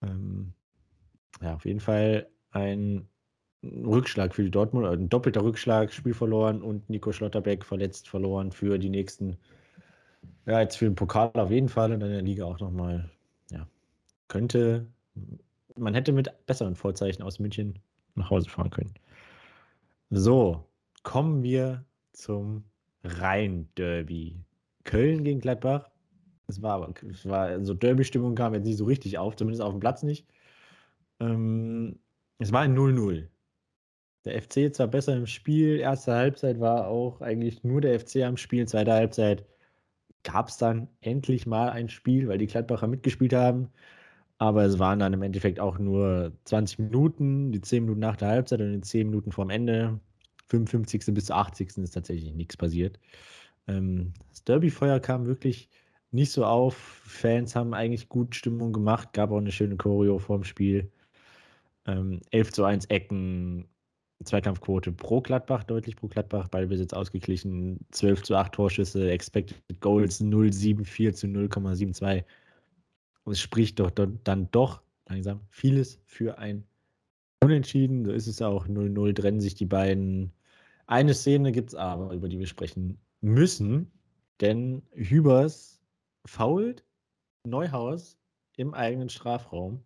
Ähm, 0.01 0.53
ja, 1.41 1.55
auf 1.55 1.65
jeden 1.65 1.79
Fall 1.79 2.27
ein 2.51 3.07
Rückschlag 3.63 4.33
für 4.33 4.43
die 4.43 4.51
Dortmund, 4.51 4.87
ein 4.87 5.09
doppelter 5.09 5.43
Rückschlag, 5.43 5.91
Spiel 5.91 6.13
verloren 6.13 6.61
und 6.61 6.89
Nico 6.89 7.11
Schlotterbeck 7.11 7.65
verletzt 7.65 8.07
verloren 8.07 8.51
für 8.51 8.77
die 8.77 8.89
nächsten, 8.89 9.37
ja, 10.45 10.61
jetzt 10.61 10.77
für 10.77 10.85
den 10.85 10.95
Pokal 10.95 11.31
auf 11.33 11.51
jeden 11.51 11.67
Fall 11.67 11.91
und 11.91 12.01
in 12.01 12.11
der 12.11 12.21
Liga 12.21 12.45
auch 12.45 12.59
nochmal, 12.59 13.09
ja, 13.51 13.67
könnte, 14.29 14.87
man 15.75 15.93
hätte 15.93 16.13
mit 16.13 16.31
besseren 16.45 16.75
Vorzeichen 16.75 17.21
aus 17.21 17.39
München 17.39 17.79
nach 18.15 18.29
Hause 18.29 18.49
fahren 18.49 18.69
können. 18.69 18.93
So, 20.09 20.65
kommen 21.03 21.43
wir 21.43 21.85
zum 22.13 22.63
Rhein-Derby. 23.03 24.37
Köln 24.83 25.23
gegen 25.23 25.39
Gladbach. 25.39 25.89
Es 26.47 26.61
war 26.61 26.75
aber, 26.75 26.93
es 27.09 27.25
war 27.27 27.63
so 27.63 27.73
Derby-Stimmung 27.73 28.35
kam 28.35 28.53
jetzt 28.53 28.65
nicht 28.65 28.77
so 28.77 28.85
richtig 28.85 29.17
auf, 29.17 29.35
zumindest 29.35 29.61
auf 29.61 29.71
dem 29.71 29.79
Platz 29.79 30.03
nicht. 30.03 30.27
Ähm, 31.19 31.99
es 32.39 32.51
war 32.51 32.61
ein 32.61 32.75
0-0. 32.75 33.27
Der 34.25 34.41
FC 34.41 34.73
zwar 34.75 34.87
besser 34.87 35.15
im 35.15 35.27
Spiel, 35.27 35.79
erste 35.79 36.13
Halbzeit 36.13 36.59
war 36.59 36.87
auch 36.87 37.21
eigentlich 37.21 37.63
nur 37.63 37.81
der 37.81 37.99
FC 37.99 38.17
am 38.23 38.37
Spiel, 38.37 38.67
zweite 38.67 38.93
Halbzeit 38.93 39.45
gab 40.23 40.49
es 40.49 40.57
dann 40.57 40.89
endlich 41.01 41.45
mal 41.47 41.69
ein 41.69 41.89
Spiel, 41.89 42.27
weil 42.27 42.37
die 42.37 42.47
Gladbacher 42.47 42.87
mitgespielt 42.87 43.33
haben. 43.33 43.69
Aber 44.37 44.63
es 44.65 44.79
waren 44.79 44.99
dann 44.99 45.13
im 45.13 45.21
Endeffekt 45.21 45.59
auch 45.59 45.79
nur 45.79 46.33
20 46.45 46.79
Minuten, 46.79 47.51
die 47.51 47.61
10 47.61 47.83
Minuten 47.83 47.99
nach 48.01 48.17
der 48.17 48.29
Halbzeit 48.29 48.61
und 48.61 48.71
die 48.73 48.81
10 48.81 49.09
Minuten 49.09 49.31
vorm 49.31 49.49
Ende. 49.49 49.99
55. 50.49 51.13
bis 51.13 51.29
80. 51.31 51.77
ist 51.77 51.91
tatsächlich 51.91 52.33
nichts 52.33 52.57
passiert. 52.57 52.99
Ähm, 53.69 54.13
das 54.29 54.43
Derby-Feuer 54.43 54.99
kam 54.99 55.25
wirklich 55.25 55.69
nicht 56.11 56.31
so 56.31 56.45
auf. 56.45 56.75
Fans 56.75 57.55
haben 57.55 57.73
eigentlich 57.73 58.09
gut 58.09 58.35
Stimmung 58.35 58.73
gemacht, 58.73 59.13
gab 59.13 59.31
auch 59.31 59.37
eine 59.37 59.51
schöne 59.51 59.77
Choreo 59.77 60.17
vorm 60.19 60.43
Spiel. 60.43 60.91
Ähm, 61.85 62.21
11 62.31 62.51
zu 62.53 62.63
1 62.63 62.85
Ecken, 62.85 63.67
Zweikampfquote 64.23 64.91
pro 64.91 65.21
Gladbach, 65.21 65.63
deutlich 65.63 65.95
pro 65.95 66.07
Gladbach, 66.07 66.47
Ballbesitz 66.49 66.93
ausgeglichen, 66.93 67.79
12 67.91 68.23
zu 68.23 68.35
8 68.35 68.53
Torschüsse, 68.53 69.09
Expected 69.11 69.79
Goals 69.79 70.21
0,74 70.21 71.13
zu 71.13 71.27
0,72. 71.27 72.23
Und 73.23 73.33
es 73.33 73.39
spricht 73.39 73.79
doch 73.79 73.91
dann 73.91 74.49
doch 74.51 74.81
langsam 75.07 75.41
vieles 75.49 76.01
für 76.05 76.37
ein 76.39 76.65
Unentschieden. 77.41 78.03
So 78.05 78.11
ist 78.11 78.27
es 78.27 78.41
auch 78.41 78.67
0-0, 78.67 79.15
trennen 79.15 79.39
sich 79.39 79.55
die 79.55 79.65
beiden. 79.65 80.33
Eine 80.87 81.13
Szene 81.13 81.51
gibt 81.51 81.69
es 81.69 81.75
aber, 81.75 82.11
über 82.13 82.27
die 82.27 82.39
wir 82.39 82.47
sprechen 82.47 82.99
müssen, 83.21 83.91
denn 84.41 84.83
Hübers 84.91 85.81
fault 86.25 86.85
Neuhaus 87.43 88.17
im 88.57 88.73
eigenen 88.73 89.09
Strafraum, 89.09 89.83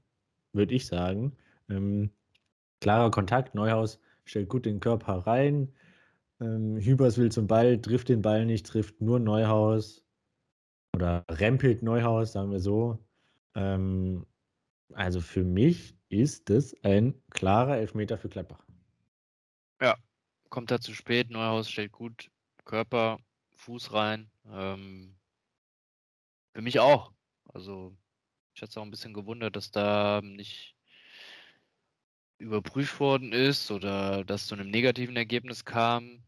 würde 0.54 0.74
ich 0.74 0.86
sagen. 0.86 1.36
Ähm, 1.70 2.12
klarer 2.82 3.12
Kontakt, 3.12 3.56
Neuhaus 3.56 4.00
stellt 4.26 4.50
gut 4.50 4.66
den 4.66 4.80
Körper 4.80 5.26
rein. 5.26 5.74
Ähm, 6.40 6.78
Hübers 6.78 7.18
will 7.18 7.32
zum 7.32 7.48
Ball, 7.48 7.80
trifft 7.82 8.10
den 8.10 8.22
Ball 8.22 8.46
nicht, 8.46 8.66
trifft 8.66 9.02
nur 9.02 9.20
Neuhaus 9.20 10.04
oder 10.96 11.24
rempelt 11.30 11.84
Neuhaus, 11.84 12.34
sagen 12.34 12.52
wir 12.52 12.60
so. 12.60 13.00
Ähm, 13.56 14.26
also 14.94 15.22
für 15.22 15.44
mich 15.44 15.96
ist 16.10 16.50
das 16.50 16.76
ein 16.84 17.16
klarer 17.32 17.78
Elfmeter 17.78 18.18
für 18.18 18.30
Gladbach. 18.30 18.64
Ja, 19.82 19.98
kommt 20.50 20.70
da 20.72 20.80
zu 20.80 20.94
spät. 20.94 21.32
Neuhaus 21.32 21.70
stellt 21.70 21.92
gut 21.92 22.30
Körper, 22.66 23.20
Fuß 23.56 23.94
rein. 23.94 24.30
Ähm, 24.52 25.16
für 26.54 26.62
mich 26.62 26.80
auch. 26.80 27.12
Also 27.54 27.96
ich 28.56 28.62
hatte 28.62 28.72
es 28.72 28.78
auch 28.78 28.84
ein 28.84 28.92
bisschen 28.92 29.14
gewundert, 29.14 29.56
dass 29.56 29.72
da 29.72 30.22
nicht 30.24 30.76
überprüft 32.38 33.00
worden 33.00 33.32
ist 33.32 33.72
oder 33.72 34.24
dass 34.26 34.48
zu 34.48 34.56
einem 34.56 34.70
negativen 34.70 35.16
Ergebnis 35.16 35.66
kam, 35.66 36.24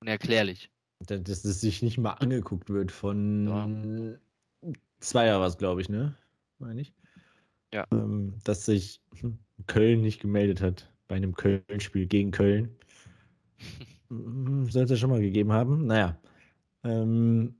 unerklärlich. 0.00 0.70
Dass 1.00 1.42
das 1.42 1.60
sich 1.60 1.82
nicht 1.82 1.98
mal 1.98 2.12
angeguckt 2.12 2.70
wird 2.70 2.90
von 2.92 4.18
ja. 4.62 4.72
Zweier 5.00 5.40
was, 5.40 5.58
glaube 5.58 5.80
ich, 5.80 5.88
ne? 5.88 6.16
Meine 6.58 6.80
ich. 6.80 6.92
Ja. 7.72 7.86
Ähm, 7.92 8.34
dass 8.44 8.64
sich 8.64 9.00
Köln 9.66 10.00
nicht 10.00 10.20
gemeldet 10.20 10.60
hat 10.60 10.90
bei 11.06 11.16
einem 11.16 11.34
Köln-Spiel 11.34 12.06
gegen 12.06 12.30
Köln. 12.30 12.76
Soll 14.10 14.84
es 14.84 14.90
ja 14.90 14.96
schon 14.96 15.10
mal 15.10 15.20
gegeben 15.20 15.52
haben. 15.52 15.86
Naja. 15.86 16.18
Ähm, 16.84 17.56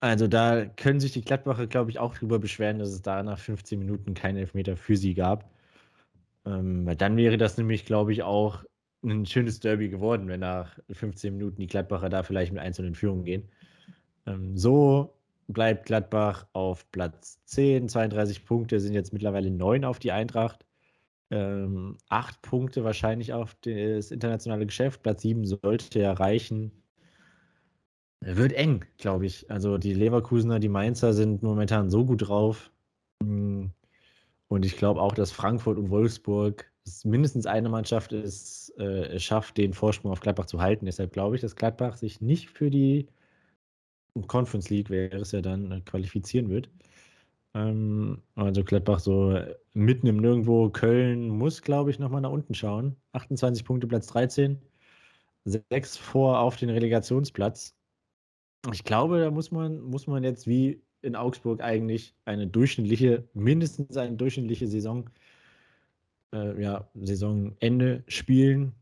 also 0.00 0.26
da 0.28 0.66
können 0.66 1.00
sich 1.00 1.12
die 1.12 1.22
Gladbacher, 1.22 1.66
glaube 1.66 1.90
ich, 1.90 1.98
auch 1.98 2.16
drüber 2.16 2.38
beschweren, 2.38 2.78
dass 2.78 2.90
es 2.90 3.02
da 3.02 3.22
nach 3.22 3.38
15 3.38 3.78
Minuten 3.78 4.14
keinen 4.14 4.36
Elfmeter 4.36 4.76
für 4.76 4.96
sie 4.96 5.14
gab. 5.14 5.50
Ähm, 6.44 6.86
weil 6.86 6.96
dann 6.96 7.16
wäre 7.16 7.36
das 7.38 7.56
nämlich, 7.58 7.84
glaube 7.86 8.12
ich, 8.12 8.22
auch 8.22 8.64
ein 9.04 9.26
schönes 9.26 9.60
Derby 9.60 9.88
geworden, 9.88 10.28
wenn 10.28 10.40
nach 10.40 10.78
15 10.90 11.36
Minuten 11.36 11.60
die 11.60 11.66
Gladbacher 11.66 12.08
da 12.08 12.22
vielleicht 12.22 12.52
mit 12.52 12.60
einzelnen 12.62 12.94
Führungen 12.94 13.24
gehen. 13.24 13.48
Ähm, 14.26 14.56
so 14.56 15.14
bleibt 15.48 15.86
Gladbach 15.86 16.46
auf 16.52 16.90
Platz 16.92 17.40
10, 17.46 17.88
32 17.88 18.44
Punkte, 18.44 18.80
sind 18.80 18.94
jetzt 18.94 19.12
mittlerweile 19.12 19.50
9 19.50 19.84
auf 19.84 19.98
die 19.98 20.12
Eintracht. 20.12 20.64
Ähm, 21.32 21.96
8 22.10 22.42
Punkte 22.42 22.84
wahrscheinlich 22.84 23.32
auf 23.32 23.56
das 23.62 24.10
internationale 24.10 24.66
Geschäft. 24.66 25.02
Platz 25.02 25.22
7 25.22 25.46
sollte 25.46 25.98
ja 25.98 26.12
reichen. 26.12 26.72
Wird 28.20 28.52
eng, 28.52 28.84
glaube 28.98 29.24
ich. 29.26 29.50
Also 29.50 29.78
die 29.78 29.94
Leverkusener, 29.94 30.60
die 30.60 30.68
Mainzer 30.68 31.14
sind 31.14 31.42
momentan 31.42 31.90
so 31.90 32.04
gut 32.04 32.28
drauf. 32.28 32.70
Und 33.20 33.72
ich 34.66 34.76
glaube 34.76 35.00
auch, 35.00 35.14
dass 35.14 35.32
Frankfurt 35.32 35.78
und 35.78 35.88
Wolfsburg 35.88 36.70
mindestens 37.04 37.46
eine 37.46 37.70
Mannschaft 37.70 38.12
es 38.12 38.68
äh, 38.76 39.18
schafft, 39.18 39.56
den 39.56 39.72
Vorsprung 39.72 40.12
auf 40.12 40.20
Gladbach 40.20 40.46
zu 40.46 40.60
halten. 40.60 40.84
Deshalb 40.84 41.12
glaube 41.12 41.36
ich, 41.36 41.40
dass 41.40 41.56
Gladbach 41.56 41.96
sich 41.96 42.20
nicht 42.20 42.50
für 42.50 42.70
die 42.70 43.08
Conference 44.26 44.68
League, 44.68 44.90
wäre 44.90 45.16
es 45.16 45.32
ja 45.32 45.40
dann, 45.40 45.82
qualifizieren 45.86 46.50
wird. 46.50 46.68
Ähm, 47.54 48.22
also 48.34 48.64
Gladbach 48.64 49.00
so 49.00 49.38
mitten 49.74 50.06
im 50.06 50.16
Nirgendwo. 50.16 50.70
Köln 50.70 51.28
muss, 51.28 51.62
glaube 51.62 51.90
ich, 51.90 51.98
nochmal 51.98 52.20
nach 52.22 52.30
unten 52.30 52.54
schauen. 52.54 52.96
28 53.12 53.64
Punkte, 53.64 53.86
Platz 53.86 54.06
13. 54.08 54.60
Sechs 55.44 55.96
vor 55.96 56.38
auf 56.38 56.56
den 56.56 56.70
Relegationsplatz. 56.70 57.74
Ich 58.72 58.84
glaube, 58.84 59.20
da 59.20 59.30
muss 59.30 59.50
man, 59.50 59.80
muss 59.80 60.06
man 60.06 60.22
jetzt 60.22 60.46
wie 60.46 60.80
in 61.02 61.16
Augsburg 61.16 61.60
eigentlich 61.60 62.14
eine 62.24 62.46
durchschnittliche, 62.46 63.28
mindestens 63.34 63.96
eine 63.96 64.16
durchschnittliche 64.16 64.68
Saison, 64.68 65.10
äh, 66.32 66.62
ja, 66.62 66.88
Saisonende 66.94 68.04
spielen 68.06 68.72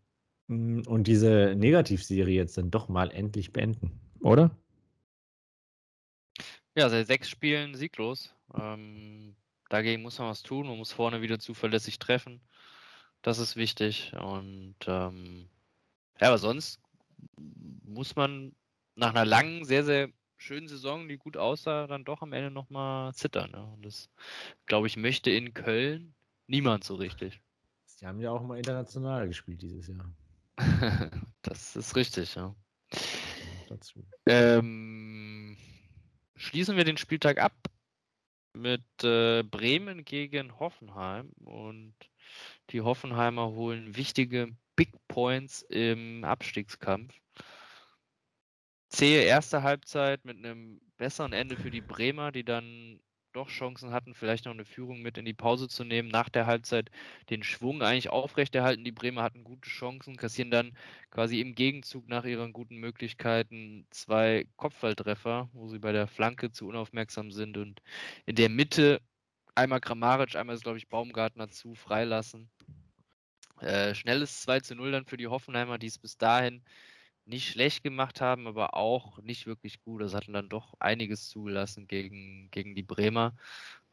mm, 0.48 0.82
und 0.86 1.06
diese 1.06 1.54
Negativserie 1.56 2.36
jetzt 2.36 2.58
dann 2.58 2.70
doch 2.70 2.90
mal 2.90 3.10
endlich 3.10 3.54
beenden, 3.54 3.90
oder? 4.20 4.50
Ja, 6.76 6.90
seit 6.90 7.06
sechs 7.06 7.30
Spielen 7.30 7.74
sieglos. 7.74 8.34
Ähm, 8.54 9.36
dagegen 9.68 10.02
muss 10.02 10.18
man 10.18 10.28
was 10.28 10.42
tun. 10.42 10.66
Man 10.66 10.78
muss 10.78 10.92
vorne 10.92 11.22
wieder 11.22 11.38
zuverlässig 11.38 11.98
treffen. 11.98 12.40
Das 13.22 13.38
ist 13.38 13.56
wichtig. 13.56 14.12
Und 14.14 14.76
ähm, 14.86 15.48
ja, 16.20 16.28
aber 16.28 16.38
sonst 16.38 16.80
muss 17.36 18.16
man 18.16 18.54
nach 18.94 19.10
einer 19.10 19.24
langen, 19.24 19.64
sehr, 19.64 19.84
sehr 19.84 20.10
schönen 20.36 20.68
Saison, 20.68 21.08
die 21.08 21.18
gut 21.18 21.36
aussah, 21.36 21.86
dann 21.86 22.04
doch 22.04 22.22
am 22.22 22.32
Ende 22.32 22.50
nochmal 22.50 23.14
zittern. 23.14 23.50
Ne? 23.50 23.64
Und 23.64 23.84
das, 23.84 24.08
glaube 24.66 24.86
ich, 24.86 24.96
möchte 24.96 25.30
in 25.30 25.54
Köln 25.54 26.14
niemand 26.46 26.84
so 26.84 26.94
richtig. 26.94 27.40
Sie 27.84 28.06
haben 28.06 28.20
ja 28.20 28.30
auch 28.30 28.42
mal 28.42 28.56
international 28.56 29.28
gespielt 29.28 29.60
dieses 29.60 29.88
Jahr. 29.88 30.10
das 31.42 31.76
ist 31.76 31.96
richtig, 31.96 32.34
ja. 32.34 32.54
Dazu. 33.68 34.04
Ähm, 34.26 35.56
schließen 36.36 36.76
wir 36.76 36.84
den 36.84 36.96
Spieltag 36.96 37.38
ab 37.38 37.52
mit 38.54 38.84
äh, 39.02 39.42
Bremen 39.42 40.04
gegen 40.04 40.58
Hoffenheim 40.58 41.30
und 41.44 41.94
die 42.70 42.80
Hoffenheimer 42.80 43.48
holen 43.50 43.96
wichtige 43.96 44.56
Big 44.76 44.92
Points 45.08 45.62
im 45.62 46.24
Abstiegskampf. 46.24 47.14
Zähe 48.88 49.22
erste 49.22 49.62
Halbzeit 49.62 50.24
mit 50.24 50.38
einem 50.38 50.80
besseren 50.96 51.32
Ende 51.32 51.56
für 51.56 51.70
die 51.70 51.80
Bremer, 51.80 52.32
die 52.32 52.44
dann 52.44 53.00
doch 53.32 53.48
Chancen 53.48 53.92
hatten, 53.92 54.14
vielleicht 54.14 54.44
noch 54.44 54.52
eine 54.52 54.64
Führung 54.64 55.02
mit 55.02 55.18
in 55.18 55.24
die 55.24 55.34
Pause 55.34 55.68
zu 55.68 55.84
nehmen. 55.84 56.08
Nach 56.08 56.28
der 56.28 56.46
Halbzeit 56.46 56.90
den 57.30 57.42
Schwung 57.42 57.82
eigentlich 57.82 58.10
aufrechterhalten. 58.10 58.84
Die 58.84 58.92
Bremer 58.92 59.22
hatten 59.22 59.44
gute 59.44 59.68
Chancen, 59.68 60.16
kassieren 60.16 60.50
dann 60.50 60.72
quasi 61.10 61.40
im 61.40 61.54
Gegenzug 61.54 62.08
nach 62.08 62.24
ihren 62.24 62.52
guten 62.52 62.76
Möglichkeiten 62.76 63.86
zwei 63.90 64.46
Kopfballtreffer, 64.56 65.48
wo 65.52 65.68
sie 65.68 65.78
bei 65.78 65.92
der 65.92 66.06
Flanke 66.06 66.50
zu 66.50 66.66
unaufmerksam 66.68 67.30
sind 67.30 67.56
und 67.56 67.80
in 68.26 68.36
der 68.36 68.48
Mitte 68.48 69.00
einmal 69.54 69.80
Grammaric, 69.80 70.36
einmal 70.36 70.56
ist, 70.56 70.62
glaube 70.62 70.78
ich, 70.78 70.88
Baumgartner 70.88 71.50
zu 71.50 71.74
freilassen. 71.74 72.50
Äh, 73.60 73.94
schnelles 73.94 74.40
2 74.42 74.60
zu 74.60 74.74
0 74.74 74.92
dann 74.92 75.04
für 75.04 75.18
die 75.18 75.26
Hoffenheimer, 75.26 75.78
die 75.78 75.88
es 75.88 75.98
bis 75.98 76.16
dahin 76.16 76.62
nicht 77.30 77.48
schlecht 77.50 77.82
gemacht 77.84 78.20
haben, 78.20 78.46
aber 78.48 78.74
auch 78.74 79.18
nicht 79.22 79.46
wirklich 79.46 79.80
gut. 79.82 80.02
Das 80.02 80.14
hatten 80.14 80.34
dann 80.34 80.48
doch 80.50 80.74
einiges 80.80 81.28
zugelassen 81.30 81.88
gegen, 81.88 82.50
gegen 82.50 82.74
die 82.76 82.82
Bremer, 82.84 83.36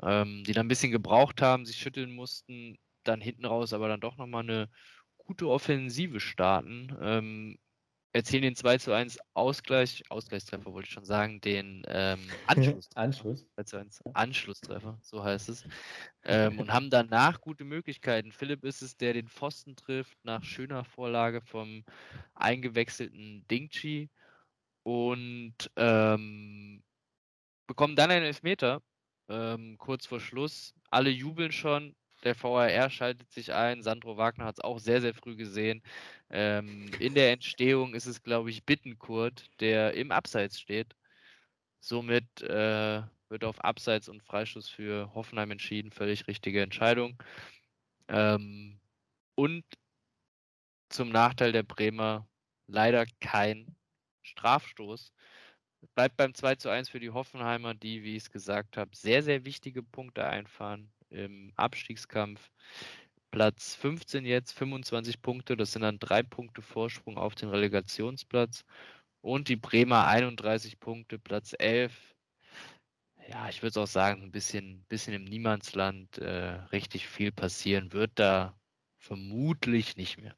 ähm, 0.03 0.43
die 0.45 0.53
dann 0.53 0.65
ein 0.67 0.69
bisschen 0.69 0.91
gebraucht 0.91 1.41
haben, 1.41 1.65
sich 1.65 1.77
schütteln 1.77 2.11
mussten, 2.13 2.77
dann 3.03 3.21
hinten 3.21 3.45
raus 3.45 3.73
aber 3.73 3.88
dann 3.88 4.01
doch 4.01 4.17
nochmal 4.17 4.43
eine 4.43 4.69
gute 5.17 5.47
Offensive 5.49 6.19
starten. 6.19 6.95
Ähm, 7.01 7.59
erzielen 8.14 8.43
den 8.43 8.55
2 8.55 8.78
zu 8.78 8.93
1 8.93 9.20
Ausgleich, 9.34 10.03
Ausgleichstreffer 10.10 10.74
wollte 10.74 10.88
ich 10.88 10.93
schon 10.93 11.05
sagen, 11.05 11.41
den 11.41 11.84
ähm, 11.88 12.20
Anschluss. 12.47 12.89
Anschluss. 12.95 13.45
2 13.55 13.64
zu 13.64 13.78
1 13.78 14.01
Anschlusstreffer, 14.14 14.97
so 15.01 15.24
heißt 15.24 15.49
es. 15.49 15.64
Ähm, 16.30 16.60
und 16.60 16.74
haben 16.74 16.89
danach 16.89 17.39
gute 17.39 17.64
Möglichkeiten. 17.64 18.34
Philipp 18.34 18.66
ist 18.66 18.82
es, 18.82 18.97
der 18.97 19.14
den 19.14 19.30
Pfosten 19.30 19.78
trifft 19.78 20.18
nach 20.26 20.43
schöner 20.43 20.84
Vorlage 20.84 21.39
vom 21.39 21.86
eingewechselten 22.34 23.47
Dingchi 23.47 24.10
und 24.84 25.55
ähm, 25.78 26.84
bekommen 27.66 27.95
dann 27.95 28.12
einen 28.12 28.26
Elfmeter 28.26 28.82
ähm, 29.30 29.78
kurz 29.78 30.05
vor 30.05 30.20
Schluss. 30.20 30.74
Alle 30.89 31.10
jubeln 31.10 31.53
schon. 31.53 31.95
Der 32.28 32.36
VAR 32.43 32.89
schaltet 32.89 33.32
sich 33.32 33.53
ein. 33.53 33.82
Sandro 33.82 34.17
Wagner 34.17 34.43
hat 34.43 34.57
es 34.57 34.63
auch 34.63 34.80
sehr, 34.80 34.99
sehr 34.99 35.13
früh 35.13 35.38
gesehen. 35.38 35.82
Ähm, 36.30 36.91
in 36.99 37.13
der 37.13 37.32
Entstehung 37.32 37.95
ist 37.95 38.05
es, 38.05 38.21
glaube 38.21 38.49
ich, 38.49 38.65
Bittenkurt, 38.65 39.45
der 39.61 39.93
im 39.93 40.11
Abseits 40.11 40.59
steht. 40.59 40.93
Somit 41.80 42.41
äh, 42.41 43.01
wird 43.30 43.45
auf 43.45 43.63
Abseits 43.63 44.09
und 44.09 44.21
Freischuss 44.23 44.67
für 44.67 45.13
Hoffenheim 45.15 45.51
entschieden. 45.51 45.91
Völlig 45.91 46.28
richtige 46.28 46.61
Entscheidung. 46.61 47.17
Ähm, 48.09 48.82
und 49.36 49.63
zum 50.89 51.07
Nachteil 51.07 51.53
der 51.53 51.63
Bremer 51.63 52.28
leider 52.67 53.05
kein 53.21 53.73
Strafstoß. 54.23 55.13
Bleibt 55.95 56.17
beim 56.17 56.34
2 56.34 56.55
zu 56.55 56.67
1 56.67 56.89
für 56.89 56.99
die 56.99 57.11
Hoffenheimer, 57.11 57.73
die, 57.73 58.03
wie 58.03 58.17
ich 58.17 58.23
es 58.23 58.32
gesagt 58.32 58.75
habe, 58.75 58.93
sehr, 58.93 59.23
sehr 59.23 59.45
wichtige 59.45 59.82
Punkte 59.82 60.25
einfahren 60.28 60.91
im 61.10 61.51
Abstiegskampf. 61.55 62.49
Platz 63.32 63.76
15 63.76 64.26
jetzt, 64.26 64.53
25 64.53 65.22
Punkte, 65.22 65.58
das 65.58 65.74
sind 65.74 65.82
dann 65.82 65.99
drei 65.99 66.24
Punkte 66.24 66.62
Vorsprung 66.62 67.18
auf 67.18 67.36
den 67.36 67.49
Relegationsplatz. 67.49 68.64
Und 69.22 69.49
die 69.49 69.58
Bremer 69.58 70.08
31 70.08 70.80
Punkte, 70.80 71.20
Platz 71.20 71.53
11. 71.58 72.16
Ja, 73.30 73.49
ich 73.49 73.62
würde 73.62 73.82
auch 73.82 73.88
sagen, 73.88 74.24
ein 74.24 74.32
bisschen, 74.32 74.86
bisschen 74.88 75.14
im 75.14 75.26
Niemandsland. 75.26 76.18
Äh, 76.20 76.53
richtig 76.72 77.08
viel 77.08 77.32
passieren 77.32 77.91
wird 77.91 78.12
da 78.16 78.58
vermutlich 78.97 79.97
nicht 79.97 80.22
mehr. 80.22 80.36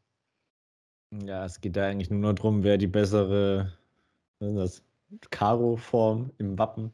Ja, 1.12 1.46
es 1.46 1.62
geht 1.62 1.76
da 1.76 1.88
eigentlich 1.88 2.10
nur 2.10 2.20
noch 2.20 2.34
darum, 2.34 2.64
wer 2.64 2.78
die 2.78 2.88
bessere, 2.88 3.74
Karo-Form 5.32 6.32
im 6.38 6.58
Wappen 6.58 6.94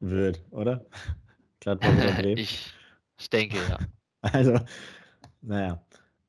wird, 0.00 0.44
oder? 0.50 0.84
Gladbach 1.60 1.92
oder 1.96 2.12
Bremen. 2.12 2.38
ich, 2.38 2.72
ich 3.18 3.30
denke, 3.30 3.56
ja. 3.68 3.78
Also, 4.20 4.58
naja. 5.42 5.80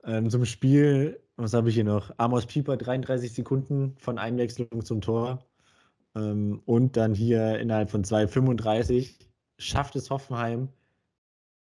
Ähm, 0.04 0.30
zum 0.30 0.46
Spiel, 0.46 1.20
was 1.38 1.54
habe 1.54 1.70
ich 1.70 1.76
hier 1.76 1.84
noch? 1.84 2.14
Amos 2.18 2.46
Pieper, 2.46 2.78
33 2.78 3.34
Sekunden 3.34 3.96
von 3.98 4.18
Einwechslung 4.18 4.86
zum 4.86 5.02
Tor. 5.02 5.44
Ähm, 6.16 6.62
und 6.66 6.98
dann 6.98 7.14
hier 7.14 7.60
innerhalb 7.60 7.90
von 7.90 8.04
2,35 8.04 9.28
schafft 9.58 9.96
es 9.96 10.10
Hoffenheim, 10.10 10.70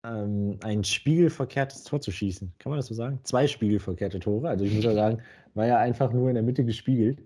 ähm, 0.04 0.60
ein 0.64 0.84
spiegelverkehrtes 0.84 1.84
Tor 1.84 2.02
zu 2.02 2.12
schießen. 2.12 2.54
Kann 2.60 2.70
man 2.70 2.78
das 2.78 2.88
so 2.88 2.94
sagen? 2.94 3.20
Zwei 3.24 3.48
spiegelverkehrte 3.48 4.20
Tore. 4.20 4.50
Also 4.50 4.66
ich 4.66 4.74
muss 4.74 4.84
ja 4.84 4.94
sagen, 4.96 5.22
war 5.54 5.66
ja 5.66 5.80
einfach 5.80 6.12
nur 6.12 6.30
in 6.30 6.36
der 6.36 6.44
Mitte 6.44 6.66
gespiegelt. 6.66 7.22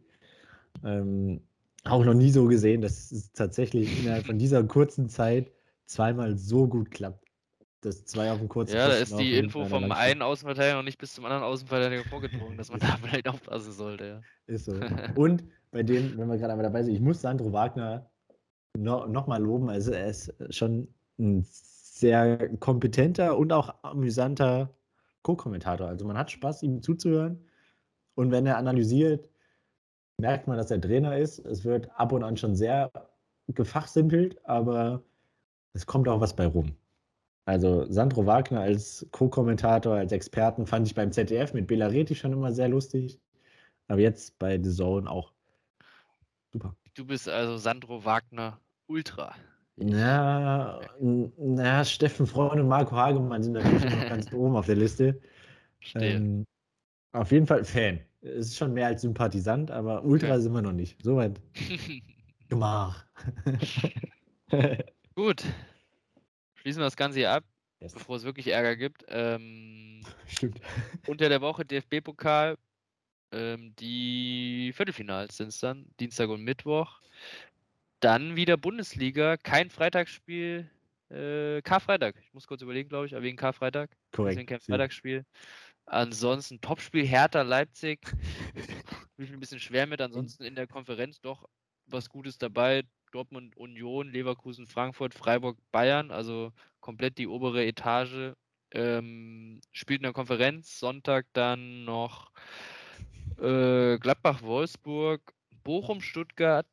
Ähm, 0.84 1.42
auch 1.86 2.04
noch 2.04 2.14
nie 2.14 2.30
so 2.30 2.46
gesehen, 2.46 2.82
dass 2.82 3.12
es 3.12 3.32
tatsächlich 3.32 4.02
innerhalb 4.02 4.26
von 4.26 4.38
dieser 4.38 4.64
kurzen 4.64 5.10
Zeit 5.10 5.52
zweimal 5.90 6.38
so 6.38 6.68
gut 6.68 6.92
klappt. 6.92 7.26
Das 7.82 8.06
zwei 8.06 8.32
auf 8.32 8.40
dem 8.40 8.50
kurzen 8.50 8.76
Ja, 8.76 8.90
da 8.90 8.96
ist 8.96 9.18
die 9.18 9.38
Info 9.38 9.66
vom 9.66 9.92
einen 9.92 10.22
Außenverteidiger 10.22 10.76
noch 10.76 10.84
nicht 10.84 10.98
bis 10.98 11.14
zum 11.14 11.24
anderen 11.26 11.44
Außenverteidiger 11.44 12.04
vorgedrungen, 12.04 12.58
dass 12.58 12.70
man 12.70 12.80
da 12.80 12.98
vielleicht 13.02 13.28
aufpassen 13.28 13.72
sollte. 13.72 14.06
Ja. 14.06 14.22
Ist 14.48 14.66
so. 14.66 14.74
Und 15.16 15.44
bei 15.72 15.84
dem, 15.84 16.18
wenn 16.18 16.28
wir 16.28 16.38
gerade 16.38 16.54
einmal 16.54 16.64
dabei 16.64 16.84
sind, 16.84 16.94
ich 16.94 17.02
muss 17.02 17.22
Sandro 17.22 17.54
Wagner 17.54 18.10
no, 18.78 19.08
nochmal 19.08 19.42
loben. 19.42 19.70
Also 19.70 19.92
er 19.92 20.08
ist 20.08 20.34
schon 20.50 20.94
ein 21.18 21.46
sehr 21.46 22.50
kompetenter 22.58 23.38
und 23.38 23.52
auch 23.52 23.74
amüsanter 23.84 24.74
Co-Kommentator. 25.22 25.88
Also 25.88 26.06
man 26.06 26.18
hat 26.18 26.32
Spaß, 26.32 26.64
ihm 26.64 26.82
zuzuhören. 26.82 27.46
Und 28.16 28.32
wenn 28.32 28.46
er 28.46 28.58
analysiert, 28.58 29.30
merkt 30.18 30.48
man, 30.48 30.58
dass 30.58 30.72
er 30.72 30.82
Trainer 30.82 31.18
ist. 31.18 31.40
Es 31.40 31.64
wird 31.64 31.90
ab 31.98 32.12
und 32.12 32.24
an 32.24 32.36
schon 32.36 32.56
sehr 32.56 32.92
gefachsimpelt, 33.48 34.46
aber 34.46 35.04
es 35.74 35.86
kommt 35.86 36.08
auch 36.08 36.22
was 36.22 36.36
bei 36.36 36.46
rum. 36.46 36.76
Also 37.46 37.92
Sandro 37.92 38.26
Wagner 38.26 38.62
als 38.62 39.08
Co-Kommentator, 39.12 39.96
als 39.96 40.12
Experten 40.12 40.68
fand 40.68 40.86
ich 40.86 40.94
beim 40.94 41.12
ZDF 41.12 41.54
mit 41.54 41.66
Bela 41.68 41.88
Reti 41.88 42.14
schon 42.14 42.34
immer 42.34 42.54
sehr 42.54 42.70
lustig. 42.70 43.20
Aber 43.88 44.00
jetzt 44.00 44.38
bei 44.38 44.62
The 44.62 44.72
Zone 44.72 45.10
auch 45.10 45.34
super. 46.54 46.76
Du 46.94 47.06
bist 47.06 47.28
also 47.28 47.58
Sandro 47.58 48.06
Wagner 48.06 48.60
Ultra. 48.86 49.34
Na, 49.78 50.80
na 51.00 51.86
Steffen 51.86 52.28
Freund 52.28 52.60
und 52.60 52.68
Marco 52.68 52.96
Hagemann 52.96 53.42
sind 53.42 53.54
natürlich 53.54 53.84
noch 53.86 54.10
ganz 54.10 54.32
oben 54.34 54.56
auf 54.56 54.66
der 54.66 54.76
Liste. 54.76 55.20
Ähm, 55.96 56.46
auf 57.14 57.32
jeden 57.32 57.48
Fall 57.48 57.64
Fan. 57.64 58.00
Es 58.22 58.48
ist 58.48 58.58
schon 58.58 58.74
mehr 58.74 58.88
als 58.88 59.02
Sympathisant, 59.02 59.72
aber 59.72 60.04
Ultra 60.04 60.34
okay. 60.34 60.42
sind 60.42 60.54
wir 60.54 60.62
noch 60.62 60.74
nicht. 60.74 61.02
Soweit. 61.02 61.40
Gemach. 62.50 63.06
Gut. 65.20 65.44
Schließen 66.56 66.80
wir 66.80 66.86
das 66.86 66.96
Ganze 66.96 67.20
hier 67.20 67.32
ab, 67.32 67.44
yes. 67.82 67.94
bevor 67.94 68.16
es 68.16 68.24
wirklich 68.24 68.48
Ärger 68.48 68.78
gibt. 68.78 69.04
Ähm, 69.10 70.02
Stimmt. 70.28 70.62
Unter 71.08 71.28
der 71.28 71.42
Woche 71.42 71.66
DFB-Pokal. 71.66 72.58
Ähm, 73.34 73.76
die 73.76 74.72
Viertelfinals 74.74 75.36
sind 75.36 75.50
es 75.50 75.60
dann, 75.60 75.88
Dienstag 76.00 76.30
und 76.30 76.46
Mittwoch. 76.46 77.02
Dann 78.00 78.38
wieder 78.38 78.56
Bundesliga, 78.56 79.36
kein 79.36 79.70
Freitagsspiel, 79.70 80.72
äh, 81.10 81.62
Karfreitag. 81.64 82.16
Ich 82.24 82.34
muss 82.34 82.48
kurz 82.48 82.62
überlegen, 82.62 82.88
glaube 82.88 83.08
ich, 83.08 83.14
aber 83.14 83.24
wegen 83.24 83.36
Karfreitag. 83.36 83.92
Korrekt. 84.14 84.38
Deswegen 84.38 84.48
kein 84.48 84.62
Freitagsspiel. 84.62 85.26
Ansonsten 85.86 86.62
Topspiel 86.62 87.06
Hertha 87.06 87.42
Leipzig. 87.42 88.00
Ich 89.18 89.34
ein 89.34 89.40
bisschen 89.42 89.60
schwer 89.60 89.86
mit. 89.86 90.00
Ansonsten 90.00 90.46
in 90.46 90.56
der 90.56 90.66
Konferenz 90.66 91.20
doch 91.20 91.50
was 91.88 92.08
Gutes 92.08 92.38
dabei. 92.38 92.86
Dortmund 93.12 93.56
Union, 93.58 94.12
Leverkusen 94.12 94.68
Frankfurt, 94.68 95.14
Freiburg 95.14 95.58
Bayern. 95.72 96.12
Also 96.12 96.52
komplett 96.80 97.18
die 97.18 97.28
obere 97.28 97.66
Etage. 97.66 98.34
Ähm, 98.72 99.62
spielt 99.72 100.00
in 100.00 100.04
der 100.04 100.14
Konferenz. 100.14 100.80
Sonntag 100.80 101.26
dann 101.34 101.86
noch 101.86 102.32
äh, 103.38 103.98
Gladbach 103.98 104.42
Wolfsburg, 104.42 105.34
Bochum 105.64 106.02
Stuttgart. 106.02 106.68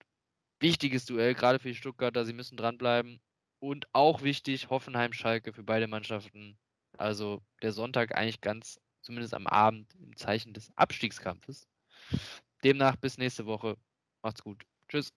Wichtiges 0.60 1.04
Duell, 1.04 1.34
gerade 1.34 1.58
für 1.58 1.68
die 1.68 1.74
Stuttgarter. 1.74 2.24
Sie 2.24 2.32
müssen 2.32 2.56
dranbleiben. 2.56 3.20
Und 3.58 3.86
auch 3.92 4.22
wichtig, 4.22 4.70
Hoffenheim 4.70 5.12
Schalke 5.12 5.52
für 5.52 5.62
beide 5.62 5.86
Mannschaften. 5.86 6.58
Also 6.96 7.42
der 7.62 7.72
Sonntag 7.72 8.14
eigentlich 8.14 8.40
ganz 8.40 8.80
zumindest 9.02 9.34
am 9.34 9.46
Abend, 9.46 9.94
im 9.94 10.16
Zeichen 10.16 10.52
des 10.52 10.70
Abstiegskampfes. 10.76 11.68
Demnach 12.64 12.96
bis 12.96 13.18
nächste 13.18 13.46
Woche. 13.46 13.76
Macht's 14.22 14.42
gut. 14.42 14.64
Tschüss. 14.88 15.12